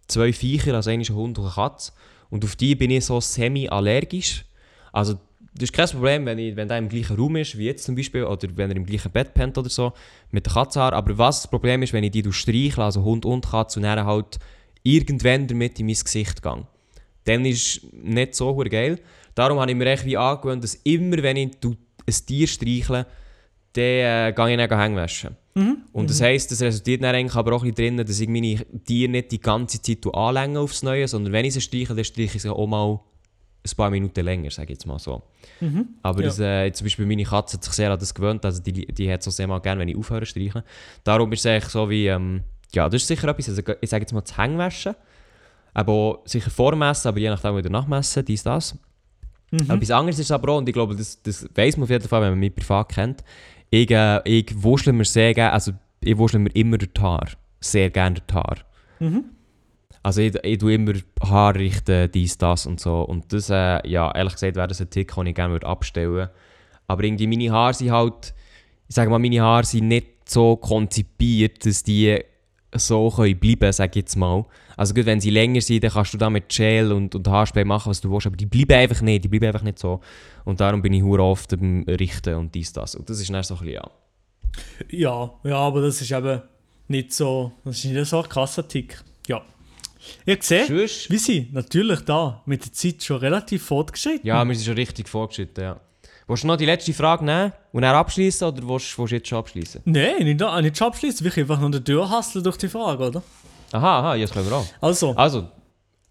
[0.07, 1.91] zwei Viecher, also einen Hund und eine Katze.
[2.29, 4.45] Und auf die bin ich so semi-allergisch.
[4.91, 5.13] Also
[5.53, 7.95] das ist kein Problem, wenn, ich, wenn der im gleichen Raum ist, wie jetzt zum
[7.95, 9.93] Beispiel, oder wenn er im gleichen Bett pennt oder so,
[10.31, 10.93] mit der Katzenhaar.
[10.93, 14.05] Aber was das Problem ist, wenn ich die streichle, also Hund und Katze, und dann
[14.05, 14.39] halt
[14.83, 16.65] irgendwann damit in mein Gesicht gehe.
[17.25, 18.99] Dann ist nicht so geil.
[19.39, 21.77] Darum habe ich mir echt wie angewöhnt, dass immer, wenn ich ein
[22.25, 23.05] Tier streichle,
[23.71, 25.37] dann äh, gehe ich dann hängen waschen.
[25.93, 28.57] Und das heisst, das resultiert dann eigentlich aber auch ein bisschen drin, dass ich meine
[28.83, 32.35] Tiere nicht die ganze Zeit anlänge aufs Neue, sondern wenn ich sie streiche, dann streiche
[32.35, 32.99] ich sie auch mal
[33.65, 35.21] ein paar Minuten länger, sage ich jetzt mal so.
[36.03, 36.27] Aber Ja.
[36.27, 39.11] das, äh, zum Beispiel meine Katze hat sich sehr an das gewöhnt, also die, die
[39.11, 40.63] hat so sehr mal gerne, wenn ich aufhöre zu streichen.
[41.05, 44.03] Darum ist es eigentlich so wie, ähm, ja, das ist sicher etwas, also ich sage
[44.03, 44.95] jetzt mal das Hängwaschen,
[45.73, 48.77] aber auch sicher vormessen, aber je nachdem wieder nachmessen, dies, das.
[49.51, 49.69] Mhm.
[49.69, 52.21] Etwas anderes ist aber auch, und ich glaube, das, das weiss man auf jeden Fall,
[52.21, 53.23] wenn man mich privat kennt,
[53.69, 55.71] ich, äh, ich wuschle mir sehr gerne, also
[56.01, 57.31] ich wuschle mir immer die Haare.
[57.59, 58.61] Sehr gerne die Haare.
[58.99, 59.25] Mhm.
[60.01, 63.01] Also ich, ich tue immer Haar richten, dies, das und so.
[63.01, 66.11] Und das, äh, ja, ehrlich gesagt, wäre das ein Tick, den ich gerne würde abstellen
[66.11, 66.31] würde.
[66.87, 68.33] Aber irgendwie meine Haare sind halt,
[68.87, 72.19] ich sage mal, meine Haare sind nicht so konzipiert, dass die
[72.73, 74.45] so können bleiben, sage ich jetzt mal.
[74.79, 77.65] Also gut, wenn sie länger sind, dann kannst du da mit Gel und, und Haarspray
[77.65, 79.99] machen, was du willst, aber die bleiben einfach nicht, die bleiben einfach nicht so.
[80.45, 82.95] Und darum bin ich hure oft am Richten und dies, das.
[82.95, 83.91] Und das ist dann so ein bisschen, ja.
[84.89, 86.41] Ja, ja, aber das ist eben
[86.87, 89.03] nicht so, das ist nicht so ein krasser Tick.
[89.27, 89.41] Ja.
[90.25, 94.25] Ihr seht, wir sind natürlich da mit der Zeit schon relativ fortgeschritten.
[94.25, 95.81] Ja, wir sind schon richtig vorgeschritten, ja.
[96.25, 99.27] Willst du noch die letzte Frage nehmen und dann abschließen oder willst, willst du jetzt
[99.27, 99.81] schon abschließen?
[99.83, 103.23] Nein, nicht, nicht schon abschließen, wir können einfach noch hasseln durch die Frage, oder?
[103.71, 104.65] Aha, aha, jetzt können wir auch.
[104.81, 105.49] Also, Also,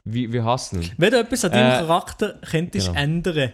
[0.04, 0.90] wie, wie hasseln?
[0.96, 3.00] wenn du etwas an deinem Äh, Charakter könntest genau.
[3.00, 3.52] ändern,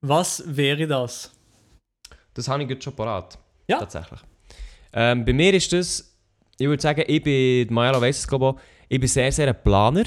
[0.00, 1.30] was wäre das?
[2.34, 3.38] Das habe ich jetzt schon parat.
[3.68, 3.78] Ja.
[3.78, 4.20] Tatsächlich.
[4.92, 6.16] Ähm, bei mir ist das,
[6.58, 9.48] ich würde sagen, ich bin, Maela weiss es glaube ich auch, ich bin sehr, sehr
[9.48, 10.04] ein Planer.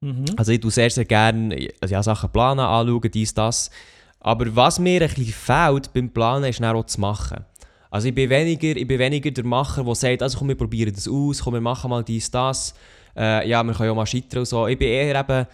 [0.00, 0.24] Mhm.
[0.36, 3.70] Also ich tue sehr, sehr gerne also ja, Sachen planen, anschauen, dies, das.
[4.18, 7.44] Aber was mir ein bisschen fehlt beim Planen, ist dann auch zu machen.
[7.90, 10.92] Also ich bin weniger, ich bin weniger der Macher, der sagt, also komm, wir probieren
[10.94, 12.74] das aus, komm, wir machen mal dies, das.
[13.16, 14.66] Äh, ja, wir können ja mal scheitern und so.
[14.68, 15.46] Ich bin eher eben,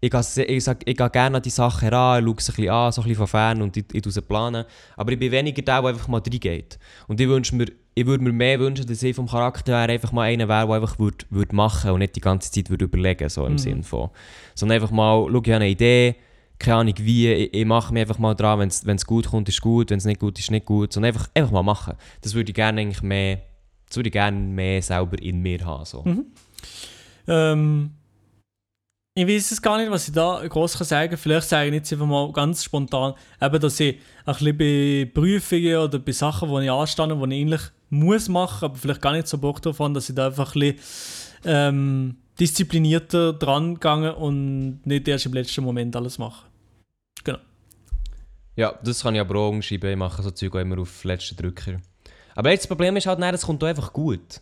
[0.00, 2.70] ich gehe, ich sag, ich gehe gerne an die Sachen heran, schaue sie ein bisschen
[2.70, 4.64] an, so ein bisschen von fern und ich, ich tue sie planen.
[4.96, 6.78] Aber ich bin weniger der, der einfach mal reingeht.
[7.08, 10.12] Und ich wünsche mir, ich würde mir mehr wünschen, dass ich vom Charakter her einfach
[10.12, 13.28] mal einer wäre, der einfach würde, würde machen und nicht die ganze Zeit würde überlegen,
[13.28, 13.58] so im Mhm.
[13.58, 14.10] Sinn von.
[14.54, 16.14] Sondern einfach mal, schau, ich habe eine Idee,
[16.58, 19.60] keine Ahnung wie, ich, ich mache mich einfach mal dran, wenn es gut kommt, ist
[19.60, 20.92] gut, wenn es nicht gut ist, nicht gut.
[20.92, 21.94] Sondern einfach, einfach mal machen.
[22.22, 23.40] Das würde ich gerne eigentlich mehr,
[23.86, 25.84] das würde ich gerne mehr selber in mir haben.
[25.84, 26.02] So.
[26.02, 26.26] Mhm.
[27.28, 27.90] Ähm,
[29.14, 31.18] ich weiß es gar nicht, was ich da groß kann sagen kann.
[31.18, 35.76] Vielleicht sage ich jetzt einfach mal ganz spontan, eben, dass ich ein bisschen bei Prüfungen
[35.76, 39.26] oder bei Sachen, die ich anstehe, die ich eigentlich muss machen, aber vielleicht gar nicht
[39.26, 40.78] so Bock drauf habe, dass ich da einfach ein bisschen
[41.44, 46.47] ähm, disziplinierter dran gegangen und nicht erst im letzten Moment alles mache.
[48.56, 49.90] Ja, das kann ich aber auch umschreiben.
[49.90, 51.80] Ich mache so Zeug auch immer auf letzten Drücker.
[52.34, 54.40] Aber jetzt das Problem ist halt, nein, es kommt auch einfach gut.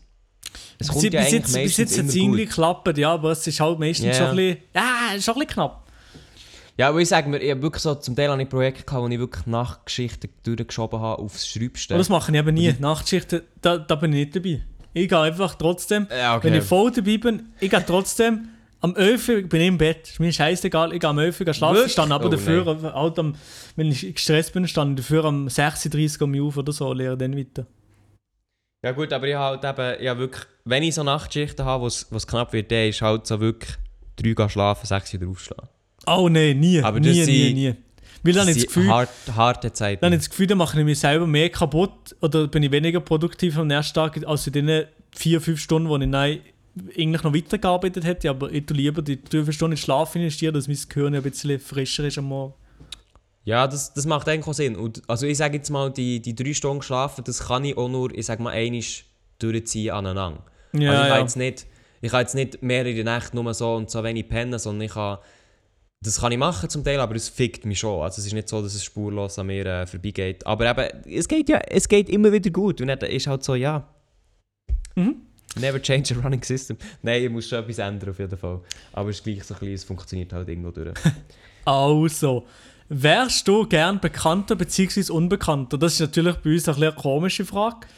[0.78, 3.46] Es kommt bis, ja bis jetzt, bis jetzt hat es irgendwie geklappt, ja, aber es
[3.46, 4.14] ist halt meistens Ja.
[4.14, 5.86] schon ein bisschen, ja, ist schon ein bisschen knapp.
[6.78, 9.08] Ja, aber ich sage mir, ich habe wirklich so, zum Teil ich Projekte gehabt, wo
[9.08, 11.94] ich wirklich Nachtgeschichten durchgeschoben habe aufs Schreibste.
[11.94, 12.74] Aber das mache ich eben nie.
[12.78, 14.62] Nachtschichten, da, da bin ich nicht dabei.
[14.92, 16.48] Ich gehe einfach trotzdem, Ja, okay.
[16.48, 18.48] wenn ich voll dabei bin, ich gehe trotzdem
[18.80, 20.08] am 11 Uhr bin ich im Bett.
[20.08, 21.92] Ist mir scheißegal, ich gehe am 11 Uhr schlafen, Wirklich?
[21.92, 23.34] stand aber Oh, dafür, halt am,
[23.76, 26.92] wenn ich gestresst bin, stand ich dafür am 6.30 Uhr um mich auf oder so,
[26.92, 27.66] lehre dann weiter.
[28.84, 31.86] Ja gut, aber ich habe halt eben, ja wirklich, wenn ich so Nachtschichten habe, wo
[31.88, 33.72] es wo es knapp wird, dann ist halt so wirklich
[34.16, 35.68] drei gehen schlafen, sechs wieder aufschlagen.
[36.06, 37.74] Oh nein, nie, Aber das nie, nie, sind- nie.
[38.22, 40.00] Weil dann ich das Gefühl, Hart, harte Zeiten.
[40.00, 42.70] dann habe ich das Gefühl, dann mache ich mich selber mehr kaputt oder bin ich
[42.72, 46.40] weniger produktiv am nächsten Tag als in den vier, fünf Stunden, wo ich nein,
[46.96, 50.68] eigentlich noch weitergearbeitet hätte, aber ich tue lieber die drei, Stunden in Schlaf investieren, dass
[50.68, 52.54] mein Gehirn ein bisschen frischer ist am Morgen.
[53.44, 54.76] Ja, das, das macht eigentlich auch Sinn.
[54.76, 57.88] Und, also ich sage jetzt mal, die, die drei Stunden schlafen, das kann ich auch
[57.88, 58.82] nur, ich sage mal, einmal
[59.38, 60.42] durchziehen aneinander.
[60.72, 61.20] Ja, also ich kann, ja.
[61.20, 61.66] jetzt nicht,
[62.00, 65.18] ich kann jetzt nicht mehrere Nächte nur so und so wenig pennen, sondern ich kann,
[66.02, 68.02] das kann ich machen zum Teil, aber es fickt mich schon.
[68.02, 70.44] Also es ist nicht so, dass es spurlos an mir äh, vorbeigeht.
[70.46, 72.80] Aber eben, es geht ja, es geht immer wieder gut.
[72.80, 73.88] Und dann ist halt so, ja,
[74.96, 75.25] Mhm.
[75.55, 76.76] Never change a running system.
[77.03, 78.61] Nein, ich muss schon etwas ändern auf jeden Fall.
[78.92, 80.94] Aber es ist gleich so ein bisschen, es funktioniert halt irgendwo durch.
[81.64, 82.47] Also,
[82.88, 85.11] wärst du gern bekannter bzw.
[85.11, 85.76] unbekannter?
[85.76, 87.88] Das ist natürlich bei uns ein eine komische Frage.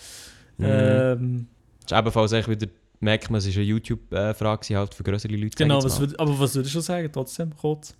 [0.56, 0.66] Mhm.
[0.66, 1.46] Ähm,
[1.82, 5.56] Das ist ebenfalls eigentlich wieder, merkt man, es ist eine YouTube-Frage halt für größere Leute.
[5.56, 7.94] genau, was würd, aber was würdest du sagen, trotzdem, kurz?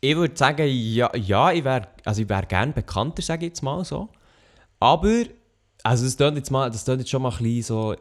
[0.00, 3.62] Ich würde sagen, ja, ja ich wäre also ich wär gerne bekannter, sage ich jetzt
[3.62, 4.08] mal so.
[4.80, 5.24] Aber,
[5.84, 7.94] also das klingt jetzt, mal, das klingt jetzt schon mal ein bisschen so,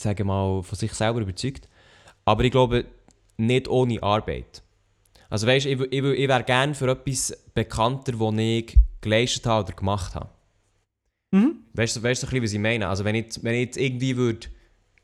[0.00, 1.68] sagen mal, von sich selber überzeugt.
[2.24, 2.86] Aber ich glaube,
[3.36, 4.62] nicht ohne Arbeit.
[5.28, 9.66] Also weißt du, ich, ich, ich wäre gerne für etwas bekannter, das ich geleistet habe
[9.66, 10.28] oder gemacht habe.
[11.32, 11.56] Mhm.
[11.74, 12.88] Weißt du, weißt du, ein bisschen, was ich meine?
[12.88, 14.48] Also wenn ich, wenn ich jetzt irgendwie würde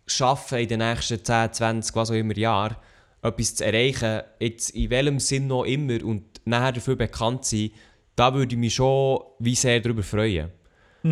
[0.06, 2.76] schaffen in den nächsten 10, 20, was auch immer Jahren,
[3.22, 7.70] etwas zu erreichen, jetzt in welchem Sinn noch immer und nachher dafür bekannt sein,
[8.14, 10.50] da würde ich mich schon wie sehr darüber freuen.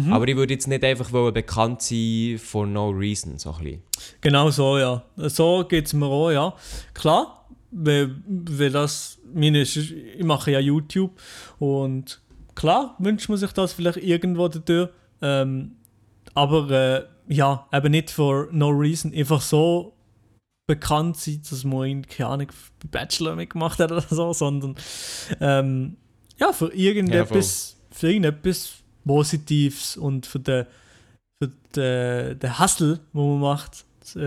[0.03, 0.13] Mhm.
[0.13, 3.83] Aber ich würde jetzt nicht einfach wollen bekannt sein for no reason, so ein bisschen.
[4.21, 5.05] Genau so, ja.
[5.17, 6.55] So geht es mir auch, ja.
[6.95, 11.13] Klar, weil, weil das, meine, ist- ich mache ja YouTube
[11.59, 12.21] und
[12.55, 14.91] klar wünscht man sich das vielleicht irgendwo dadurch,
[15.23, 15.73] ähm,
[16.35, 19.93] aber äh, ja, eben nicht for no reason, einfach so
[20.67, 22.49] bekannt sein, dass man ihn, keine Ahnung,
[22.91, 24.75] Bachelor mitgemacht hat oder so, sondern
[25.41, 25.97] ähm,
[26.39, 28.75] ja, für irgendetwas, für irgendetwas
[29.07, 30.67] Positives und für den,
[31.43, 33.85] für den, den Hustle, den man macht,
[34.17, 34.19] äh,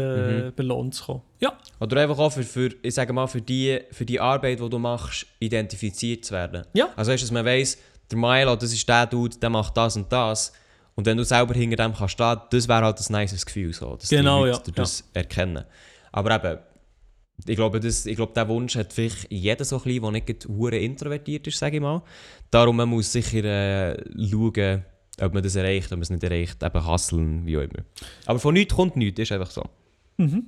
[0.47, 0.53] Mhm.
[0.55, 1.21] belohnt zu kommen.
[1.39, 4.69] Ja, Oder einfach auch für, für, ich sage mal, für die, für die Arbeit, die
[4.69, 6.65] du machst, identifiziert zu werden.
[6.73, 6.89] Ja.
[6.95, 7.77] Also weißt dass man weiss,
[8.09, 10.51] der Milo, das ist der Dude, der macht das und das.
[10.95, 13.95] Und wenn du selber hinter dem kannst stehen, das wäre halt ein nices Gefühl, so,
[13.95, 15.63] dass Genau, die ja, Leute das erkennen.
[16.11, 16.57] Aber eben,
[17.45, 20.25] ich glaube, das, ich glaube, diesen Wunsch hat vielleicht jeder so ein bisschen, der nicht
[20.39, 22.01] gerade introvertiert ist, sage ich mal.
[22.49, 24.83] Darum man muss sicher äh, schauen,
[25.21, 27.83] ob man das erreicht, ob man es nicht erreicht, eben hasseln, wie auch immer.
[28.25, 29.63] Aber von nichts kommt nichts, ist einfach so.
[30.17, 30.45] Mhm.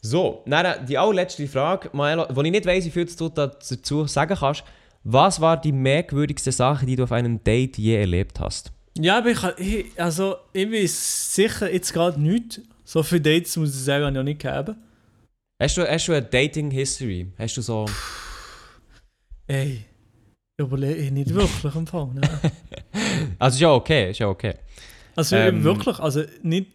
[0.00, 4.36] So, dann die allerletzte Frage, Maelo, wo ich nicht weiss, wie viel du dazu sagen
[4.36, 4.64] kannst.
[5.04, 8.72] Was war die merkwürdigste Sache, die du auf einem Date je erlebt hast?
[8.98, 12.60] ja aber ich, also, ich weiß sicher jetzt gerade nichts.
[12.84, 14.76] So viele Dates, muss ich sagen, habe ich noch nicht gegeben.
[15.60, 17.32] Hast du, hast du eine Dating-History?
[17.36, 17.86] Hast du so...
[19.48, 19.84] Ey,
[20.60, 22.08] überlege ich nicht wirklich am Fall.
[22.14, 22.20] Ne?
[23.38, 24.54] Also ist ja okay, ist ja okay.
[25.16, 25.64] Also Ähm.
[25.64, 26.70] wirklich, also nicht.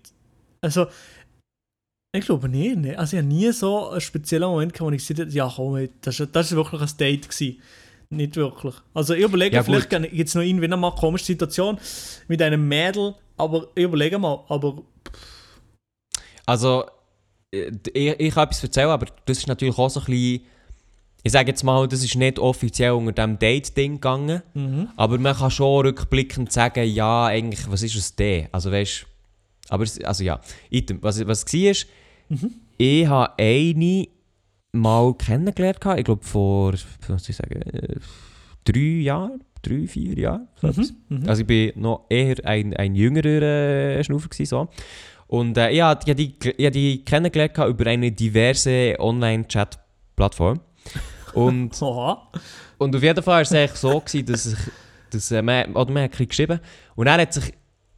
[0.61, 0.87] Also,
[2.13, 2.75] ich glaube nicht.
[2.77, 2.97] Ne?
[2.97, 5.87] Also, ich habe nie so einen speziellen Moment gehabt, wo ich gesagt habe, ja, komm,
[6.01, 7.29] das war das ist wirklich ein Date.
[7.29, 7.61] Gewesen.
[8.09, 8.75] Nicht wirklich.
[8.93, 11.79] Also, ich überlege, Ja, vielleicht gibt es noch irgendwie noch mal eine komische Situation
[12.27, 14.83] mit einem Mädel, aber ich überlege mal, aber
[16.45, 16.85] Also,
[17.93, 20.41] ich, ich kann etwas erzählen, aber das ist natürlich auch so ein bisschen...
[21.25, 24.41] Ich sage jetzt mal, das ist nicht offiziell unter dem Date-Ding gegangen.
[24.53, 24.89] mhm.
[24.97, 28.49] Aber man kann schon rückblickend sagen, ja, eigentlich, was ist es denn?
[28.51, 29.05] Also weißt
[29.69, 30.39] aber es, also ja,
[30.69, 31.87] Item, was, was war, ist,
[32.77, 34.07] ich habe eine
[34.71, 37.95] mal kennengelernt, ich glaube vor, was soll ich sagen, äh,
[38.65, 40.47] drei Jahren, drei, vier Jahren.
[40.61, 40.93] etwas.
[41.09, 41.29] Mhm.
[41.29, 44.67] Also ich bin noch eher ein, ein jüngerer äh, gewesen, so.
[45.33, 50.59] Und äh, ich habe hab die, ich hab die kennengelernt über eine diverse Online-Chat-Plattform.
[51.33, 51.81] Und
[52.77, 54.57] und auf jeden Fall war es eigentlich so, gewesen, dass ich,
[55.09, 56.59] dass, äh, man, oder man hat geschrieben
[56.95, 57.51] und er hat sich,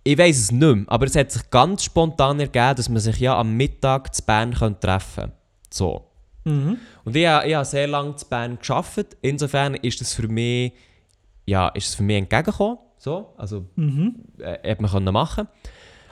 [0.06, 3.20] ich weiß es nicht mehr, aber es hat sich ganz spontan ergeben, dass man sich
[3.20, 5.36] ja am Mittag zu Bern könnte treffen könnte.
[5.72, 6.06] So.
[6.46, 6.78] Mhm.
[7.04, 10.72] Und ich, habe- ich habe sehr lange zu Bern gearbeitet, insofern ist das für mich,
[11.46, 12.78] ja, ist es für mich entgegengekommen.
[12.98, 13.34] So.
[13.38, 14.16] Also, Mhm.
[14.40, 15.48] äh, hat man können machen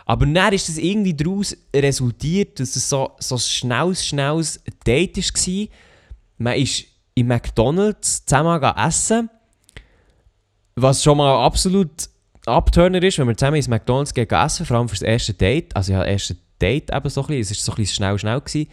[0.05, 5.17] Aber dann ist es irgendwie daraus resultiert, dass es so, so ein schnelles, schnelles Date
[5.17, 5.67] war.
[6.37, 6.85] Man ist
[7.15, 9.29] im McDonalds zusammen essen.
[10.75, 12.09] Was schon mal absolut
[12.45, 15.75] Abturner ist, wenn wir zusammen ins McDonalds gehen essen, vor allem für das erste Date.
[15.75, 18.19] Also ja, das erste Date eben so ein bisschen, es war so ein bisschen schnell,
[18.19, 18.41] schnell.
[18.41, 18.69] Gewesen.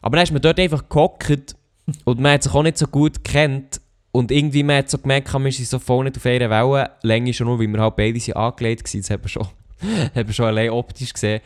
[0.00, 1.54] Aber dann ist man dort einfach gehockt
[2.04, 3.80] und man hat sich auch nicht so gut gekannt.
[4.10, 7.58] Und irgendwie man hat so gemerkt, wir sind so nicht auf einer Wellenlänge, schon nur,
[7.58, 9.00] weil wir halt beide sind angelegt waren.
[9.00, 9.46] Das hat man schon,
[10.14, 11.40] hat man schon allein optisch gesehen.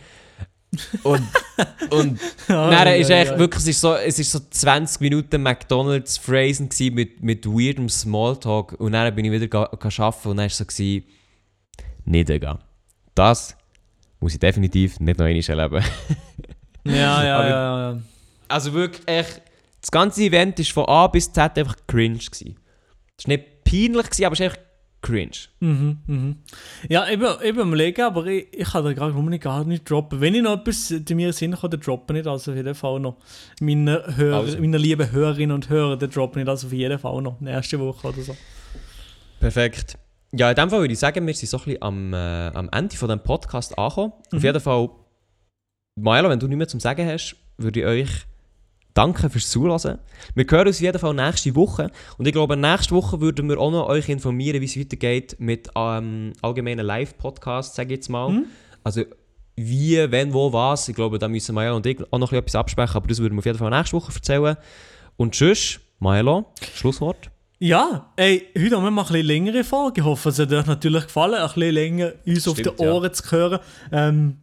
[1.04, 1.22] Und,
[1.90, 3.38] und Ah, dann ist ja, echt ja.
[3.38, 8.72] wirklich, es ist so, es ist so 20 Minuten McDonalds Phrasen mit, mit weirdem Smalltalk
[8.72, 11.04] und dann bin ich wieder ga, ga arbeiten und dann war es so, gsi,
[12.04, 12.58] nicht egal.
[13.14, 13.56] Das
[14.20, 15.84] muss ich definitiv nicht noch einmal erleben.
[16.84, 18.00] Ja, ja, Aber- ja, ja.
[18.48, 19.42] Also wirklich, echt,
[19.80, 22.18] das ganze Event war von A bis Z einfach cringe.
[22.18, 22.52] Es war
[23.26, 24.50] nicht peinlich, gsi, aber es war
[25.06, 25.36] cringe.
[25.60, 26.36] Mhm, mhm.
[26.88, 30.20] Ja, bin am Legen, aber ich, ich kann da gerade nicht gar nicht droppen.
[30.20, 32.26] Wenn ich noch etwas in mir Sinn kann, dann droppen nicht.
[32.26, 33.16] Also auf jeden Fall noch.
[33.60, 34.58] Meine, Hörer, Also.
[34.58, 36.48] meine lieben Hörerinnen und Hörer, dann droppen nicht.
[36.48, 37.40] Also auf jeden Fall noch.
[37.40, 38.36] Nächste Woche oder so.
[39.38, 39.96] Perfekt.
[40.32, 42.68] Ja, in dem Fall würde ich sagen, wir sind so ein bisschen am, äh, am
[42.72, 44.12] Ende von diesem Podcast angekommen.
[44.34, 44.90] Auf jeden Fall,
[45.94, 48.10] Maelo, wenn du nichts mehr zum Sagen hast, würde ich euch
[48.96, 49.98] danken fürs Zuhören.
[50.34, 51.90] Wir hören uns auf jeden Fall nächste Woche.
[52.18, 55.68] Und ich glaube, nächste Woche würden wir auch noch euch informieren, wie es weitergeht mit
[55.76, 58.30] ähm, allgemeinen Live-Podcasts, sage ich jetzt mal.
[58.30, 58.46] Mhm.
[58.82, 59.04] Also
[59.56, 60.88] wie, wenn, wo, was.
[60.88, 63.38] Ich glaube, da müssen Maelo und ich auch noch etwas absprechen, aber das würden wir
[63.40, 64.56] auf jeden Fall nächste Woche erzählen.
[65.16, 67.30] Und tschüss, Maelo, Schlusswort.
[67.58, 70.02] Ja, ey, heute haben wir mal ein bisschen längere Folge.
[70.02, 73.14] Ich hoffe, es hat euch natürlich gefallen, ein bisschen länger uns auf Stimmt, die Ohren
[73.14, 73.60] zu hören.
[73.92, 74.36] Ähm,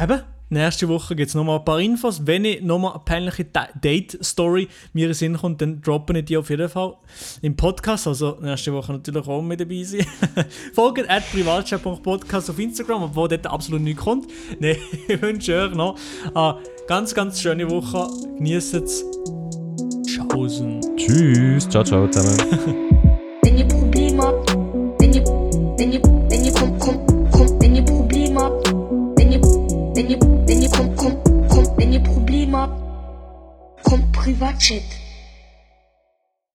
[0.00, 0.22] eben,
[0.52, 2.26] nächste Woche gibt es nochmal ein paar Infos.
[2.26, 6.36] Wenn ich nochmal eine peinliche Da- Date-Story mir in Sinn kommt, dann droppen ich die
[6.36, 6.94] auf jeden Fall
[7.40, 8.06] im Podcast.
[8.06, 10.06] Also nächste Woche natürlich auch mit dabei sein.
[10.74, 14.26] Folgt at privatchat.podcast auf Instagram, obwohl dort absolut nichts kommt.
[14.60, 14.76] Nein,
[15.08, 15.98] ich wünsche euch noch
[16.34, 16.56] eine
[16.86, 18.08] ganz, ganz schöne Woche.
[18.38, 19.04] Genießt es.
[20.06, 20.80] Tschaußen.
[20.96, 22.90] Tschüss, ciao, ciao zusammen.
[34.24, 35.01] wenn